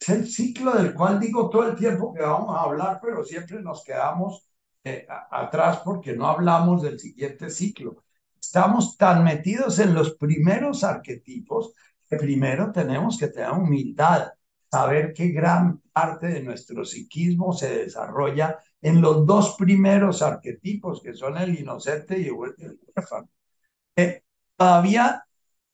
Es 0.00 0.08
el 0.08 0.26
ciclo 0.26 0.72
del 0.72 0.94
cual 0.94 1.20
digo 1.20 1.50
todo 1.50 1.68
el 1.68 1.76
tiempo 1.76 2.14
que 2.14 2.22
vamos 2.22 2.56
a 2.56 2.62
hablar, 2.62 2.98
pero 3.02 3.22
siempre 3.22 3.60
nos 3.60 3.84
quedamos 3.84 4.48
eh, 4.82 5.06
atrás 5.30 5.82
porque 5.84 6.16
no 6.16 6.28
hablamos 6.28 6.80
del 6.80 6.98
siguiente 6.98 7.50
ciclo. 7.50 8.04
Estamos 8.40 8.96
tan 8.96 9.22
metidos 9.22 9.78
en 9.80 9.92
los 9.92 10.16
primeros 10.16 10.82
arquetipos 10.82 11.74
que 12.08 12.16
primero 12.16 12.72
tenemos 12.72 13.18
que 13.18 13.28
tener 13.28 13.50
humildad, 13.50 14.32
saber 14.70 15.12
que 15.12 15.28
gran 15.28 15.78
parte 15.92 16.28
de 16.28 16.42
nuestro 16.42 16.86
psiquismo 16.86 17.52
se 17.52 17.84
desarrolla 17.84 18.58
en 18.80 19.02
los 19.02 19.26
dos 19.26 19.56
primeros 19.58 20.22
arquetipos, 20.22 21.02
que 21.02 21.12
son 21.12 21.36
el 21.36 21.58
inocente 21.58 22.18
y 22.18 22.28
el 22.28 22.32
huérfano. 22.32 23.28
Eh, 23.94 24.22
todavía 24.56 25.27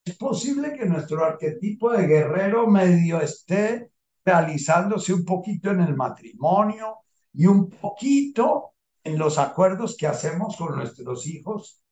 es 0.05 0.17
posible 0.17 0.75
que 0.75 0.85
nuestro 0.85 1.25
arquetipo 1.25 1.91
de 1.91 2.07
guerrero 2.07 2.67
medio 2.67 3.21
esté 3.21 3.91
realizándose 4.25 5.13
un 5.13 5.25
poquito 5.25 5.71
en 5.71 5.81
el 5.81 5.97
matrimonio 5.97 6.99
y 7.33 7.47
un 7.47 7.69
poquito 7.71 8.75
en 9.03 9.19
los 9.19 9.39
acuerdos 9.39 9.97
que 9.97 10.07
hacemos 10.07 10.57
con 10.57 10.77
nuestros 10.77 11.27
hijos 11.27 11.83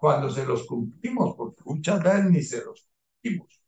cuando 0.00 0.30
se 0.30 0.44
los 0.44 0.66
cumplimos, 0.66 1.36
porque 1.36 1.62
muchas 1.64 2.02
veces 2.02 2.24
ni 2.30 2.42
se 2.42 2.64
los 2.64 2.88
cumplimos. 3.22 3.62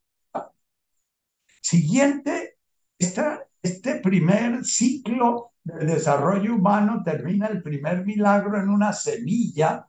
Siguiente, 1.61 2.57
este 2.97 3.95
primer 4.01 4.65
ciclo 4.65 5.51
el 5.65 5.87
desarrollo 5.87 6.55
humano 6.55 7.01
termina 7.03 7.47
el 7.47 7.61
primer 7.61 8.05
milagro 8.05 8.59
en 8.59 8.69
una 8.69 8.93
semilla 8.93 9.87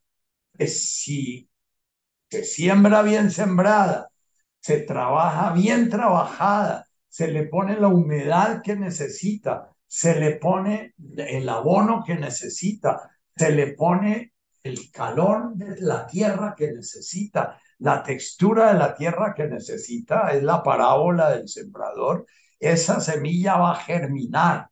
que 0.57 0.67
si 0.67 1.49
se 2.33 2.45
siembra 2.45 3.03
bien 3.03 3.30
sembrada, 3.30 4.09
se 4.59 4.78
trabaja 4.78 5.53
bien 5.53 5.91
trabajada, 5.91 6.87
se 7.07 7.28
le 7.28 7.43
pone 7.43 7.78
la 7.78 7.89
humedad 7.89 8.62
que 8.62 8.74
necesita, 8.74 9.68
se 9.87 10.18
le 10.18 10.37
pone 10.37 10.95
el 11.18 11.47
abono 11.47 12.03
que 12.03 12.14
necesita, 12.14 13.11
se 13.37 13.51
le 13.51 13.74
pone 13.74 14.33
el 14.62 14.91
calor 14.91 15.53
de 15.57 15.78
la 15.83 16.07
tierra 16.07 16.55
que 16.57 16.72
necesita, 16.72 17.61
la 17.80 18.03
textura 18.03 18.72
de 18.72 18.78
la 18.78 18.95
tierra 18.95 19.35
que 19.37 19.47
necesita, 19.49 20.30
es 20.30 20.43
la 20.43 20.62
parábola 20.62 21.33
del 21.33 21.47
sembrador, 21.49 22.24
esa 22.59 22.99
semilla 23.01 23.59
va 23.59 23.72
a 23.72 23.80
germinar 23.80 24.70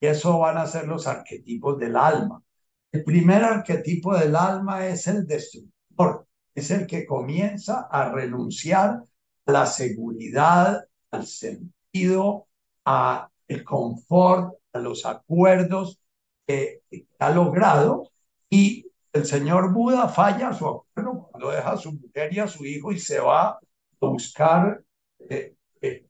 eso 0.00 0.40
van 0.40 0.58
a 0.58 0.66
ser 0.66 0.88
los 0.88 1.06
arquetipos 1.06 1.78
del 1.78 1.96
alma. 1.96 2.42
El 2.90 3.04
primer 3.04 3.44
arquetipo 3.44 4.18
del 4.18 4.34
alma 4.34 4.88
es 4.88 5.06
el 5.06 5.26
destructor, 5.26 6.26
es 6.54 6.70
el 6.70 6.86
que 6.86 7.06
comienza 7.06 7.88
a 7.90 8.10
renunciar 8.10 9.02
a 9.46 9.52
la 9.52 9.66
seguridad, 9.66 10.84
al 11.10 11.26
sentido, 11.26 12.46
a 12.84 13.30
el 13.48 13.64
confort, 13.64 14.54
a 14.72 14.78
los 14.78 15.04
acuerdos 15.06 15.98
que 16.46 16.82
ha 17.18 17.30
logrado. 17.30 18.10
Y 18.48 18.86
el 19.12 19.26
señor 19.26 19.72
Buda 19.72 20.08
falla 20.08 20.52
su 20.52 20.66
acuerdo 20.66 21.28
cuando 21.30 21.50
deja 21.50 21.72
a 21.72 21.76
su 21.76 21.92
mujer 21.92 22.32
y 22.32 22.40
a 22.40 22.48
su 22.48 22.64
hijo 22.64 22.92
y 22.92 22.98
se 22.98 23.20
va 23.20 23.48
a 23.48 23.60
buscar 24.00 24.82
eh, 25.18 25.54
eh, 25.80 26.06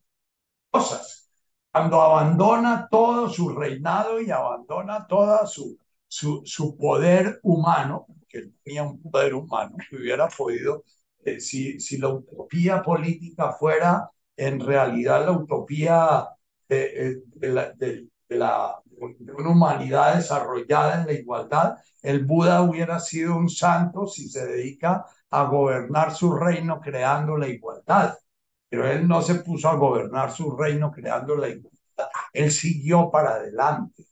cosas. 0.71 1.31
Cuando 1.71 2.01
abandona 2.01 2.89
todo 2.91 3.29
su 3.29 3.49
reinado 3.51 4.21
y 4.21 4.31
abandona 4.31 5.07
toda 5.07 5.47
su, 5.47 5.79
su, 6.13 6.43
su 6.45 6.77
poder 6.77 7.41
humano, 7.43 8.07
que 8.29 8.39
él 8.39 8.55
tenía 8.63 8.83
un 8.85 9.01
poder 9.01 9.35
humano 9.35 9.77
que 9.89 9.97
hubiera 9.97 10.29
podido, 10.29 10.85
eh, 11.25 11.41
si, 11.41 11.81
si 11.81 11.99
la 11.99 12.09
utopía 12.09 12.83
política 12.83 13.53
fuera 13.53 14.11
en 14.37 14.61
realidad 14.61 15.25
la 15.27 15.33
utopía 15.33 16.27
de, 16.69 17.23
la, 17.41 17.73
de, 17.73 18.09
la, 18.29 18.77
de 19.19 19.33
una 19.33 19.51
humanidad 19.51 20.17
desarrollada 20.17 21.01
en 21.01 21.07
la 21.07 21.13
igualdad, 21.13 21.77
el 22.03 22.25
Buda 22.25 22.63
hubiera 22.63 22.99
sido 23.01 23.37
un 23.37 23.49
santo 23.49 24.07
si 24.07 24.29
se 24.29 24.47
dedica 24.47 25.05
a 25.31 25.45
gobernar 25.45 26.15
su 26.15 26.35
reino 26.35 26.81
creando 26.81 27.37
la 27.37 27.49
igualdad 27.49 28.17
pero 28.69 28.91
él 28.91 29.07
no 29.07 29.21
se 29.23 29.37
puso 29.37 29.69
a 29.69 29.77
gobernar 29.77 30.33
su 30.33 30.57
reino 30.57 30.91
creando 30.91 31.37
la 31.37 31.49
igualdad. 31.49 32.09
Él 32.33 32.51
siguió 32.51 33.11
para 33.11 33.35
adelante. 33.35 34.07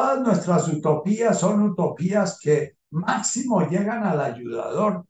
Todas 0.00 0.20
nuestras 0.22 0.66
utopías 0.68 1.38
son 1.38 1.60
utopías 1.60 2.40
que 2.40 2.78
máximo 2.88 3.68
llegan 3.68 4.02
al 4.02 4.18
ayudador. 4.18 5.04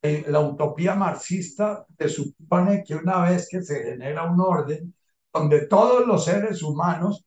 La 0.00 0.40
utopía 0.40 0.94
marxista 0.94 1.84
se 1.98 2.08
supone 2.08 2.82
que 2.82 2.94
una 2.94 3.20
vez 3.20 3.48
que 3.50 3.60
se 3.60 3.82
genera 3.82 4.24
un 4.24 4.40
orden 4.40 4.94
donde 5.30 5.66
todos 5.66 6.06
los 6.06 6.24
seres 6.24 6.62
humanos, 6.62 7.26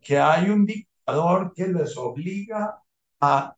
que 0.00 0.18
hay 0.18 0.48
un 0.48 0.64
dictador 0.64 1.52
que 1.52 1.68
les 1.68 1.98
obliga 1.98 2.82
a 3.20 3.54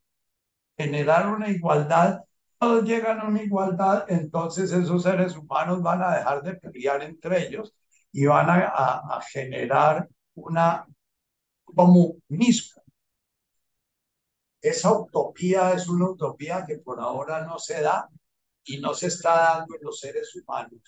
generar 0.77 1.29
una 1.29 1.49
igualdad, 1.49 2.25
todos 2.59 2.83
llegan 2.83 3.21
a 3.21 3.29
una 3.29 3.45
igualdad, 3.45 4.05
entonces 4.09 4.73
esos 4.73 5.05
seres 5.05 5.37
humanos 5.37 5.81
van 5.81 6.03
a 6.03 6.17
dejar 6.17 6.43
de 6.43 6.55
pelear 6.55 7.05
entre 7.05 7.47
ellos 7.47 7.73
y 8.11 8.27
van 8.27 8.49
a, 8.51 9.21
generar 9.31 10.09
una 10.35 10.89
comunismo. 11.67 12.83
Esa 14.61 14.93
utopía 14.93 15.73
es 15.73 15.89
una 15.89 16.11
utopía 16.11 16.65
que 16.67 16.79
por 16.79 17.01
ahora 17.01 17.45
no 17.47 17.59
se 17.59 17.81
da 17.81 18.09
y 18.65 18.79
no 18.79 18.95
se 18.95 19.09
está 19.09 19.37
dando 19.37 19.77
en 19.77 19.85
los 19.85 20.01
seres 20.01 20.35
humanos. 20.35 20.81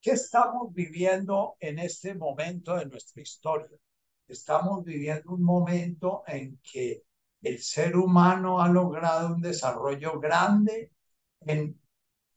¿Qué 0.00 0.10
estamos 0.12 0.72
viviendo 0.72 1.56
en 1.60 1.78
este 1.78 2.14
momento 2.14 2.76
de 2.76 2.86
nuestra 2.86 3.22
historia? 3.22 3.76
Estamos 4.28 4.84
viviendo 4.84 5.32
un 5.32 5.42
momento 5.42 6.24
en 6.26 6.60
que 6.62 7.04
el 7.42 7.62
ser 7.62 7.96
humano 7.96 8.60
ha 8.60 8.68
logrado 8.68 9.34
un 9.34 9.40
desarrollo 9.40 10.18
grande 10.20 10.92
en 11.40 11.80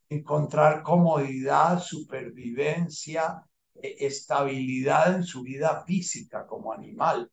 encontrar 0.07 0.83
comodidad, 0.83 1.81
supervivencia, 1.81 3.43
estabilidad 3.75 5.15
en 5.15 5.23
su 5.23 5.43
vida 5.43 5.83
física 5.85 6.45
como 6.45 6.73
animal. 6.73 7.29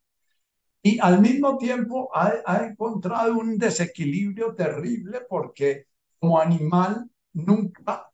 Y 0.81 0.99
al 0.99 1.21
mismo 1.21 1.57
tiempo 1.57 2.09
ha, 2.13 2.65
encontrado 2.65 3.37
un 3.37 3.57
desequilibrio 3.57 4.55
terrible 4.55 5.21
porque 5.27 5.87
como 6.19 6.39
animal 6.39 7.09
nunca 7.33 8.09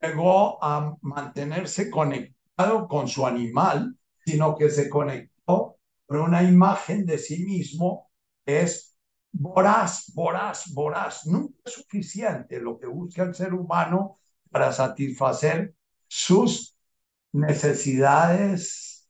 llegó 0.00 0.62
a 0.62 0.96
mantenerse 1.02 1.90
conectado 1.90 2.88
con 2.88 3.08
su 3.08 3.26
animal, 3.26 3.96
sino 4.24 4.56
que 4.56 4.70
se 4.70 4.88
conectó 4.88 5.76
con 6.06 6.20
una 6.20 6.42
imagen 6.42 7.04
de 7.04 7.18
sí 7.18 7.44
mismo 7.44 8.10
es 8.44 8.96
voraz, 9.32 10.12
voraz, 10.14 10.72
voraz. 10.72 11.26
Nunca 11.26 11.54
es 11.64 11.74
suficiente 11.74 12.60
lo 12.60 12.78
que 12.78 12.86
busca 12.86 13.22
el 13.22 13.34
ser 13.34 13.54
humano 13.54 14.18
para 14.50 14.72
satisfacer 14.72 15.74
sus 16.08 16.76
necesidades 17.32 19.08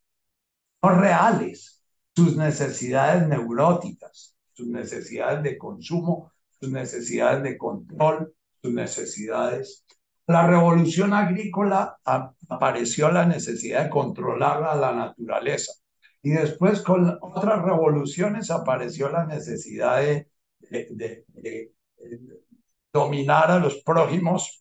reales, 0.82 1.79
sus 2.14 2.36
necesidades 2.36 3.26
neuróticas, 3.28 4.36
sus 4.52 4.68
necesidades 4.68 5.42
de 5.42 5.58
consumo 5.58 6.32
sus 6.60 6.70
necesidades 6.70 7.42
de 7.42 7.58
control, 7.58 8.34
sus 8.62 8.72
necesidades. 8.72 9.84
La 10.26 10.46
revolución 10.46 11.12
agrícola 11.14 11.98
apareció 12.04 13.10
la 13.10 13.26
necesidad 13.26 13.84
de 13.84 13.90
controlar 13.90 14.62
a 14.62 14.74
la 14.74 14.92
naturaleza. 14.92 15.72
Y 16.22 16.30
después 16.30 16.82
con 16.82 17.18
otras 17.22 17.62
revoluciones 17.62 18.50
apareció 18.50 19.08
la 19.08 19.24
necesidad 19.24 20.00
de, 20.02 20.28
de, 20.60 21.72
dominar 22.92 23.50
a 23.50 23.58
los 23.58 23.82
prójimos 23.82 24.59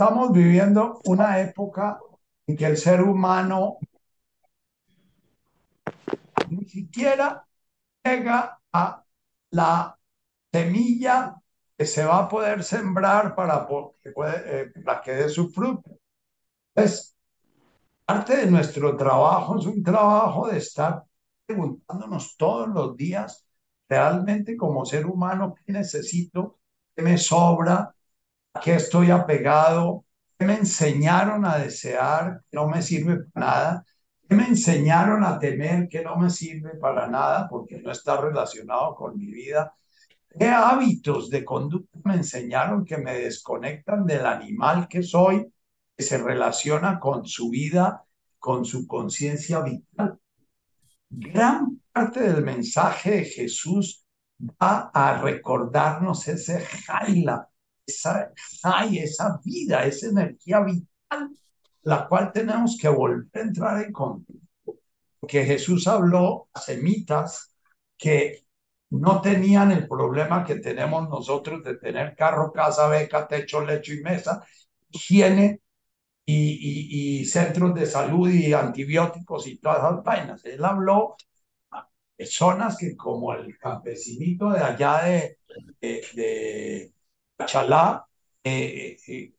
Estamos 0.00 0.30
viviendo 0.30 1.00
una 1.06 1.40
época 1.40 1.98
en 2.46 2.56
que 2.56 2.66
el 2.66 2.76
ser 2.76 3.02
humano 3.02 3.78
ni 6.48 6.64
siquiera 6.66 7.44
llega 8.04 8.60
a 8.72 9.04
la 9.50 9.98
semilla 10.52 11.42
que 11.76 11.84
se 11.84 12.04
va 12.04 12.18
a 12.20 12.28
poder 12.28 12.62
sembrar 12.62 13.34
para 13.34 13.66
que, 14.00 14.12
puede, 14.12 14.60
eh, 14.60 14.72
para 14.84 15.00
que 15.00 15.14
dé 15.14 15.28
su 15.28 15.50
fruto. 15.50 15.98
Entonces, 16.76 17.16
parte 18.04 18.36
de 18.36 18.46
nuestro 18.48 18.96
trabajo 18.96 19.58
es 19.58 19.66
un 19.66 19.82
trabajo 19.82 20.46
de 20.46 20.58
estar 20.58 21.02
preguntándonos 21.44 22.36
todos 22.36 22.68
los 22.68 22.96
días, 22.96 23.44
realmente 23.88 24.56
como 24.56 24.84
ser 24.84 25.06
humano, 25.06 25.56
¿qué 25.66 25.72
necesito? 25.72 26.60
¿Qué 26.94 27.02
me 27.02 27.18
sobra? 27.18 27.92
Qué 28.62 28.74
estoy 28.74 29.10
apegado, 29.10 30.04
qué 30.38 30.46
me 30.46 30.54
enseñaron 30.54 31.44
a 31.44 31.58
desear, 31.58 32.42
que 32.50 32.56
no 32.56 32.68
me 32.68 32.82
sirve 32.82 33.24
para 33.32 33.46
nada, 33.46 33.84
qué 34.28 34.34
me 34.34 34.46
enseñaron 34.46 35.24
a 35.24 35.38
temer, 35.38 35.88
que 35.88 36.02
no 36.02 36.16
me 36.16 36.30
sirve 36.30 36.76
para 36.76 37.08
nada 37.08 37.48
porque 37.48 37.80
no 37.80 37.90
está 37.90 38.20
relacionado 38.20 38.94
con 38.94 39.16
mi 39.16 39.26
vida, 39.26 39.74
qué 40.38 40.48
hábitos 40.48 41.30
de 41.30 41.44
conducta 41.44 41.98
me 42.04 42.14
enseñaron 42.14 42.84
que 42.84 42.98
me 42.98 43.18
desconectan 43.18 44.06
del 44.06 44.26
animal 44.26 44.88
que 44.88 45.02
soy, 45.02 45.52
que 45.96 46.02
se 46.02 46.18
relaciona 46.18 47.00
con 47.00 47.26
su 47.26 47.50
vida, 47.50 48.04
con 48.38 48.64
su 48.64 48.86
conciencia 48.86 49.60
vital. 49.60 50.18
Gran 51.10 51.80
parte 51.92 52.20
del 52.20 52.44
mensaje 52.44 53.10
de 53.12 53.24
Jesús 53.24 54.04
va 54.62 54.90
a 54.92 55.20
recordarnos 55.20 56.28
ese 56.28 56.60
jaila, 56.60 57.48
esa, 57.88 58.32
hay 58.62 58.98
esa 58.98 59.40
vida, 59.44 59.84
esa 59.84 60.08
energía 60.08 60.60
vital, 60.60 61.30
la 61.82 62.06
cual 62.06 62.30
tenemos 62.32 62.76
que 62.80 62.88
volver 62.88 63.28
a 63.34 63.40
entrar 63.40 63.82
en 63.82 63.92
contacto. 63.92 64.34
Porque 65.20 65.44
Jesús 65.44 65.88
habló 65.88 66.48
a 66.52 66.60
semitas 66.60 67.54
que 67.96 68.44
no 68.90 69.20
tenían 69.20 69.72
el 69.72 69.88
problema 69.88 70.44
que 70.44 70.56
tenemos 70.56 71.08
nosotros 71.08 71.62
de 71.64 71.76
tener 71.76 72.14
carro, 72.14 72.52
casa, 72.52 72.88
beca, 72.88 73.26
techo, 73.26 73.64
lecho 73.64 73.92
y 73.92 74.02
mesa, 74.02 74.44
higiene 74.90 75.60
y, 76.24 77.20
y, 77.20 77.24
centros 77.24 77.74
de 77.74 77.86
salud 77.86 78.28
y 78.30 78.52
antibióticos 78.52 79.46
y 79.46 79.58
todas 79.58 79.78
esas 79.78 80.04
vainas. 80.04 80.44
Él 80.44 80.64
habló 80.64 81.16
a 81.70 81.88
personas 82.16 82.76
que 82.76 82.96
como 82.96 83.34
el 83.34 83.58
campesinito 83.58 84.50
de 84.50 84.60
allá 84.60 85.02
de 85.04 85.38
Chalá 87.46 88.06
eh, 88.42 88.96
eh, 89.06 89.32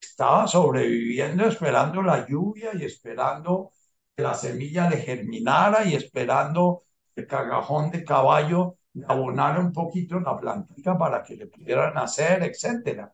estaba 0.00 0.46
sobreviviendo 0.46 1.46
esperando 1.46 2.02
la 2.02 2.26
lluvia 2.26 2.70
y 2.74 2.84
esperando 2.84 3.72
que 4.14 4.22
la 4.22 4.34
semilla 4.34 4.88
le 4.88 4.98
germinara 4.98 5.84
y 5.84 5.94
esperando 5.94 6.84
el 7.14 7.26
cagajón 7.26 7.90
de 7.90 8.04
caballo 8.04 8.78
abonara 9.06 9.60
un 9.60 9.72
poquito 9.72 10.18
la 10.20 10.36
plantita 10.36 10.96
para 10.96 11.22
que 11.22 11.36
le 11.36 11.46
pudieran 11.46 11.94
nacer, 11.94 12.42
etc. 12.42 13.08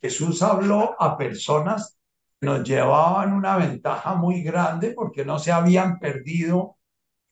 Jesús 0.00 0.42
habló 0.42 0.96
a 0.98 1.16
personas 1.16 1.96
que 2.40 2.46
nos 2.46 2.64
llevaban 2.64 3.32
una 3.32 3.56
ventaja 3.56 4.14
muy 4.14 4.42
grande 4.42 4.92
porque 4.92 5.24
no 5.24 5.38
se 5.38 5.52
habían 5.52 5.98
perdido 5.98 6.76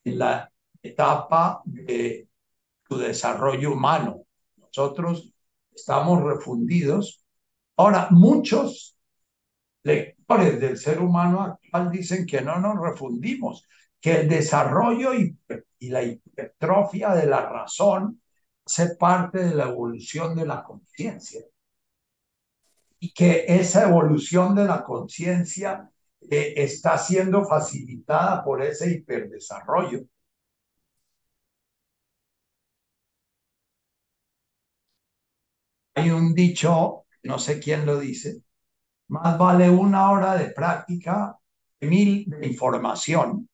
en 0.05 0.19
la 0.19 0.53
etapa 0.83 1.63
de 1.65 2.29
su 2.87 2.99
desarrollo 2.99 3.73
humano. 3.73 4.23
Nosotros 4.57 5.33
estamos 5.81 6.23
refundidos. 6.23 7.25
Ahora, 7.77 8.09
muchos 8.11 8.97
lectores 9.83 10.61
del 10.61 10.77
ser 10.77 11.01
humano 11.01 11.43
actual 11.43 11.91
dicen 11.91 12.27
que 12.27 12.41
no 12.43 12.59
nos 12.61 12.79
refundimos, 12.81 13.67
que 14.01 14.21
el 14.21 14.29
desarrollo 14.29 15.15
y, 15.15 15.37
la 15.81 16.03
hipertrofia 16.03 17.15
de 17.15 17.27
la 17.27 17.49
razón 17.49 18.21
hace 18.67 18.97
parte 18.97 19.39
de 19.39 19.55
la 19.55 19.65
evolución 19.65 20.37
de 20.37 20.47
la 20.47 20.63
conciencia. 20.63 21.41
Y 22.99 23.13
que 23.13 23.47
esa 23.49 23.89
evolución 23.89 24.55
de 24.55 24.67
la 24.67 24.85
conciencia 24.85 25.91
eh, 26.31 26.53
está 26.57 26.99
siendo 26.99 27.47
facilitada 27.47 28.45
por 28.45 28.63
ese 28.63 28.91
hiperdesarrollo. 28.91 30.03
Hay 36.01 36.11
un 36.11 36.33
dicho, 36.33 37.05
no 37.25 37.39
sé 37.39 37.61
quién 37.61 37.85
lo 37.85 38.01
dice, 38.01 38.41
más 39.09 39.37
vale 39.37 39.69
una 39.69 40.11
hora 40.11 40.35
de 40.35 40.47
práctica 40.47 41.37
que 41.79 41.87
mil 41.87 42.25
de 42.27 42.47
información. 42.47 43.47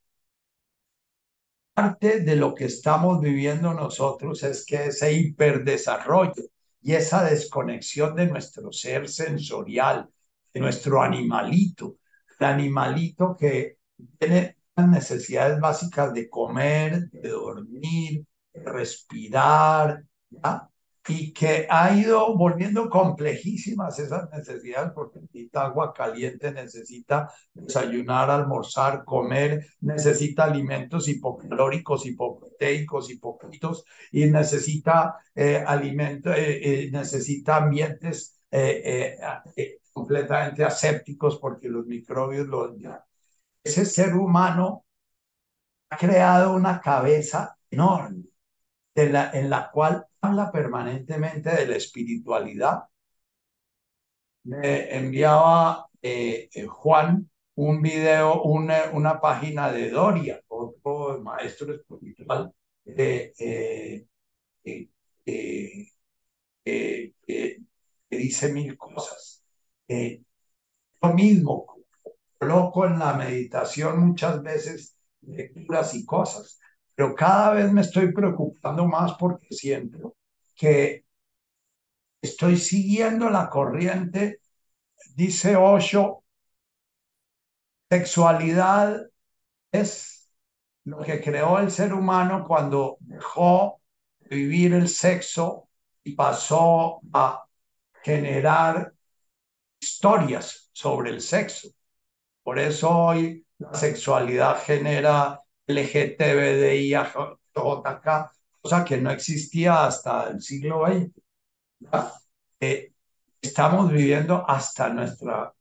Parte 1.74 2.20
de 2.20 2.36
lo 2.36 2.55
que 2.55 2.66
estamos 2.66 3.20
viviendo 3.20 3.74
nosotros 3.74 4.44
es 4.44 4.64
que 4.64 4.86
ese 4.86 5.12
hiperdesarrollo 5.12 6.44
y 6.82 6.92
esa 6.94 7.24
desconexión 7.24 8.14
de 8.14 8.26
nuestro 8.28 8.70
ser 8.70 9.09
sensorial, 9.09 10.09
de 10.55 10.61
nuestro 10.61 11.03
animalito, 11.03 11.97
el 12.38 12.47
animalito 12.47 13.36
que 13.36 13.78
tiene 14.20 14.57
las 14.76 14.88
necesidades 14.88 15.59
básicas 15.59 16.14
de 16.14 16.30
comer, 16.30 17.11
de 17.11 17.28
dormir, 17.28 18.24
de 18.55 18.62
respirar, 18.62 20.05
¿ya? 20.30 20.70
Y 21.09 21.32
que 21.32 21.66
ha 21.70 21.96
ido 21.96 22.36
volviendo 22.36 22.88
complejísimas 22.88 23.98
esas 23.98 24.30
necesidades 24.30 24.92
porque 24.92 25.20
necesita 25.20 25.64
agua 25.66 25.92
caliente, 25.92 26.50
necesita 26.52 27.30
desayunar, 27.54 28.30
almorzar, 28.30 29.04
comer, 29.04 29.66
necesita 29.80 30.44
alimentos 30.44 31.09
hipocalóricos, 31.09 32.07
hipoproteicos, 32.07 33.11
hipocritos 33.11 33.84
y 34.11 34.26
necesita 34.26 35.16
eh, 35.34 35.62
alimentos, 35.64 36.36
eh, 36.36 36.84
eh, 36.84 36.90
necesita 36.90 37.57
ambientes 37.57 38.32
completamente 39.92 40.64
asépticos 40.64 41.38
porque 41.38 41.68
los 41.68 41.86
microbios 41.86 42.46
lo 42.46 42.74
ese 43.62 43.84
ser 43.84 44.14
humano 44.14 44.84
ha 45.90 45.96
creado 45.96 46.54
una 46.54 46.80
cabeza 46.80 47.57
enorme 47.70 48.24
la, 48.94 49.30
en 49.32 49.50
la 49.50 49.70
cual 49.70 50.07
habla 50.26 50.50
permanentemente 50.50 51.50
de 51.50 51.66
la 51.66 51.76
espiritualidad. 51.76 52.84
Me 54.44 54.96
enviaba 54.96 55.88
eh, 56.02 56.48
eh, 56.52 56.66
Juan 56.66 57.30
un 57.56 57.80
video, 57.82 58.42
una, 58.42 58.90
una, 58.92 59.20
página 59.20 59.72
de 59.72 59.90
Doria, 59.90 60.40
otro 60.48 61.20
maestro 61.22 61.74
espiritual, 61.74 62.52
eh, 62.84 63.32
que 66.64 67.58
dice 68.10 68.52
mil 68.52 68.76
cosas. 68.76 69.42
lo 71.02 71.14
mismo, 71.14 71.66
coloco 72.38 72.86
en 72.86 72.98
la 72.98 73.14
meditación 73.14 74.00
muchas 74.06 74.42
veces 74.42 74.96
lecturas 75.22 75.94
y 75.94 76.04
cosas, 76.04 76.60
pero 76.97 77.14
cada 77.14 77.53
vez 77.53 77.70
me 77.70 77.82
estoy 77.82 78.11
preocupando 78.11 78.86
más 78.86 79.14
porque 79.18 79.49
siento 79.51 80.16
que 80.55 81.05
estoy 82.22 82.57
siguiendo 82.57 83.28
la 83.28 83.51
corriente, 83.51 84.40
dice 85.14 85.57
Osho, 85.57 86.24
sexualidad 87.90 89.07
es 89.70 90.30
lo 90.84 91.03
que 91.03 91.20
creó 91.20 91.59
el 91.59 91.70
ser 91.70 91.92
humano 91.92 92.44
cuando 92.47 92.97
dejó 93.01 93.82
de 94.20 94.36
vivir 94.36 94.72
el 94.72 94.88
sexo 94.88 95.68
y 96.03 96.14
pasó 96.14 97.01
a 97.12 97.44
generar 98.03 98.94
historias 99.78 100.70
sobre 100.72 101.11
el 101.11 101.20
sexo. 101.20 101.68
Por 102.42 102.59
eso 102.59 102.88
hoy 102.88 103.44
la 103.59 103.74
sexualidad 103.74 104.62
genera 104.62 105.42
LGTBI, 105.66 106.90
JK, 107.54 108.30
cosa 108.60 108.84
que 108.84 109.00
no 109.00 109.10
existía 109.10 109.86
hasta 109.86 110.28
el 110.30 110.40
siglo 110.40 110.86
XX. 110.86 111.12
Eh, 112.60 112.92
estamos 113.40 113.92
viviendo 113.92 114.44
hasta 114.48 114.88
nuestra 114.88 115.52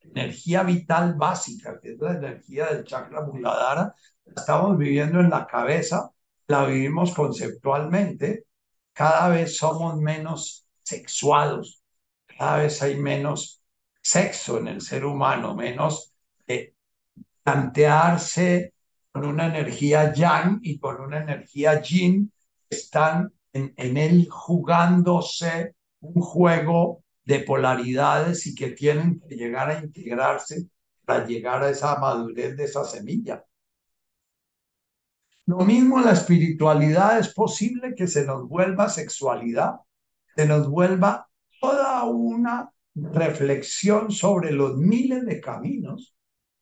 energía 0.00 0.62
vital 0.62 1.14
básica, 1.14 1.80
que 1.80 1.92
es 1.92 1.98
la 1.98 2.12
energía 2.12 2.66
del 2.66 2.84
chakra 2.84 3.22
muladhara, 3.22 3.94
estamos 4.24 4.78
viviendo 4.78 5.20
en 5.20 5.30
la 5.30 5.46
cabeza, 5.46 6.10
la 6.46 6.64
vivimos 6.66 7.14
conceptualmente, 7.14 8.46
cada 8.92 9.28
vez 9.28 9.56
somos 9.56 9.96
menos 9.96 10.66
sexuados, 10.82 11.82
cada 12.26 12.58
vez 12.58 12.80
hay 12.82 12.96
menos 12.96 13.62
sexo 14.00 14.58
en 14.58 14.68
el 14.68 14.80
ser 14.80 15.04
humano, 15.04 15.54
menos 15.54 16.12
eh, 16.46 16.74
plantearse 17.42 18.73
con 19.14 19.26
una 19.26 19.46
energía 19.46 20.12
yang 20.12 20.58
y 20.60 20.80
con 20.80 21.00
una 21.00 21.22
energía 21.22 21.80
yin, 21.80 22.32
están 22.68 23.32
en, 23.52 23.72
en 23.76 23.96
él 23.96 24.26
jugándose 24.28 25.76
un 26.00 26.20
juego 26.20 27.04
de 27.24 27.38
polaridades 27.38 28.44
y 28.48 28.56
que 28.56 28.72
tienen 28.72 29.20
que 29.20 29.36
llegar 29.36 29.70
a 29.70 29.78
integrarse 29.78 30.66
para 31.04 31.24
llegar 31.24 31.62
a 31.62 31.70
esa 31.70 31.96
madurez 32.00 32.56
de 32.56 32.64
esa 32.64 32.84
semilla. 32.84 33.44
Lo 35.46 35.58
mismo 35.58 36.00
la 36.00 36.10
espiritualidad 36.10 37.20
es 37.20 37.32
posible 37.32 37.94
que 37.94 38.08
se 38.08 38.26
nos 38.26 38.48
vuelva 38.48 38.88
sexualidad, 38.88 39.76
se 40.34 40.44
nos 40.44 40.68
vuelva 40.68 41.28
toda 41.60 42.02
una 42.02 42.72
reflexión 42.96 44.10
sobre 44.10 44.50
los 44.50 44.76
miles 44.76 45.24
de 45.24 45.40
caminos, 45.40 46.16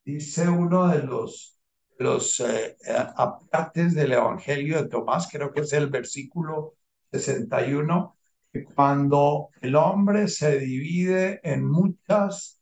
dice 0.04 0.50
uno 0.50 0.88
de 0.88 1.02
los, 1.02 1.56
los 1.98 2.40
eh, 2.40 2.76
apartes 3.16 3.94
del 3.94 4.12
Evangelio 4.12 4.82
de 4.82 4.88
Tomás, 4.88 5.28
creo 5.30 5.52
que 5.52 5.60
es 5.60 5.72
el 5.72 5.88
versículo 5.88 6.74
61, 7.12 8.16
cuando 8.74 9.50
el 9.60 9.76
hombre 9.76 10.28
se 10.28 10.58
divide 10.58 11.40
en, 11.42 11.64
muchas, 11.64 12.60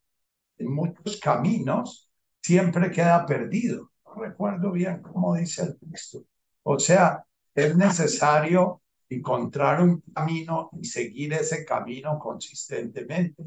en 0.59 0.73
muchos 0.73 1.19
caminos, 1.19 2.11
siempre 2.41 2.91
queda 2.91 3.27
perdido. 3.27 3.91
No 4.05 4.23
recuerdo 4.23 4.73
bien 4.73 5.03
cómo 5.03 5.35
dice 5.35 5.63
el 5.63 5.79
texto. 5.79 6.25
O 6.63 6.79
sea, 6.79 7.25
es 7.55 7.77
necesario 7.77 8.83
encontrar 9.09 9.83
un 9.83 10.01
camino 10.15 10.71
y 10.81 10.85
seguir 10.85 11.33
ese 11.33 11.65
camino 11.65 12.19
consistentemente. 12.19 13.43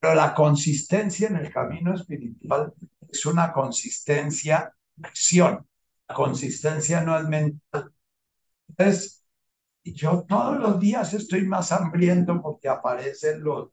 Pero 0.00 0.14
la 0.14 0.34
consistencia 0.34 1.28
en 1.28 1.36
el 1.36 1.52
camino 1.52 1.94
espiritual 1.94 2.72
es 3.08 3.24
una 3.26 3.52
consistencia 3.52 4.74
acción. 5.02 5.66
La 6.08 6.14
consistencia 6.14 7.00
no 7.00 7.18
es 7.18 7.24
mental. 7.28 7.92
Entonces, 8.68 9.24
yo 9.84 10.24
todos 10.26 10.58
los 10.58 10.80
días 10.80 11.12
estoy 11.14 11.46
más 11.46 11.72
hambriento 11.72 12.40
porque 12.40 12.68
aparecen 12.68 13.42
los, 13.42 13.70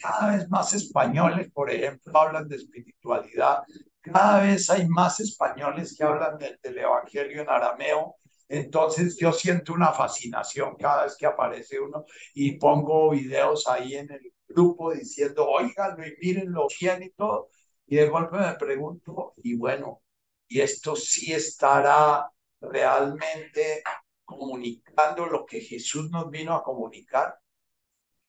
cada 0.00 0.36
vez 0.36 0.48
más 0.48 0.72
españoles, 0.72 1.50
por 1.52 1.70
ejemplo, 1.70 2.18
hablan 2.18 2.48
de 2.48 2.56
espiritualidad. 2.56 3.62
Cada 4.00 4.42
vez 4.42 4.68
hay 4.70 4.88
más 4.88 5.20
españoles 5.20 5.94
que 5.96 6.04
hablan 6.04 6.38
del, 6.38 6.78
Evangelio 6.78 7.42
en 7.42 7.48
arameo. 7.48 8.16
Entonces 8.48 9.16
yo 9.16 9.32
siento 9.32 9.72
una 9.72 9.92
fascinación 9.92 10.74
cada 10.76 11.04
vez 11.04 11.16
que 11.16 11.26
aparece 11.26 11.78
uno 11.78 12.04
y 12.34 12.52
pongo 12.52 13.10
videos 13.10 13.68
ahí 13.68 13.94
en 13.94 14.10
el 14.10 14.32
grupo 14.48 14.92
diciendo, 14.92 15.48
oiganlo 15.48 16.04
y 16.04 16.16
mírenlo 16.20 16.66
bien 16.80 17.04
y 17.04 17.10
todo. 17.10 17.48
Y 17.90 17.96
de 17.96 18.08
golpe 18.08 18.38
me 18.38 18.54
pregunto, 18.54 19.34
y 19.36 19.56
bueno, 19.56 20.00
¿y 20.48 20.60
esto 20.60 20.96
sí 20.96 21.32
estará 21.32 22.30
realmente 22.60 23.82
comunicando 24.24 25.26
lo 25.26 25.44
que 25.44 25.60
Jesús 25.60 26.08
nos 26.08 26.30
vino 26.30 26.54
a 26.54 26.62
comunicar, 26.62 27.36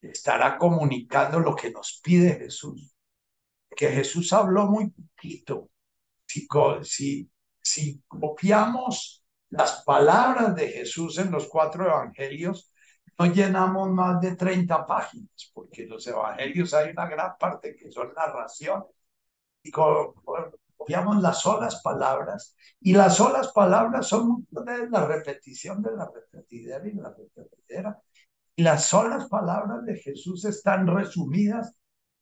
estará 0.01 0.57
comunicando 0.57 1.39
lo 1.39 1.55
que 1.55 1.70
nos 1.70 2.01
pide 2.03 2.39
Jesús. 2.39 2.95
Que 3.70 3.89
Jesús 3.89 4.34
habló 4.34 4.66
muy 4.66 4.89
poquito. 4.89 5.70
Si, 6.26 7.30
si, 7.62 8.01
copiamos 8.07 9.24
las 9.49 9.84
palabras 9.84 10.55
de 10.55 10.70
Jesús 10.70 11.20
en 11.20 11.30
los 11.30 11.47
cuatro 11.47 11.86
evangelios, 11.86 12.74
no 13.20 13.28
llenamos 13.28 13.89
más 13.91 14.20
de 14.22 14.36
30 14.36 14.88
páginas, 14.88 15.51
porque 15.53 15.86
los 15.86 16.07
evangelios 16.07 16.74
hay 16.74 16.89
una 16.89 17.07
gran 17.07 17.38
parte 17.38 17.76
que 17.76 17.91
son 17.91 18.12
narraciones. 18.16 18.88
Y 19.64 19.72
copiamos 19.72 21.22
las 21.22 21.41
solas 21.41 21.82
palabras 21.82 22.55
y 22.80 22.93
las 22.93 23.18
solas 23.18 23.51
palabras 23.51 24.07
son 24.07 24.47
la 24.51 25.05
repetición 25.05 25.82
de 25.82 25.91
la 25.95 26.09
repetidera 26.09 26.88
y 26.88 26.93
la 26.93 27.09
repetidera. 27.09 28.01
Y 28.55 28.64
las 28.64 28.86
solas 28.86 29.28
palabras 29.30 29.86
de 29.86 29.97
Jesús 29.97 30.45
están 30.45 30.88
resumidas 30.88 31.76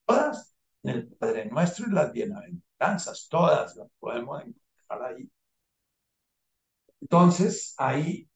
todas 0.06 0.54
en 0.84 0.92
el 0.92 1.08
Padre 1.08 1.46
Nuestro 1.50 1.88
y 1.88 1.92
las 1.92 2.12
bienaventuranzas, 2.12 3.28
todas 3.30 3.76
las 3.76 3.88
podemos 4.00 4.42
encontrar 4.42 5.14
ahí. 5.14 5.30
Entonces, 7.02 7.74
ahí 7.78 8.30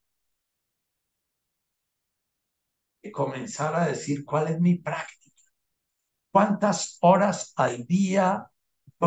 comenzar 3.12 3.76
a 3.76 3.88
decir 3.88 4.26
cuál 4.26 4.48
es 4.50 4.60
mi 4.60 4.76
práctica, 4.76 5.42
cuántas 6.32 6.98
horas 7.02 7.54
al 7.56 7.86
día 7.86 8.50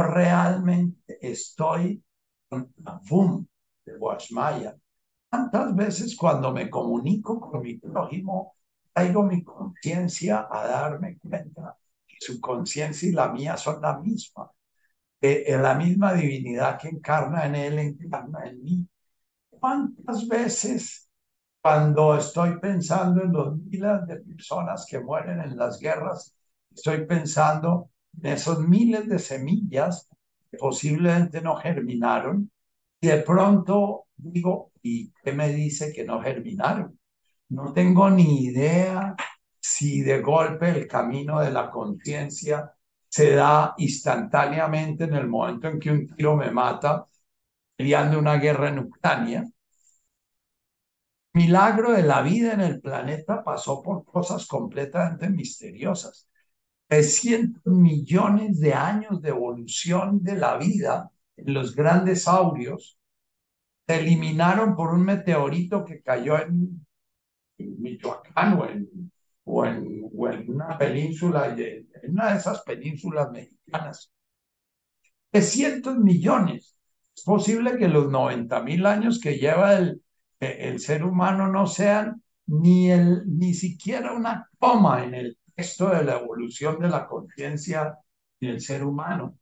realmente 0.03 1.19
estoy 1.21 2.03
con 2.49 2.73
boom 3.09 3.49
de 3.85 3.97
Guashmaya. 3.97 4.77
¿Cuántas 5.29 5.75
veces 5.75 6.17
cuando 6.17 6.53
me 6.53 6.71
comunico 6.71 7.41
con 7.41 7.63
mi 7.63 7.77
prójimo, 7.77 8.55
traigo 8.93 9.23
mi 9.25 9.43
conciencia 9.43 10.49
a 10.51 10.67
darme 10.67 11.19
cuenta 11.19 11.77
que 12.07 12.17
su 12.21 12.41
conciencia 12.41 13.09
y 13.09 13.13
la 13.13 13.29
mía 13.29 13.57
son 13.57 13.81
la 13.83 13.99
misma? 13.99 14.51
Que 15.21 15.45
la 15.61 15.75
misma 15.75 16.15
divinidad 16.15 16.79
que 16.79 16.89
encarna 16.89 17.47
en 17.47 17.55
él 17.55 17.79
encarna 17.79 18.47
en 18.47 18.63
mí. 18.63 18.89
¿Cuántas 19.51 20.27
veces 20.29 21.07
cuando 21.67 22.17
estoy 22.17 22.61
pensando 22.61 23.23
en 23.25 23.33
los 23.33 23.57
miles 23.57 24.07
de 24.07 24.17
personas 24.21 24.87
que 24.89 25.01
mueren 25.01 25.41
en 25.41 25.57
las 25.57 25.81
guerras, 25.81 26.33
estoy 26.73 27.05
pensando 27.07 27.91
esos 28.23 28.61
miles 28.61 29.09
de 29.09 29.19
semillas 29.19 30.09
que 30.51 30.59
posiblemente 30.59 31.41
no 31.41 31.57
germinaron, 31.57 32.51
y 33.01 33.09
de 33.09 33.19
pronto 33.19 34.07
digo, 34.17 34.73
¿y 34.83 35.13
qué 35.23 35.33
me 35.33 35.51
dice 35.53 35.93
que 35.93 36.05
no 36.05 36.21
germinaron? 36.23 36.99
No 37.51 37.73
tengo 37.73 38.11
ni 38.11 38.45
idea 38.45 39.15
si 39.61 40.03
de 40.03 40.21
golpe 40.23 40.71
el 40.71 40.87
camino 40.89 41.41
de 41.41 41.51
la 41.51 41.71
conciencia 41.71 42.73
se 43.09 43.35
da 43.35 43.75
instantáneamente 43.79 45.05
en 45.05 45.15
el 45.15 45.27
momento 45.29 45.69
en 45.69 45.79
que 45.81 45.91
un 45.91 46.07
tiro 46.07 46.37
me 46.37 46.51
mata 46.51 47.07
peleando 47.77 48.19
una 48.19 48.37
guerra 48.37 48.69
en 48.71 48.81
Ucrania. 48.81 49.45
Milagro 51.35 51.93
de 51.93 52.03
la 52.03 52.21
vida 52.23 52.53
en 52.53 52.61
el 52.63 52.81
planeta 52.81 53.45
pasó 53.45 53.81
por 53.83 54.05
cosas 54.05 54.47
completamente 54.47 55.29
misteriosas. 55.29 56.29
300 56.89 57.67
millones 57.67 58.61
de 58.61 58.75
años 58.75 59.21
de 59.21 59.31
evolución 59.31 60.23
de 60.23 60.37
la 60.37 60.57
vida 60.57 61.11
en 61.37 61.53
los 61.53 61.75
grandes 61.75 62.25
saurios 62.25 62.99
se 63.87 64.01
eliminaron 64.01 64.75
por 64.75 64.93
un 64.93 65.05
meteorito 65.05 65.85
que 65.85 66.03
cayó 66.03 66.39
en, 66.41 66.87
Michoacán 67.59 68.59
o 69.45 69.65
en, 69.65 70.11
una 70.49 70.77
península, 70.77 71.55
en 71.57 71.87
una 72.11 72.33
de 72.33 72.39
esas 72.39 72.63
penínsulas 72.63 73.31
mexicanas. 73.31 74.13
300 75.31 75.99
millones. 75.99 76.77
Es 77.17 77.23
posible 77.23 77.79
que 77.79 77.89
los 77.89 78.11
90 78.11 78.63
mil 78.63 78.85
años 78.85 79.21
que 79.21 79.39
lleva 79.39 79.77
el, 79.77 80.03
el 80.41 80.81
ser 80.81 81.05
humano 81.05 81.49
no 81.49 81.67
sean 81.67 82.23
ni, 82.47 82.91
el, 82.91 83.23
ni 83.27 83.55
siquiera 83.55 84.13
una 84.13 84.51
coma 84.59 85.05
en 85.05 85.15
el 85.15 85.39
esto 85.57 85.89
de 85.91 86.05
la 86.05 86.19
evolución 86.19 86.79
de 86.81 86.89
la 86.89 87.07
conciencia 87.07 87.99
del 88.41 88.61
ser 88.61 88.85
humano 88.85 89.39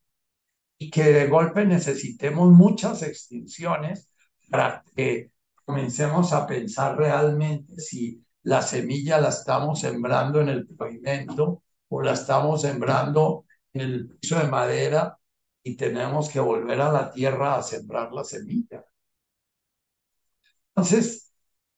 y 0.79 0.91
que 0.91 1.05
de 1.05 1.29
golpe 1.29 1.65
necesitemos 1.65 2.51
muchas 2.53 3.03
extinciones 3.03 4.11
para 4.51 4.85
que 4.95 5.33
comencemos 5.65 6.33
a 6.33 6.47
pensar 6.47 6.97
realmente 6.97 7.81
si 7.81 8.25
la 8.43 8.63
semilla 8.63 9.21
la 9.21 9.31
estamos 9.31 9.81
sembrando 9.81 10.41
en 10.41 10.49
el 10.51 10.67
pavimento 10.69 11.63
o 11.89 12.03
la 12.03 12.13
estamos 12.13 12.63
sembrando 12.63 13.47
en 13.73 13.81
el 13.81 14.09
piso 14.19 14.39
de 14.39 14.49
madera 14.49 15.19
y 15.63 15.77
tenemos 15.77 16.29
que 16.29 16.41
volver 16.41 16.81
a 16.81 16.93
la 16.93 17.11
tierra 17.11 17.57
a 17.57 17.63
sembrar 17.63 18.13
la 18.13 18.25
semilla. 18.25 18.85
Entonces, 20.77 21.33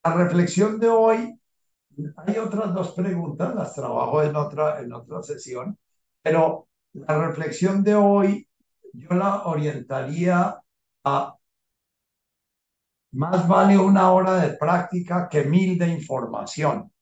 la 0.04 0.14
reflexión 0.14 0.80
de 0.80 0.88
hoy, 0.88 1.40
hay 2.16 2.38
otras 2.38 2.74
dos 2.74 2.92
preguntas, 2.92 3.54
las 3.54 3.74
trabajo 3.74 4.22
en 4.22 4.36
otra, 4.36 4.80
en 4.80 4.92
otra 4.92 5.22
sesión, 5.22 5.78
pero 6.22 6.68
la 6.92 7.18
reflexión 7.26 7.82
de 7.82 7.94
hoy 7.94 8.48
yo 8.92 9.10
la 9.10 9.44
orientaría 9.44 10.60
a 11.04 11.36
más 13.12 13.48
vale 13.48 13.78
una 13.78 14.12
hora 14.12 14.36
de 14.36 14.56
práctica 14.56 15.28
que 15.28 15.44
mil 15.44 15.78
de 15.78 15.88
información. 15.88 16.92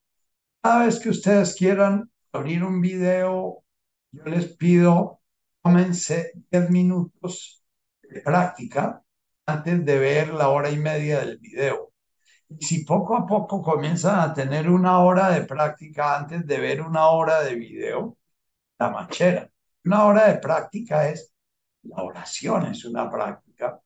Cada 0.62 0.86
vez 0.86 1.00
que 1.00 1.10
ustedes 1.10 1.54
quieran 1.56 2.10
abrir 2.32 2.64
un 2.64 2.80
video, 2.80 3.64
yo 4.12 4.24
les 4.24 4.56
pido, 4.56 5.20
tómense 5.62 6.32
10 6.50 6.70
minutos 6.70 7.64
de 8.02 8.20
práctica 8.20 9.02
antes 9.46 9.84
de 9.84 9.98
ver 9.98 10.34
la 10.34 10.48
hora 10.48 10.70
y 10.70 10.78
media 10.78 11.20
del 11.20 11.38
video. 11.38 11.93
Si 12.60 12.84
poco 12.84 13.16
a 13.16 13.26
poco 13.26 13.62
comienzan 13.62 14.20
a 14.20 14.34
tener 14.34 14.68
una 14.68 15.00
hora 15.00 15.30
de 15.30 15.42
práctica 15.42 16.18
antes 16.18 16.46
de 16.46 16.58
ver 16.60 16.80
una 16.82 17.08
hora 17.08 17.42
de 17.42 17.54
video, 17.54 18.16
la 18.78 18.90
manchera. 18.90 19.50
Una 19.84 20.04
hora 20.04 20.28
de 20.28 20.38
práctica 20.38 21.08
es, 21.08 21.32
la 21.82 22.02
oración 22.02 22.66
es 22.66 22.84
una 22.84 23.10
práctica. 23.10 23.80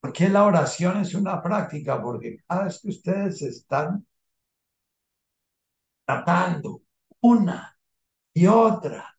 ¿Por 0.00 0.12
qué 0.12 0.28
la 0.28 0.44
oración 0.44 1.00
es 1.00 1.14
una 1.14 1.42
práctica? 1.42 2.00
Porque 2.00 2.38
cada 2.46 2.64
vez 2.64 2.80
que 2.80 2.88
ustedes 2.88 3.42
están 3.42 4.06
tratando 6.04 6.82
una 7.20 7.76
y 8.32 8.46
otra 8.46 9.18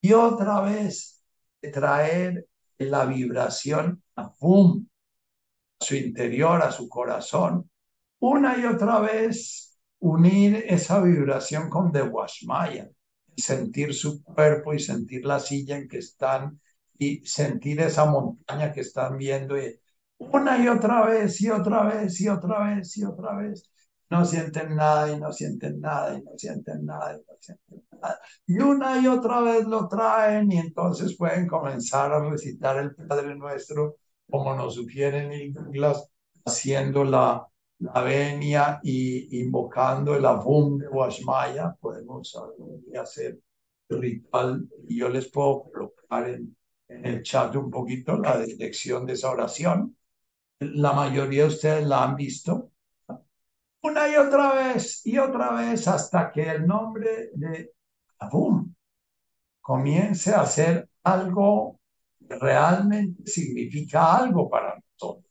y 0.00 0.12
otra 0.12 0.60
vez 0.60 1.24
de 1.62 1.70
traer 1.70 2.46
la 2.78 3.06
vibración 3.06 4.02
a 4.16 4.22
a 4.22 4.34
su 5.84 5.94
interior, 5.94 6.62
a 6.62 6.72
su 6.72 6.88
corazón, 6.88 7.70
una 8.20 8.58
y 8.58 8.64
otra 8.64 9.00
vez 9.00 9.78
unir 9.98 10.64
esa 10.68 11.00
vibración 11.00 11.70
con 11.70 11.92
de 11.92 12.02
Washmaya 12.02 12.90
sentir 13.36 13.94
su 13.94 14.22
cuerpo 14.22 14.74
y 14.74 14.80
sentir 14.80 15.24
la 15.24 15.40
silla 15.40 15.76
en 15.76 15.88
que 15.88 15.98
están 15.98 16.60
y 16.98 17.24
sentir 17.26 17.80
esa 17.80 18.06
montaña 18.06 18.72
que 18.72 18.80
están 18.80 19.18
viendo 19.18 19.58
y 19.58 19.78
una 20.18 20.58
y 20.62 20.68
otra 20.68 21.04
vez 21.06 21.40
y 21.42 21.50
otra 21.50 21.82
vez 21.84 22.20
y 22.20 22.28
otra 22.28 22.74
vez 22.74 22.96
y 22.96 23.04
otra 23.04 23.36
vez. 23.36 23.70
No 24.08 24.24
sienten 24.24 24.76
nada 24.76 25.10
y 25.12 25.18
no 25.18 25.32
sienten 25.32 25.80
nada 25.80 26.16
y 26.16 26.22
no 26.22 26.30
sienten 26.38 26.86
nada 26.86 27.14
y 27.14 27.16
no 27.18 27.36
sienten 27.40 27.84
nada. 28.00 28.20
Y 28.46 28.58
una 28.60 29.00
y 29.00 29.08
otra 29.08 29.40
vez 29.40 29.66
lo 29.66 29.88
traen 29.88 30.50
y 30.52 30.58
entonces 30.58 31.16
pueden 31.16 31.46
comenzar 31.46 32.12
a 32.12 32.20
recitar 32.30 32.78
el 32.78 32.94
Padre 32.94 33.34
Nuestro 33.34 33.96
como 34.30 34.54
nos 34.54 34.74
sugieren 34.74 35.52
Douglas, 35.52 36.08
haciendo 36.44 37.04
la, 37.04 37.46
la 37.78 38.02
venia 38.02 38.80
y 38.82 39.40
invocando 39.40 40.14
el 40.14 40.24
Avum 40.24 40.78
de 40.78 40.88
Washmaya, 40.88 41.76
podemos 41.80 42.36
hacer 42.98 43.38
el 43.88 44.00
ritual 44.00 44.68
y 44.88 44.98
yo 44.98 45.08
les 45.08 45.30
puedo 45.30 45.64
colocar 45.70 46.28
en, 46.28 46.56
en 46.88 47.06
el 47.06 47.22
chat 47.22 47.54
un 47.56 47.70
poquito 47.70 48.16
la 48.16 48.38
dirección 48.38 49.06
de 49.06 49.12
esa 49.12 49.30
oración. 49.30 49.96
La 50.60 50.92
mayoría 50.92 51.42
de 51.42 51.48
ustedes 51.48 51.86
la 51.86 52.04
han 52.04 52.16
visto. 52.16 52.70
Una 53.82 54.08
y 54.08 54.16
otra 54.16 54.54
vez 54.54 55.06
y 55.06 55.18
otra 55.18 55.52
vez 55.52 55.86
hasta 55.86 56.32
que 56.32 56.50
el 56.50 56.66
nombre 56.66 57.30
de 57.34 57.72
Avum 58.18 58.74
comience 59.60 60.34
a 60.34 60.46
ser 60.46 60.88
algo 61.02 61.78
que 62.26 62.36
realmente 62.36 63.26
significa 63.26 64.16
algo 64.16 64.48
para 64.48 64.74
nosotros. 64.76 65.25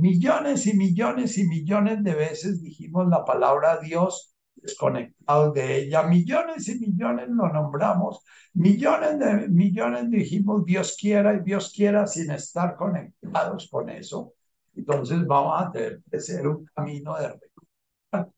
Millones 0.00 0.66
y 0.66 0.72
millones 0.74 1.36
y 1.36 1.46
millones 1.46 2.02
de 2.02 2.14
veces 2.14 2.62
dijimos 2.62 3.06
la 3.08 3.22
palabra 3.22 3.78
Dios 3.78 4.34
desconectados 4.54 5.52
de 5.52 5.76
ella. 5.76 6.04
Millones 6.04 6.68
y 6.68 6.78
millones 6.78 7.28
lo 7.28 7.52
nombramos. 7.52 8.24
Millones 8.54 9.18
de 9.18 9.48
millones 9.48 10.10
dijimos 10.10 10.64
Dios 10.64 10.96
quiera 10.98 11.34
y 11.34 11.40
Dios 11.40 11.70
quiera 11.76 12.06
sin 12.06 12.30
estar 12.30 12.76
conectados 12.76 13.68
con 13.70 13.90
eso. 13.90 14.32
Entonces 14.74 15.26
vamos 15.26 15.60
a 15.60 15.70
tener 15.70 16.00
que 16.10 16.16
hacer 16.16 16.48
un 16.48 16.64
camino 16.74 17.16
de 17.18 17.28
reconectar 17.28 18.30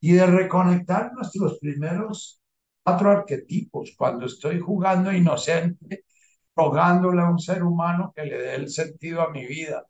y 0.00 0.12
de 0.12 0.26
reconectar 0.26 1.12
nuestros 1.12 1.58
primeros 1.58 2.40
cuatro 2.82 3.10
arquetipos. 3.10 3.94
Cuando 3.98 4.24
estoy 4.24 4.58
jugando 4.60 5.12
inocente, 5.12 6.04
rogándole 6.56 7.20
a 7.20 7.28
un 7.28 7.38
ser 7.38 7.62
humano 7.62 8.12
que 8.16 8.24
le 8.24 8.38
dé 8.40 8.54
el 8.54 8.70
sentido 8.70 9.20
a 9.20 9.30
mi 9.30 9.44
vida 9.46 9.86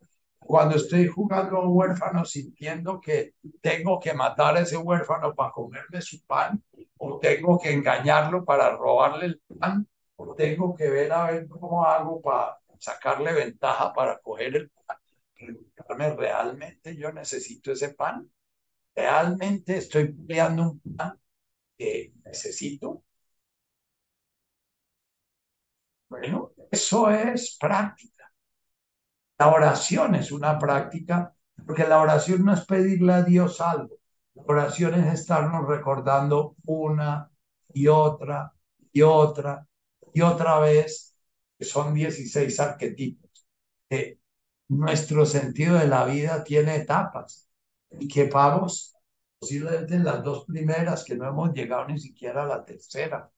cuando 0.50 0.74
estoy 0.74 1.06
jugando 1.06 1.58
a 1.58 1.60
un 1.60 1.76
huérfano 1.76 2.24
sintiendo 2.24 3.00
que 3.00 3.34
tengo 3.60 4.00
que 4.00 4.12
matar 4.12 4.56
a 4.56 4.60
ese 4.62 4.76
huérfano 4.76 5.32
para 5.32 5.52
comerme 5.52 6.02
su 6.02 6.20
pan, 6.26 6.60
o 6.98 7.20
tengo 7.20 7.56
que 7.56 7.72
engañarlo 7.72 8.44
para 8.44 8.76
robarle 8.76 9.26
el 9.26 9.40
pan, 9.60 9.86
o 10.16 10.34
tengo 10.34 10.74
que 10.74 10.90
ver 10.90 11.12
a 11.12 11.30
ver 11.30 11.46
cómo 11.48 11.84
hago 11.84 12.20
para 12.20 12.58
sacarle 12.80 13.32
ventaja 13.32 13.92
para 13.92 14.18
coger 14.18 14.56
el 14.56 14.70
pan. 14.70 14.96
Preguntarme, 15.36 16.16
¿realmente 16.16 16.96
yo 16.96 17.12
necesito 17.12 17.70
ese 17.70 17.94
pan? 17.94 18.28
¿Realmente 18.96 19.76
estoy 19.76 20.12
peleando 20.12 20.62
un 20.64 20.80
pan 20.96 21.16
que 21.78 22.12
necesito? 22.24 23.04
Bueno, 26.08 26.50
eso 26.72 27.08
es 27.08 27.56
práctica. 27.56 28.19
La 29.40 29.48
oración 29.48 30.14
es 30.16 30.32
una 30.32 30.58
práctica, 30.58 31.34
porque 31.66 31.88
la 31.88 31.98
oración 31.98 32.44
no 32.44 32.52
es 32.52 32.66
pedirle 32.66 33.14
a 33.14 33.22
Dios 33.22 33.58
algo. 33.62 33.96
La 34.34 34.42
oración 34.46 34.92
es 35.00 35.14
estarnos 35.14 35.66
recordando 35.66 36.56
una 36.66 37.30
y 37.72 37.86
otra 37.86 38.52
y 38.92 39.00
otra 39.00 39.66
y 40.12 40.20
otra 40.20 40.58
vez, 40.58 41.16
que 41.58 41.64
son 41.64 41.94
16 41.94 42.60
arquetipos, 42.60 43.30
que 43.88 44.18
nuestro 44.68 45.24
sentido 45.24 45.78
de 45.78 45.88
la 45.88 46.04
vida 46.04 46.44
tiene 46.44 46.76
etapas 46.76 47.48
y 47.98 48.08
que 48.08 48.28
vamos 48.28 48.94
posiblemente 49.38 49.94
en 49.94 50.04
las 50.04 50.22
dos 50.22 50.44
primeras, 50.44 51.02
que 51.02 51.16
no 51.16 51.26
hemos 51.26 51.54
llegado 51.54 51.86
ni 51.86 51.98
siquiera 51.98 52.42
a 52.42 52.46
la 52.46 52.62
tercera, 52.62 53.30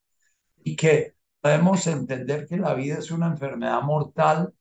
y 0.64 0.74
que 0.74 1.14
podemos 1.40 1.86
entender 1.86 2.44
que 2.48 2.56
la 2.56 2.74
vida 2.74 2.98
es 2.98 3.12
una 3.12 3.28
enfermedad 3.28 3.80
mortal 3.82 4.52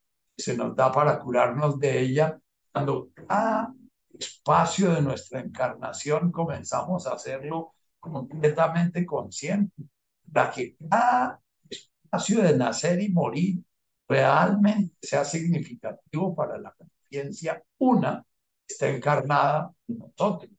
se 0.41 0.57
nos 0.57 0.75
da 0.75 0.91
para 0.91 1.19
curarnos 1.19 1.79
de 1.79 1.99
ella, 1.99 2.39
cuando 2.71 3.09
cada 3.13 3.73
espacio 4.17 4.93
de 4.93 5.01
nuestra 5.01 5.39
encarnación 5.39 6.31
comenzamos 6.31 7.07
a 7.07 7.13
hacerlo 7.13 7.75
completamente 7.99 9.05
consciente, 9.05 9.83
para 10.31 10.51
que 10.51 10.75
cada 10.77 11.41
espacio 11.69 12.41
de 12.41 12.57
nacer 12.57 13.01
y 13.01 13.09
morir 13.09 13.63
realmente 14.07 14.95
sea 15.01 15.23
significativo 15.23 16.35
para 16.35 16.57
la 16.57 16.73
conciencia 16.73 17.63
una 17.77 18.25
está 18.67 18.89
encarnada 18.89 19.71
en 19.87 19.99
nosotros. 19.99 20.51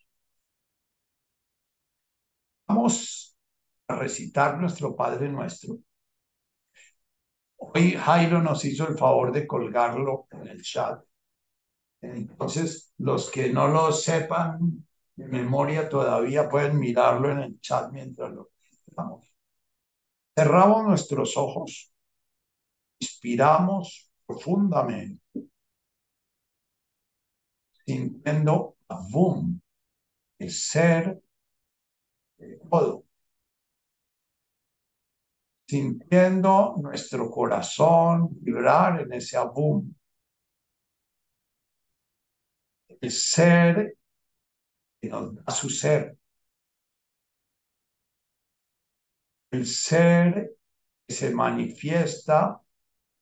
Vamos 2.66 3.36
a 3.88 3.96
recitar 3.96 4.58
nuestro 4.58 4.94
Padre 4.96 5.28
Nuestro 5.28 5.78
Hoy 7.64 7.92
Jairo 7.92 8.42
nos 8.42 8.64
hizo 8.64 8.88
el 8.88 8.98
favor 8.98 9.32
de 9.32 9.46
colgarlo 9.46 10.26
en 10.32 10.48
el 10.48 10.62
chat. 10.62 11.00
Entonces, 12.00 12.92
los 12.98 13.30
que 13.30 13.50
no 13.50 13.68
lo 13.68 13.92
sepan 13.92 14.84
de 15.14 15.26
memoria 15.28 15.88
todavía 15.88 16.48
pueden 16.48 16.78
mirarlo 16.78 17.30
en 17.30 17.38
el 17.38 17.60
chat 17.60 17.92
mientras 17.92 18.32
lo 18.32 18.50
estamos. 18.86 19.32
Cerramos 20.34 20.84
nuestros 20.84 21.36
ojos, 21.36 21.92
inspiramos 22.98 24.10
profundamente, 24.26 25.22
sintiendo 27.86 28.76
boom, 29.10 29.62
el 30.38 30.50
ser, 30.50 31.22
todo 32.68 33.04
sintiendo 35.72 36.76
nuestro 36.82 37.30
corazón 37.30 38.28
vibrar 38.42 39.00
en 39.00 39.12
ese 39.14 39.38
abum. 39.38 39.90
El 43.00 43.10
ser 43.10 43.96
que 45.00 45.08
nos 45.08 45.34
da 45.34 45.50
su 45.50 45.70
ser. 45.70 46.18
El 49.50 49.66
ser 49.66 50.56
que 51.06 51.14
se 51.14 51.30
manifiesta 51.34 52.60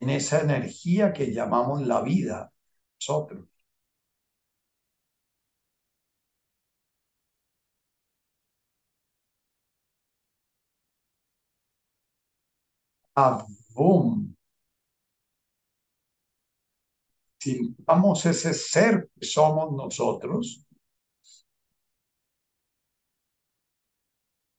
en 0.00 0.10
esa 0.10 0.40
energía 0.40 1.12
que 1.12 1.32
llamamos 1.32 1.86
la 1.86 2.02
vida, 2.02 2.52
nosotros. 2.98 3.49
Ah, 13.14 13.44
Abum. 13.76 14.34
Sintamos 17.38 18.26
ese 18.26 18.52
ser 18.54 19.08
que 19.18 19.26
somos 19.26 19.72
nosotros. 19.72 20.64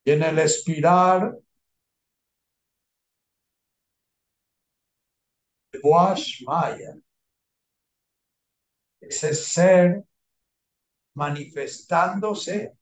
Y 0.03 0.11
en 0.11 0.23
el 0.23 0.39
expirar, 0.39 1.37
Wash 5.83 6.43
Maya, 6.45 6.95
ese 8.99 9.33
ser 9.33 10.03
manifestándose 11.15 12.77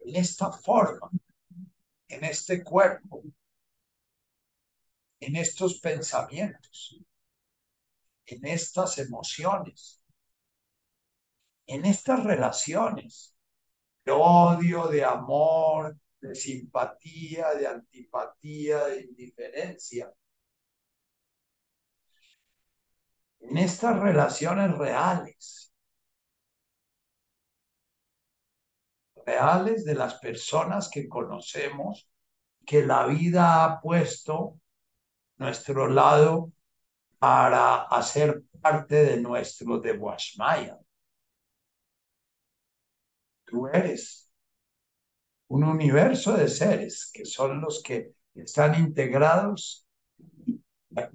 en 0.00 0.16
esta 0.16 0.50
forma, 0.52 1.10
en 2.08 2.24
este 2.24 2.62
cuerpo, 2.62 3.22
en 5.26 5.36
estos 5.36 5.80
pensamientos, 5.80 7.00
en 8.26 8.44
estas 8.44 8.98
emociones, 8.98 10.02
en 11.66 11.86
estas 11.86 12.22
relaciones 12.24 13.34
de 14.04 14.12
odio, 14.12 14.86
de 14.88 15.02
amor, 15.02 15.96
de 16.20 16.34
simpatía, 16.34 17.54
de 17.54 17.66
antipatía, 17.66 18.84
de 18.84 19.00
indiferencia. 19.00 20.12
En 23.40 23.56
estas 23.56 23.98
relaciones 23.98 24.76
reales, 24.76 25.72
reales 29.24 29.86
de 29.86 29.94
las 29.94 30.14
personas 30.18 30.90
que 30.90 31.08
conocemos, 31.08 32.10
que 32.66 32.84
la 32.84 33.06
vida 33.06 33.64
ha 33.64 33.80
puesto 33.80 34.60
nuestro 35.36 35.88
lado 35.88 36.52
para 37.18 37.82
hacer 37.84 38.42
parte 38.60 39.04
de 39.04 39.20
nuestro 39.20 39.78
de 39.78 39.92
Washmaya. 39.92 40.78
Tú 43.44 43.66
eres 43.68 44.30
un 45.48 45.64
universo 45.64 46.34
de 46.36 46.48
seres 46.48 47.10
que 47.12 47.24
son 47.24 47.60
los 47.60 47.82
que 47.82 48.12
están 48.34 48.74
integrados 48.78 49.86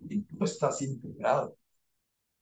y 0.09 0.21
tú 0.21 0.43
estás 0.43 0.81
integrado. 0.81 1.57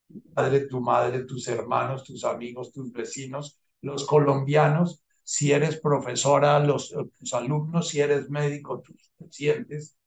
Tu 0.08 0.22
padre, 0.34 0.68
tu 0.68 0.80
madre, 0.80 1.26
tus 1.26 1.48
hermanos, 1.48 2.04
tus 2.04 2.24
amigos, 2.24 2.72
tus 2.72 2.92
vecinos, 2.92 3.60
los 3.82 4.06
colombianos, 4.06 5.04
si 5.24 5.52
eres 5.52 5.80
profesora, 5.82 6.60
los, 6.60 6.96
tus 7.20 7.34
alumnos, 7.34 7.90
si 7.90 8.00
eres 8.00 8.30
médico, 8.30 8.82
tus 8.82 9.12
pacientes, 9.18 9.98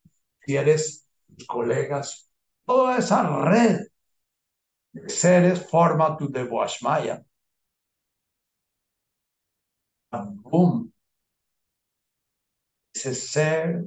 si 0.40 0.56
eres 0.56 1.06
tus 1.30 1.46
colegas, 1.46 2.30
toda 2.64 2.98
esa 2.98 3.22
red 3.44 3.86
de 4.92 5.08
seres 5.08 5.68
forma 5.68 6.16
tu 6.16 6.28
Devoashmaya. 6.28 7.24
Boom. 10.12 10.92
Ese 12.92 13.14
ser, 13.14 13.84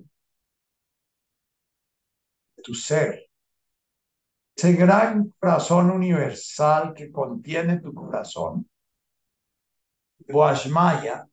tu 2.64 2.74
ser, 2.74 3.30
ese 4.56 4.74
gran 4.74 5.30
corazón 5.39 5.91
universal 5.91 6.94
que 6.94 7.12
contiene 7.12 7.80
tu 7.82 7.94
corazón, 7.94 8.70
Devoashmaya, 10.20 11.28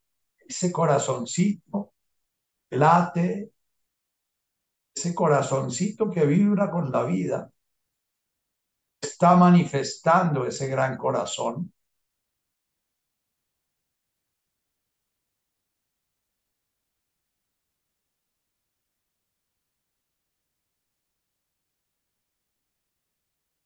ese 0.49 0.73
corazoncito 0.73 1.93
late 2.71 3.53
ese 4.95 5.15
corazoncito 5.15 6.11
que 6.11 6.27
vibra 6.27 6.71
con 6.71 6.91
la 6.91 7.05
vida, 7.05 7.51
está 9.01 9.37
manifestando 9.37 10.47
ese 10.47 10.67
gran 10.69 10.97
corazón. 10.97 11.73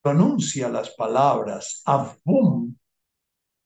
Pronuncia 0.03 0.69
las 0.69 0.91
palabras, 0.91 1.83
Avum, 1.87 2.77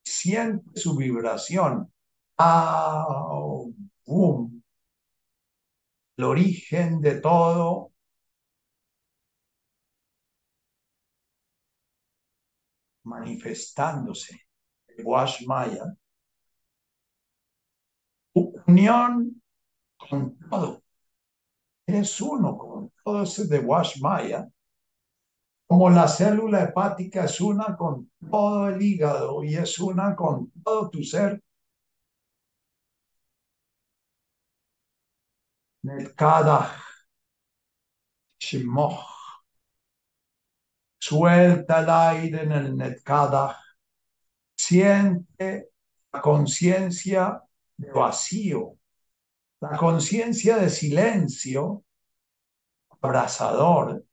siente 0.05 0.79
su 0.79 0.97
vibración, 0.97 1.93
Avum 2.37 3.79
el 6.19 6.25
origen 6.25 7.01
de 7.01 7.21
todo. 7.21 7.93
manifestándose, 13.05 14.39
Wash 15.03 15.47
Maya, 15.47 15.97
unión 18.35 19.43
con 19.97 20.39
todo, 20.51 20.83
es 21.87 22.21
uno 22.21 22.59
con 22.59 22.93
todo 23.03 23.23
ese 23.23 23.47
de 23.47 23.61
Wash 23.61 23.99
Maya, 24.03 24.47
como 25.66 25.89
la 25.89 26.07
célula 26.07 26.64
hepática 26.64 27.25
es 27.25 27.41
una 27.41 27.75
con 27.79 28.11
todo 28.31 28.69
el 28.69 28.83
hígado 28.83 29.43
y 29.43 29.55
es 29.55 29.79
una 29.79 30.14
con 30.14 30.51
todo 30.62 30.91
tu 30.91 31.03
ser, 31.03 31.43
cada 36.16 36.74
Shimoch. 38.39 39.18
Suelta 41.01 41.80
el 41.80 41.91
aire 41.91 42.43
en 42.43 42.53
el 42.53 42.76
Netkadach. 42.76 43.57
Siente 44.57 45.70
la 46.12 46.20
conciencia 46.20 47.43
de 47.76 47.91
vacío, 47.93 48.76
la 49.61 49.76
conciencia 49.76 50.57
de 50.57 50.68
silencio 50.68 51.84
abrazador, 53.01 54.05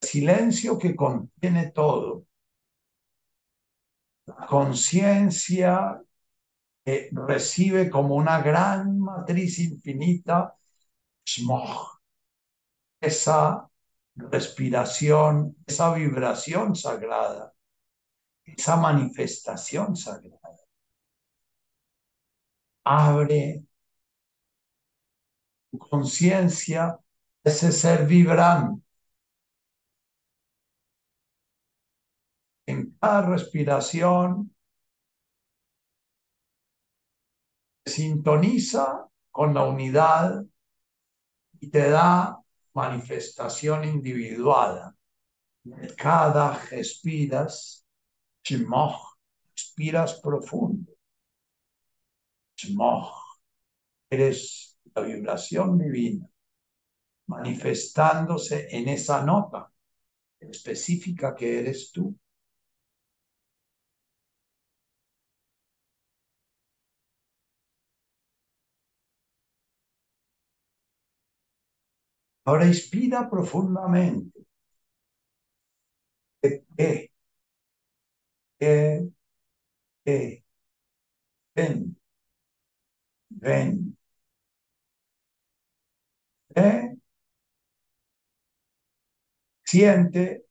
silencio 0.00 0.78
que 0.78 0.96
contiene 0.96 1.70
todo. 1.72 2.24
La 4.26 4.46
conciencia 4.46 6.02
que 6.84 7.10
recibe 7.12 7.90
como 7.90 8.14
una 8.16 8.40
gran 8.40 8.98
matriz 8.98 9.58
infinita 9.58 10.56
esa 13.00 13.68
respiración, 14.14 15.56
esa 15.66 15.94
vibración 15.94 16.76
sagrada, 16.76 17.54
esa 18.44 18.76
manifestación 18.76 19.96
sagrada. 19.96 20.38
Abre 22.84 23.64
tu 25.70 25.78
conciencia, 25.78 26.98
ese 27.44 27.72
ser 27.72 28.06
vibrante. 28.06 28.82
En 32.66 32.96
cada 33.00 33.22
respiración 33.22 34.52
sintoniza 37.84 39.08
con 39.30 39.54
la 39.54 39.64
unidad 39.64 40.44
y 41.62 41.70
te 41.70 41.90
da 41.90 42.42
manifestación 42.74 43.84
individual. 43.84 44.96
Cada 45.96 46.58
respiras, 46.58 47.86
shmoch, 48.42 49.16
respiras 49.54 50.20
profundo. 50.20 50.92
Shmoch, 52.56 53.14
eres 54.10 54.76
la 54.92 55.02
vibración 55.02 55.78
divina, 55.78 56.26
manifestándose 57.28 58.66
en 58.76 58.88
esa 58.88 59.24
nota 59.24 59.72
específica 60.40 61.32
que 61.36 61.60
eres 61.60 61.92
tú. 61.92 62.18
Ahora 72.44 72.66
inspira 72.66 73.28
profundamente. 73.28 74.38
E, 76.42 77.10
e, 78.60 79.10
e, 80.06 80.42
ven, 81.56 81.96
ven, 83.30 83.96
siente 89.64 90.44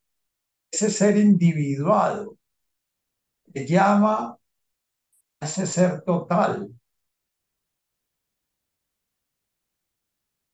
ese 0.72 0.90
ser 0.92 1.18
individuado 1.18 2.38
que 3.54 3.66
llama 3.66 4.38
a 5.42 5.46
ese 5.46 5.66
ser 5.68 6.02
total. 6.04 6.70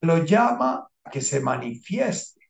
Lo 0.02 0.24
llama 0.26 0.90
que 1.12 1.22
se 1.22 1.39
manifieste. 1.39 2.41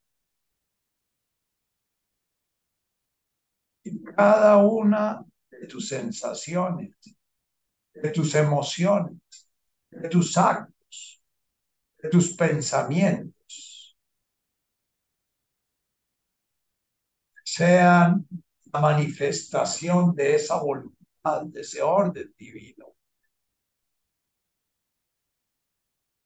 en 3.84 4.04
cada 4.16 4.58
una 4.58 5.24
de 5.50 5.68
tus 5.68 5.88
sensaciones, 5.88 6.92
de 7.94 8.10
tus 8.12 8.34
emociones, 8.36 9.18
de 9.92 10.10
tus 10.10 10.38
actos, 10.38 11.22
de 12.02 12.10
tus 12.10 12.34
pensamientos. 12.36 13.98
Sean 17.44 18.28
la 18.72 18.80
manifestación 18.80 20.14
de 20.16 20.36
esa 20.36 20.62
voluntad, 20.62 21.48
de 21.48 21.62
ese 21.62 21.82
orden 21.82 22.32
divino. 22.38 22.94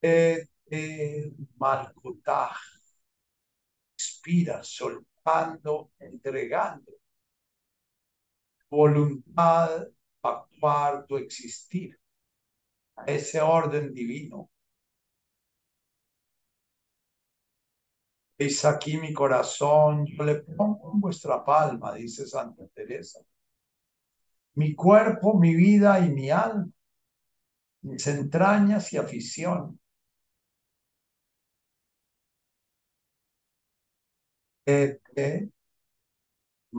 Eh, 0.01 0.47
eh, 0.71 1.31
Inspira, 3.97 4.63
soltando, 4.63 5.91
entregando. 5.99 6.91
Voluntad, 8.69 9.87
actuar, 10.23 11.05
tu 11.05 11.17
existir. 11.17 11.99
A 12.95 13.05
ese 13.05 13.41
orden 13.41 13.93
divino. 13.93 14.49
Es 18.37 18.65
aquí 18.65 18.97
mi 18.97 19.13
corazón, 19.13 20.05
yo 20.05 20.23
le 20.23 20.35
pongo 20.41 20.91
en 20.93 20.99
vuestra 20.99 21.43
palma, 21.45 21.93
dice 21.93 22.25
Santa 22.25 22.65
Teresa. 22.73 23.19
Mi 24.55 24.73
cuerpo, 24.75 25.37
mi 25.37 25.53
vida 25.55 25.99
y 25.99 26.09
mi 26.09 26.29
alma, 26.31 26.71
mis 27.83 28.07
entrañas 28.07 28.91
y 28.93 28.97
afición. 28.97 29.80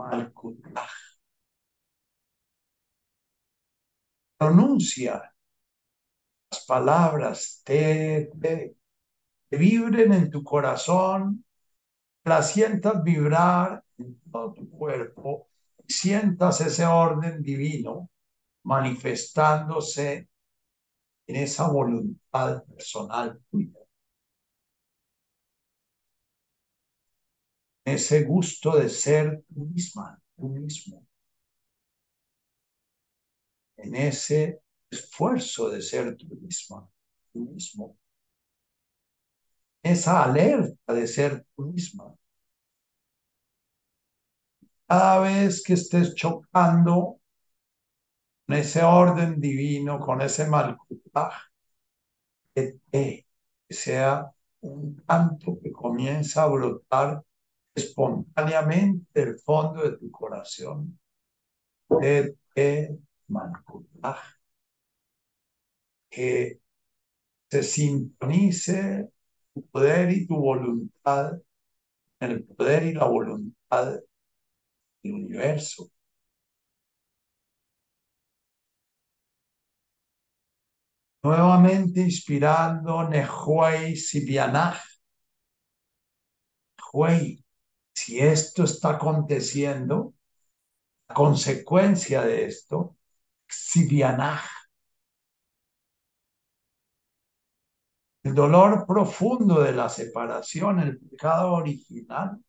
Malkutaj. 0.01 0.91
Pronuncia 4.37 5.17
las 6.51 6.65
palabras 6.65 7.61
te, 7.63 8.29
te, 8.41 8.75
que 9.49 9.57
vibren 9.57 10.13
en 10.13 10.29
tu 10.31 10.43
corazón, 10.43 11.45
las 12.25 12.51
sientas 12.53 13.03
vibrar 13.03 13.83
en 13.97 14.19
todo 14.31 14.53
tu 14.53 14.69
cuerpo, 14.69 15.49
sientas 15.87 16.61
ese 16.61 16.85
orden 16.85 17.43
divino 17.43 18.09
manifestándose 18.63 20.29
en 21.27 21.35
esa 21.35 21.67
voluntad 21.69 22.63
personal 22.65 23.39
tuya. 23.51 23.82
Ese 27.85 28.23
gusto 28.23 28.77
de 28.77 28.89
ser 28.89 29.43
tú 29.53 29.65
misma, 29.65 30.19
tú 30.35 30.49
mismo. 30.49 31.05
En 33.77 33.93
ese 33.95 34.61
esfuerzo 34.89 35.69
de 35.69 35.81
ser 35.81 36.15
tú 36.17 36.25
misma, 36.41 36.89
tú 37.31 37.39
mismo. 37.41 37.97
Esa 39.81 40.23
alerta 40.23 40.93
de 40.93 41.07
ser 41.07 41.45
tú 41.55 41.63
misma. 41.71 42.13
Cada 44.87 45.19
vez 45.19 45.61
que 45.63 45.73
estés 45.73 46.15
chocando 46.15 47.19
con 48.45 48.55
ese 48.55 48.83
orden 48.83 49.39
divino, 49.41 49.99
con 49.99 50.21
ese 50.21 50.47
malcutaj, 50.47 51.33
que 52.55 53.25
sea 53.69 54.31
un 54.61 54.95
canto 55.07 55.59
que 55.61 55.71
comienza 55.71 56.43
a 56.43 56.47
brotar 56.47 57.23
espontáneamente 57.75 59.21
del 59.21 59.39
fondo 59.39 59.83
de 59.83 59.97
tu 59.97 60.11
corazón. 60.11 60.99
Que 62.01 62.35
que 66.09 66.59
se 67.51 67.63
sintonice 67.63 69.09
tu 69.53 69.65
poder 69.69 70.11
y 70.11 70.27
tu 70.27 70.35
voluntad 70.37 71.33
en 72.19 72.31
el 72.31 72.43
poder 72.45 72.83
y 72.85 72.93
la 72.93 73.05
voluntad 73.05 73.99
del 75.03 75.13
universo. 75.13 75.91
Nuevamente 81.23 82.01
inspirando 82.01 83.09
Nehuay 83.09 83.95
Sibianaj. 83.95 84.79
Nehuay, 86.77 87.42
si 87.93 88.19
esto 88.19 88.63
está 88.63 88.91
aconteciendo, 88.91 90.13
la 91.09 91.15
consecuencia 91.15 92.23
de 92.23 92.45
esto, 92.45 92.97
Sibianaj. 93.47 94.43
El 98.23 98.33
dolor 98.35 98.85
profundo 98.87 99.61
de 99.61 99.73
la 99.73 99.89
separación, 99.89 100.79
el 100.79 100.97
pecado 100.97 101.53
original, 101.53 102.39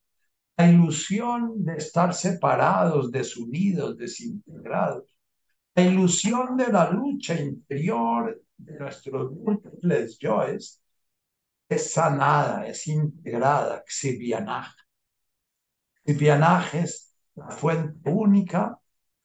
la 0.56 0.70
ilusión 0.70 1.64
de 1.64 1.76
estar 1.76 2.14
separados, 2.14 3.10
desunidos, 3.10 3.96
desintegrados, 3.96 5.16
la 5.74 5.82
ilusión 5.82 6.56
de 6.56 6.68
la 6.72 6.90
lucha 6.90 7.34
interior 7.34 8.40
de 8.56 8.78
nuestros 8.78 9.32
múltiples 9.32 10.16
yoes 10.18 10.80
es 11.68 11.92
sanada, 11.92 12.66
es 12.68 12.86
integrada, 12.86 13.82
Xibianaj. 13.86 14.83
Xibianaj 16.06 16.74
es 16.74 17.14
la 17.34 17.48
fuente 17.50 18.10
única 18.10 18.78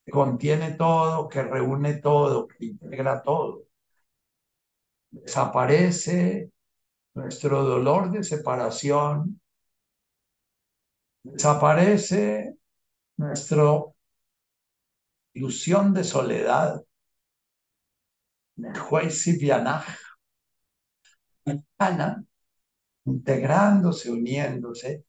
que 0.05 0.11
contiene 0.11 0.71
todo, 0.73 1.27
que 1.27 1.43
reúne 1.43 1.95
todo, 1.95 2.47
que 2.47 2.65
integra 2.65 3.21
todo. 3.21 3.63
Desaparece 5.11 6.51
nuestro 7.13 7.63
dolor 7.63 8.11
de 8.11 8.23
separación, 8.23 9.41
desaparece 11.23 12.55
nuestra 13.17 13.63
ilusión 15.33 15.93
de 15.93 16.03
soledad, 16.03 16.81
integrándose, 23.05 24.11
uniéndose. 24.11 25.03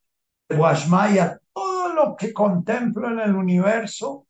Guashmaya, 0.48 1.39
lo 2.00 2.16
que 2.16 2.32
contemplo 2.32 3.10
en 3.10 3.20
el 3.20 3.34
universo, 3.34 4.26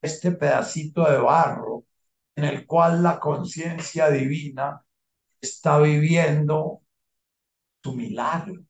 este 0.00 0.32
pedacito 0.32 1.10
de 1.10 1.18
barro 1.18 1.84
en 2.36 2.44
el 2.44 2.66
cual 2.66 3.02
la 3.02 3.18
conciencia 3.18 4.10
divina 4.10 4.84
está 5.40 5.78
viviendo 5.78 6.82
su 7.82 7.94
milagro, 7.94 8.62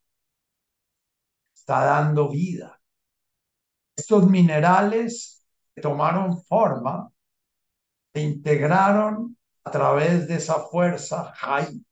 está 1.55 1.85
dando 1.85 2.31
vida. 2.31 2.81
Estos 3.97 4.29
minerales 4.29 5.45
tomaron 5.81 6.43
forma 6.45 7.11
se 8.13 8.23
integraron 8.23 9.37
a 9.65 9.71
través 9.71 10.29
de 10.29 10.37
esa 10.37 10.61
fuerza 10.61 11.33
Jai. 11.35 11.85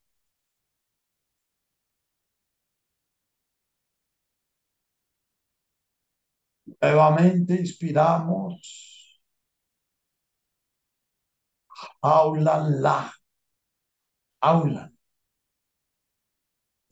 Nuevamente 6.82 7.54
inspiramos. 7.54 9.20
Aulan 12.02 12.82
la. 12.82 13.12
Aulan. 14.40 14.92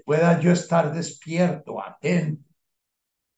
Pueda 0.04 0.40
yo 0.40 0.52
estar 0.52 0.92
despierto, 0.92 1.80
atento. 1.82 2.44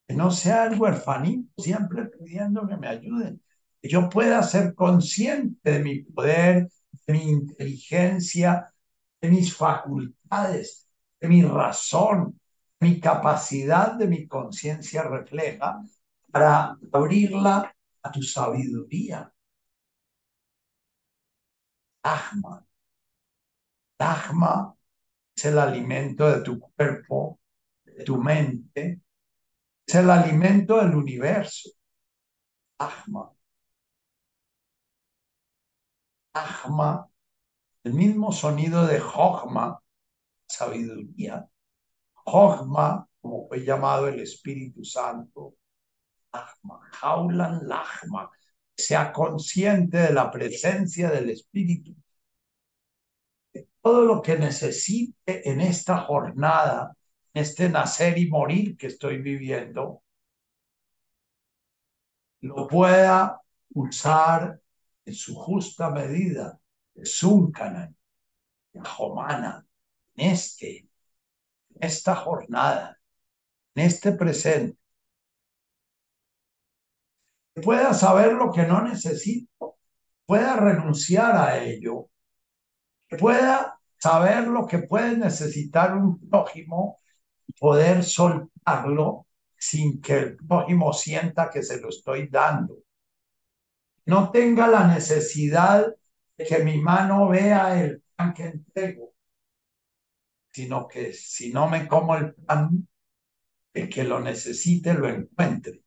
Que 0.06 0.14
no 0.14 0.30
sea 0.30 0.66
el 0.66 0.78
huerfanito 0.80 1.62
siempre 1.62 2.06
pidiendo 2.06 2.66
que 2.66 2.76
me 2.76 2.88
ayuden 2.88 3.42
que 3.82 3.88
yo 3.88 4.08
pueda 4.08 4.42
ser 4.44 4.74
consciente 4.74 5.72
de 5.72 5.78
mi 5.80 6.02
poder, 6.04 6.68
de 7.06 7.12
mi 7.12 7.22
inteligencia, 7.30 8.72
de 9.20 9.28
mis 9.28 9.54
facultades, 9.56 10.88
de 11.20 11.28
mi 11.28 11.42
razón, 11.42 12.40
mi 12.78 13.00
capacidad 13.00 13.94
de 13.94 14.06
mi 14.06 14.28
conciencia 14.28 15.02
refleja 15.02 15.82
para 16.32 16.76
abrirla 16.92 17.72
a 18.02 18.10
tu 18.10 18.22
sabiduría. 18.22 19.32
Ahma. 22.02 22.66
Ahma 23.98 24.74
es 25.36 25.44
el 25.44 25.58
alimento 25.58 26.28
de 26.30 26.42
tu 26.42 26.58
cuerpo, 26.60 27.40
de 27.84 28.04
tu 28.04 28.18
mente, 28.18 29.00
es 29.86 29.94
el 29.94 30.10
alimento 30.10 30.78
del 30.78 30.94
universo. 30.94 31.70
Ahma. 32.78 33.32
Ahma, 36.34 37.08
el 37.84 37.94
mismo 37.94 38.32
sonido 38.32 38.86
de 38.86 39.00
Jogma, 39.00 39.80
sabiduría. 40.46 41.48
Jogma, 42.24 43.08
como 43.20 43.48
fue 43.48 43.64
llamado 43.64 44.08
el 44.08 44.20
Espíritu 44.20 44.84
Santo, 44.84 45.54
Jaulan 47.00 47.66
Lachma, 47.66 48.30
sea 48.76 49.12
consciente 49.12 49.98
de 49.98 50.12
la 50.12 50.30
presencia 50.30 51.10
del 51.10 51.30
Espíritu. 51.30 51.94
De 53.52 53.68
todo 53.80 54.04
lo 54.04 54.22
que 54.22 54.38
necesite 54.38 55.48
en 55.48 55.60
esta 55.60 55.98
jornada, 55.98 56.96
este 57.34 57.68
nacer 57.68 58.18
y 58.18 58.28
morir 58.28 58.76
que 58.76 58.88
estoy 58.88 59.18
viviendo, 59.18 60.02
lo 62.40 62.66
pueda 62.66 63.40
usar 63.74 64.60
en 65.04 65.14
su 65.14 65.34
justa 65.34 65.90
medida, 65.90 66.58
de 66.94 68.80
Jomana, 68.80 69.66
en 70.16 70.30
este, 70.30 70.78
en 70.78 70.88
esta 71.80 72.14
jornada, 72.16 72.98
en 73.74 73.86
este 73.86 74.12
presente 74.12 74.81
pueda 77.60 77.92
saber 77.94 78.32
lo 78.32 78.50
que 78.50 78.62
no 78.62 78.82
necesito, 78.82 79.76
pueda 80.26 80.56
renunciar 80.56 81.36
a 81.36 81.62
ello, 81.62 82.08
pueda 83.18 83.78
saber 83.98 84.48
lo 84.48 84.66
que 84.66 84.78
puede 84.78 85.16
necesitar 85.16 85.96
un 85.96 86.18
prójimo 86.28 86.98
y 87.46 87.52
poder 87.52 88.04
soltarlo 88.04 89.26
sin 89.56 90.00
que 90.00 90.18
el 90.18 90.36
prójimo 90.36 90.92
sienta 90.92 91.50
que 91.50 91.62
se 91.62 91.80
lo 91.80 91.90
estoy 91.90 92.28
dando. 92.28 92.78
No 94.06 94.30
tenga 94.30 94.66
la 94.66 94.86
necesidad 94.88 95.94
de 96.36 96.44
que 96.44 96.58
mi 96.64 96.80
mano 96.80 97.28
vea 97.28 97.80
el 97.80 98.02
pan 98.16 98.32
que 98.34 98.44
entrego, 98.46 99.12
sino 100.50 100.88
que 100.88 101.12
si 101.12 101.52
no 101.52 101.68
me 101.68 101.86
como 101.86 102.16
el 102.16 102.34
pan, 102.34 102.88
el 103.74 103.88
que 103.88 104.04
lo 104.04 104.20
necesite 104.20 104.94
lo 104.94 105.08
encuentre 105.08 105.81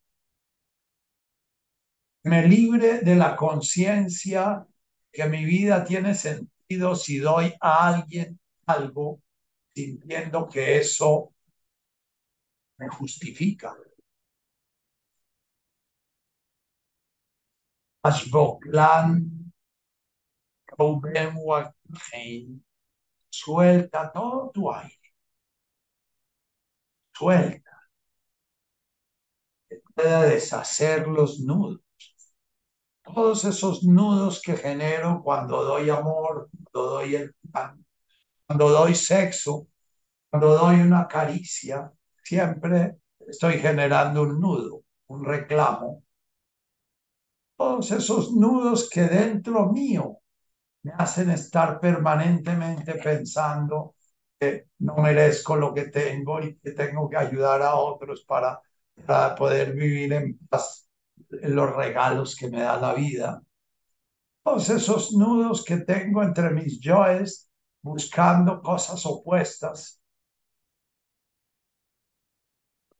me 2.25 2.47
libre 2.47 3.01
de 3.01 3.15
la 3.15 3.35
conciencia 3.35 4.65
que 5.11 5.25
mi 5.29 5.45
vida 5.45 5.83
tiene 5.85 6.15
sentido 6.15 6.95
si 6.95 7.19
doy 7.19 7.53
a 7.61 7.87
alguien 7.87 8.39
algo 8.65 9.21
sintiendo 9.75 10.49
que 10.49 10.79
eso 10.79 11.33
me 12.77 12.87
justifica. 12.89 13.75
Suelta 23.29 24.11
todo 24.11 24.49
tu 24.51 24.71
aire. 24.71 25.13
Suelta. 27.13 27.71
Pueda 29.93 30.23
deshacer 30.23 31.07
los 31.07 31.39
nudos 31.39 31.84
todos 33.05 33.45
esos 33.45 33.83
nudos 33.83 34.41
que 34.41 34.57
genero 34.57 35.21
cuando 35.23 35.63
doy 35.63 35.89
amor, 35.89 36.49
cuando 36.71 36.89
doy 36.91 37.15
el 37.15 37.35
cuando 38.47 38.69
doy 38.69 38.93
sexo, 38.95 39.67
cuando 40.29 40.55
doy 40.55 40.81
una 40.81 41.07
caricia, 41.07 41.91
siempre 42.23 42.97
estoy 43.27 43.59
generando 43.59 44.23
un 44.23 44.39
nudo, 44.39 44.83
un 45.07 45.23
reclamo. 45.23 46.03
Todos 47.57 47.91
esos 47.91 48.33
nudos 48.33 48.89
que 48.89 49.03
dentro 49.03 49.71
mío 49.71 50.19
me 50.83 50.91
hacen 50.97 51.29
estar 51.31 51.79
permanentemente 51.79 52.95
pensando 52.95 53.95
que 54.39 54.67
no 54.79 54.97
merezco 54.97 55.55
lo 55.55 55.73
que 55.73 55.85
tengo 55.85 56.41
y 56.41 56.57
que 56.57 56.71
tengo 56.71 57.09
que 57.09 57.17
ayudar 57.17 57.61
a 57.61 57.75
otros 57.75 58.25
para, 58.25 58.59
para 59.05 59.33
poder 59.35 59.73
vivir 59.73 60.13
en 60.13 60.37
paz 60.49 60.84
los 61.29 61.75
regalos 61.75 62.35
que 62.35 62.49
me 62.49 62.61
da 62.61 62.79
la 62.79 62.93
vida. 62.93 63.41
Todos 64.43 64.69
esos 64.69 65.13
nudos 65.13 65.63
que 65.63 65.77
tengo 65.77 66.23
entre 66.23 66.51
mis 66.51 66.79
yoes 66.79 67.49
buscando 67.81 68.61
cosas 68.61 69.05
opuestas 69.05 70.01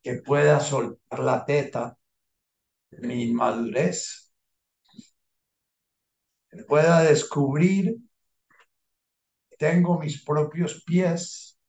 que 0.04 0.22
pueda 0.22 0.60
soltar 0.60 1.20
la 1.20 1.44
teta 1.46 1.98
de 2.92 3.08
mi 3.08 3.24
inmadurez, 3.24 4.32
que 6.50 6.64
pueda 6.64 7.02
descubrir 7.02 7.96
que 9.50 9.58
tengo 9.58 10.00
mis 10.00 10.24
propios 10.24 10.84
pies 10.84 11.60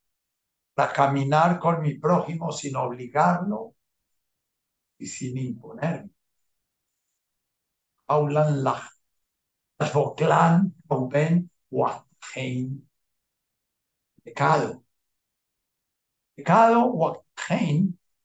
para 0.75 0.93
caminar 0.93 1.59
con 1.59 1.81
mi 1.81 1.99
prójimo 1.99 2.53
sin 2.53 2.77
obligarlo 2.77 3.75
y 4.99 5.07
sin 5.07 5.39
imponerme. 5.39 6.16
Aulan 8.09 8.63
Lach, 8.63 8.91
Clan, 10.17 10.75
Reuben, 10.89 11.51
Wathein. 11.71 12.89
Pecado. 14.25 14.83
Pecado, 16.35 17.25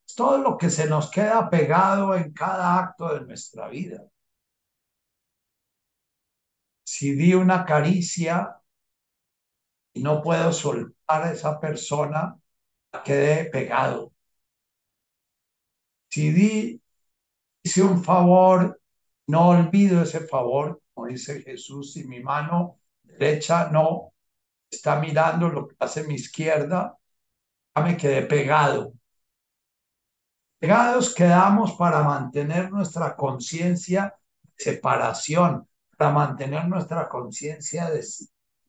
es 0.08 0.16
todo 0.16 0.38
lo 0.40 0.58
que 0.58 0.70
se 0.70 0.88
nos 0.88 1.10
queda 1.12 1.50
pegado 1.50 2.16
en 2.16 2.34
cada 2.34 2.78
acto 2.80 3.14
de 3.14 3.26
nuestra 3.26 3.68
vida. 3.70 4.04
Si 6.84 7.14
di 7.16 7.34
una 7.34 7.66
caricia 7.66 8.62
y 9.94 10.02
no 10.04 10.22
puedo 10.22 10.52
soltar 10.54 11.24
a 11.24 11.32
esa 11.32 11.60
persona, 11.60 12.38
quedé 13.06 13.46
pegado. 13.46 14.12
Si 16.10 16.32
di, 16.32 16.82
hice 17.64 17.84
un 17.84 18.04
favor 18.04 18.81
no 19.32 19.48
olvido 19.50 20.04
ese 20.04 20.22
favor, 20.28 20.82
como 20.94 21.08
dice 21.08 21.42
Jesús, 21.42 21.94
si 21.94 22.04
mi 22.04 22.22
mano 22.22 22.80
derecha 23.04 23.70
no 23.70 24.14
está 24.70 25.00
mirando 25.00 25.48
lo 25.50 25.68
que 25.68 25.76
hace 25.80 26.04
mi 26.04 26.16
izquierda, 26.16 26.98
ya 27.76 27.82
me 27.82 27.96
quedé 27.96 28.24
pegado. 28.24 28.94
Pegados 30.60 31.16
quedamos 31.16 31.74
para 31.74 32.04
mantener 32.04 32.72
nuestra 32.72 33.16
conciencia 33.16 34.14
de 34.44 34.64
separación, 34.64 35.68
para 35.98 36.12
mantener 36.12 36.68
nuestra 36.68 37.08
conciencia 37.08 37.90
de 37.90 38.06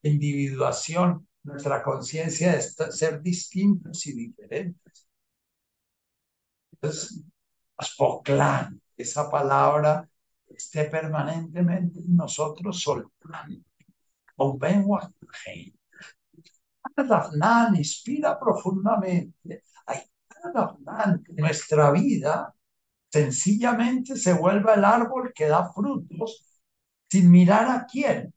individuación, 0.02 1.28
nuestra 1.42 1.82
conciencia 1.82 2.52
de 2.52 2.62
ser 2.62 3.20
distintos 3.20 4.06
y 4.06 4.12
diferentes. 4.14 5.08
Entonces, 6.72 7.24
Aspoclán, 7.76 8.80
esa 8.96 9.28
palabra 9.28 10.08
esté 10.56 10.84
permanentemente 10.84 12.00
en 12.00 12.16
nosotros 12.16 12.80
soltando. 12.80 13.62
Adafnan 16.96 17.76
inspira 17.76 18.38
profundamente. 18.38 19.62
Nuestra 21.36 21.90
vida 21.92 22.54
sencillamente 23.10 24.16
se 24.16 24.32
vuelve 24.32 24.74
el 24.74 24.84
árbol 24.84 25.32
que 25.34 25.46
da 25.46 25.72
frutos 25.72 26.60
sin 27.08 27.30
mirar 27.30 27.70
a 27.70 27.86
quién. 27.86 28.34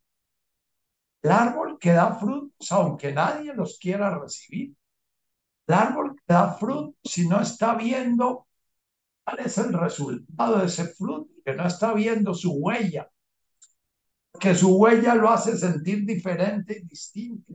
El 1.22 1.32
árbol 1.32 1.78
que 1.78 1.92
da 1.92 2.14
frutos 2.14 2.70
aunque 2.70 3.12
nadie 3.12 3.52
los 3.54 3.78
quiera 3.78 4.18
recibir. 4.18 4.76
El 5.66 5.74
árbol 5.74 6.14
que 6.14 6.32
da 6.32 6.52
frutos 6.54 6.94
si 7.04 7.26
no 7.26 7.40
está 7.40 7.74
viendo 7.74 8.45
¿Cuál 9.26 9.40
es 9.40 9.58
el 9.58 9.72
resultado 9.72 10.58
de 10.58 10.66
ese 10.66 10.86
fruto? 10.86 11.32
Que 11.44 11.52
no 11.52 11.66
está 11.66 11.92
viendo 11.92 12.32
su 12.32 12.52
huella. 12.52 13.10
Que 14.38 14.54
su 14.54 14.76
huella 14.76 15.16
lo 15.16 15.28
hace 15.30 15.56
sentir 15.56 16.06
diferente 16.06 16.78
y 16.78 16.86
distinto. 16.86 17.54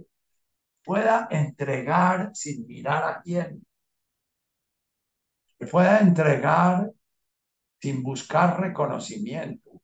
Pueda 0.83 1.29
entregar 1.31 2.31
sin 2.33 2.67
mirar 2.67 3.05
a 3.05 3.21
quién. 3.21 3.65
Que 5.57 5.65
pueda 5.65 5.99
entregar 5.99 6.91
sin 7.79 8.03
buscar 8.03 8.59
reconocimiento. 8.59 9.81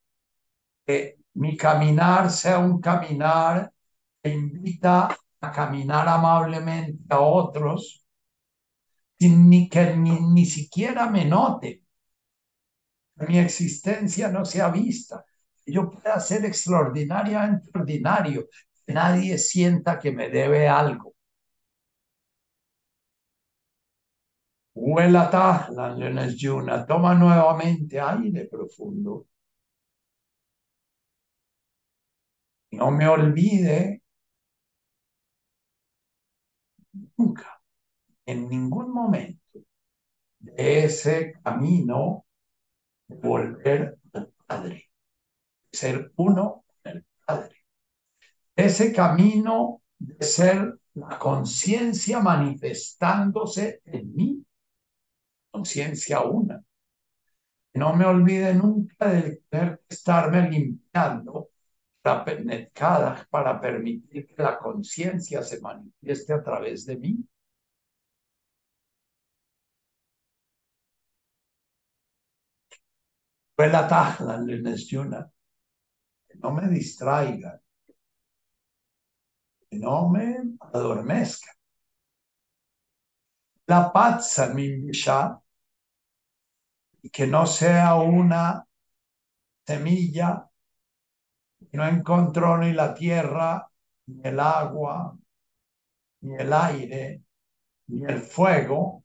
Que 0.84 1.16
mi 1.32 1.56
caminar 1.56 2.30
sea 2.30 2.58
un 2.58 2.82
caminar 2.82 3.72
que 4.22 4.28
invita 4.28 5.16
a 5.40 5.52
caminar 5.52 6.06
amablemente 6.06 7.02
a 7.08 7.20
otros 7.20 8.04
ni 9.20 9.68
que 9.68 9.96
ni, 9.96 10.44
siquiera 10.46 11.10
me 11.10 11.24
note, 11.24 11.82
mi 13.28 13.38
existencia 13.38 14.28
no 14.28 14.44
sea 14.44 14.70
vista, 14.70 15.24
yo 15.66 15.90
pueda 15.90 16.18
ser 16.20 16.44
extraordinariamente 16.46 17.70
ordinario, 17.74 18.46
que 18.86 18.92
nadie 18.94 19.36
sienta 19.38 19.98
que 19.98 20.12
me 20.12 20.30
debe 20.30 20.68
algo. 20.68 21.14
Huela 24.74 25.24
la 26.14 26.26
yuna, 26.28 26.86
toma 26.86 27.14
nuevamente 27.14 28.00
aire 28.00 28.46
profundo. 28.46 29.26
No 32.78 32.90
me 32.90 33.06
olvide 33.16 34.00
nunca 37.16 37.57
en 38.28 38.46
ningún 38.46 38.92
momento 38.92 39.60
de 40.38 40.84
ese 40.84 41.32
camino 41.42 42.26
volver 43.08 43.98
al 44.12 44.30
Padre, 44.46 44.90
ser 45.72 46.12
uno 46.16 46.64
con 46.66 46.92
el 46.92 47.06
Padre. 47.24 47.56
Ese 48.54 48.92
camino 48.92 49.80
de 49.98 50.22
ser 50.22 50.78
la 50.92 51.18
conciencia 51.18 52.20
manifestándose 52.20 53.80
en 53.86 54.14
mí, 54.14 54.44
conciencia 55.50 56.20
una. 56.20 56.62
No 57.74 57.96
me 57.96 58.04
olvide 58.04 58.52
nunca 58.52 59.08
de 59.08 59.42
tener 59.48 59.78
que 59.78 59.94
estarme 59.94 60.50
limpiando 60.50 61.48
para, 62.02 63.26
para 63.30 63.58
permitir 63.58 64.26
que 64.26 64.42
la 64.42 64.58
conciencia 64.58 65.42
se 65.42 65.60
manifieste 65.62 66.34
a 66.34 66.42
través 66.42 66.84
de 66.84 66.96
mí. 66.98 67.24
Una 73.58 73.88
que 76.28 76.38
no 76.38 76.52
me 76.52 76.68
distraiga, 76.68 77.60
que 79.68 79.78
no 79.78 80.08
me 80.08 80.56
adormezca. 80.72 81.50
La 83.66 83.92
pazza 83.92 84.54
mi 84.54 84.90
y 87.02 87.10
que 87.10 87.26
no 87.26 87.46
sea 87.46 87.96
una 87.96 88.64
semilla 89.66 90.48
que 91.58 91.76
no 91.76 91.84
encontró 91.84 92.58
ni 92.58 92.72
la 92.72 92.94
tierra, 92.94 93.68
ni 94.06 94.20
el 94.22 94.38
agua, 94.38 95.18
ni 96.20 96.36
el 96.36 96.52
aire, 96.52 97.22
ni 97.88 98.04
el 98.04 98.20
fuego 98.20 99.04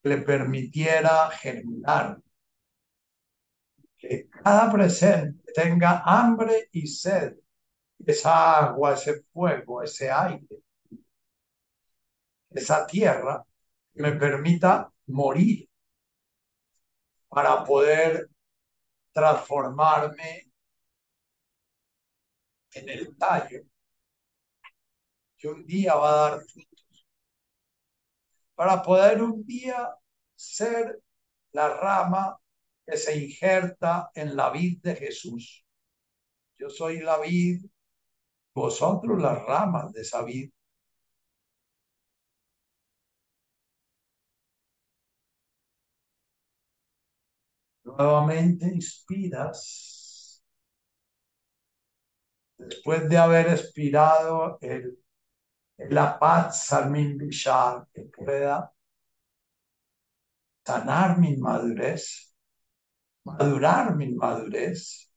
que 0.00 0.10
le 0.10 0.18
permitiera 0.18 1.28
germinar 1.30 2.22
que 3.98 4.28
cada 4.28 4.70
presente 4.72 5.52
tenga 5.52 6.02
hambre 6.04 6.68
y 6.72 6.86
sed, 6.86 7.34
esa 8.06 8.58
agua, 8.58 8.94
ese 8.94 9.22
fuego, 9.32 9.82
ese 9.82 10.10
aire, 10.10 10.62
esa 12.50 12.86
tierra, 12.86 13.44
me 13.94 14.12
permita 14.12 14.92
morir 15.06 15.68
para 17.28 17.64
poder 17.64 18.30
transformarme 19.12 20.50
en 22.72 22.88
el 22.88 23.16
tallo 23.16 23.62
que 25.36 25.48
un 25.48 25.64
día 25.66 25.94
va 25.94 26.10
a 26.10 26.30
dar 26.30 26.40
frutos, 26.40 27.06
para 28.54 28.82
poder 28.82 29.22
un 29.22 29.44
día 29.44 29.94
ser 30.34 31.00
la 31.52 31.68
rama 31.68 32.37
que 32.88 32.96
se 32.96 33.16
injerta 33.18 34.10
en 34.14 34.34
la 34.34 34.50
vid 34.50 34.80
de 34.82 34.96
Jesús. 34.96 35.64
Yo 36.58 36.70
soy 36.70 37.00
la 37.00 37.18
vid, 37.18 37.66
vosotros 38.54 39.20
las 39.20 39.42
ramas 39.44 39.92
de 39.92 40.02
esa 40.02 40.22
vid. 40.24 40.50
Nuevamente 47.84 48.66
inspiras. 48.66 50.42
Después 52.56 53.08
de 53.08 53.18
haber 53.18 53.48
expirado 53.48 54.58
el, 54.62 54.98
la 55.90 56.18
paz 56.18 56.66
salmin 56.66 57.18
bishar 57.18 57.86
que 57.92 58.02
pueda 58.04 58.72
sanar 60.64 61.18
mi 61.18 61.36
madurez 61.36 62.27
madurar 63.28 63.96
mi 63.96 64.14
madurez. 64.14 65.10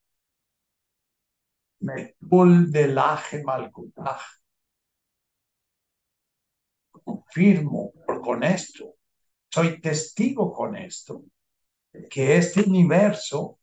Mekul 1.79 2.71
del 2.71 2.97
Aje 2.97 3.43
Malkutaj. 3.43 4.21
Confirmo 7.03 7.93
con 8.23 8.43
esto, 8.43 8.95
soy 9.49 9.81
testigo 9.81 10.53
con 10.53 10.75
esto, 10.75 11.23
que 12.09 12.37
este 12.37 12.61
universo 12.61 13.59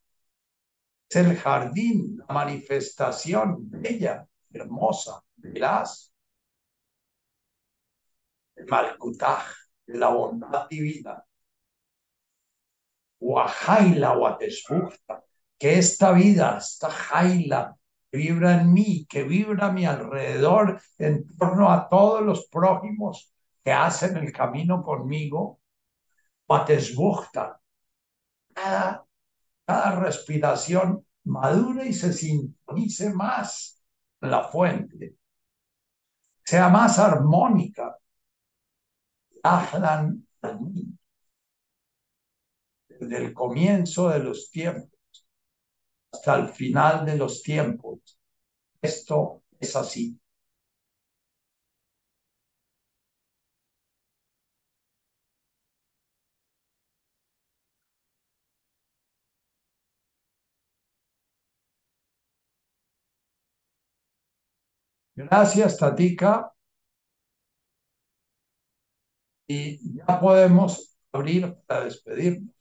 es 1.09 1.17
el 1.17 1.37
jardín, 1.37 2.19
la 2.19 2.35
manifestación 2.35 3.71
bella, 3.71 4.27
hermosa, 4.51 5.23
veraz, 5.37 6.13
el 8.57 8.67
Malkutaj, 8.67 9.45
la 9.87 10.09
bondad 10.09 10.69
divina 10.69 11.28
Jaila 13.21 14.13
o 14.17 14.39
que 15.59 15.79
esta 15.79 16.13
vida, 16.13 16.59
esta 16.59 16.91
Jaila, 16.91 17.77
vibra 18.13 18.61
en 18.61 18.73
mí, 18.73 19.07
que 19.07 19.25
vibra 19.25 19.67
a 19.67 19.73
mi 19.73 19.85
alrededor, 19.85 20.81
en 20.99 21.27
torno 21.37 21.71
a 21.71 21.89
todos 21.89 22.23
los 22.23 22.47
prójimos 22.49 23.33
que 23.65 23.73
hacen 23.73 24.17
el 24.17 24.33
camino 24.33 24.83
conmigo, 24.83 25.61
Watesbukta, 26.49 27.61
cada, 28.55 29.05
cada 29.67 30.01
respiración 30.01 31.05
madure 31.25 31.87
y 31.87 31.93
se 31.93 32.13
sintonice 32.13 33.13
más 33.13 33.83
la 34.21 34.45
fuente, 34.45 35.17
sea 36.45 36.69
más 36.69 36.99
armónica. 36.99 37.97
Ahlan 39.43 40.27
desde 43.01 43.19
el 43.27 43.35
comienzo 43.35 44.09
de 44.11 44.21
los 44.21 44.51
tiempos 44.51 44.91
hasta 46.13 46.37
el 46.39 46.49
final 46.49 47.07
de 47.07 47.17
los 47.17 47.43
tiempos. 47.43 48.19
Esto 48.83 49.45
es 49.61 49.77
así. 49.77 50.19
Gracias, 65.17 65.77
Tatica. 65.77 66.51
Y 69.47 69.97
ya 69.97 70.21
podemos 70.21 70.97
abrir 71.13 71.55
para 71.67 71.85
despedirnos. 71.85 72.58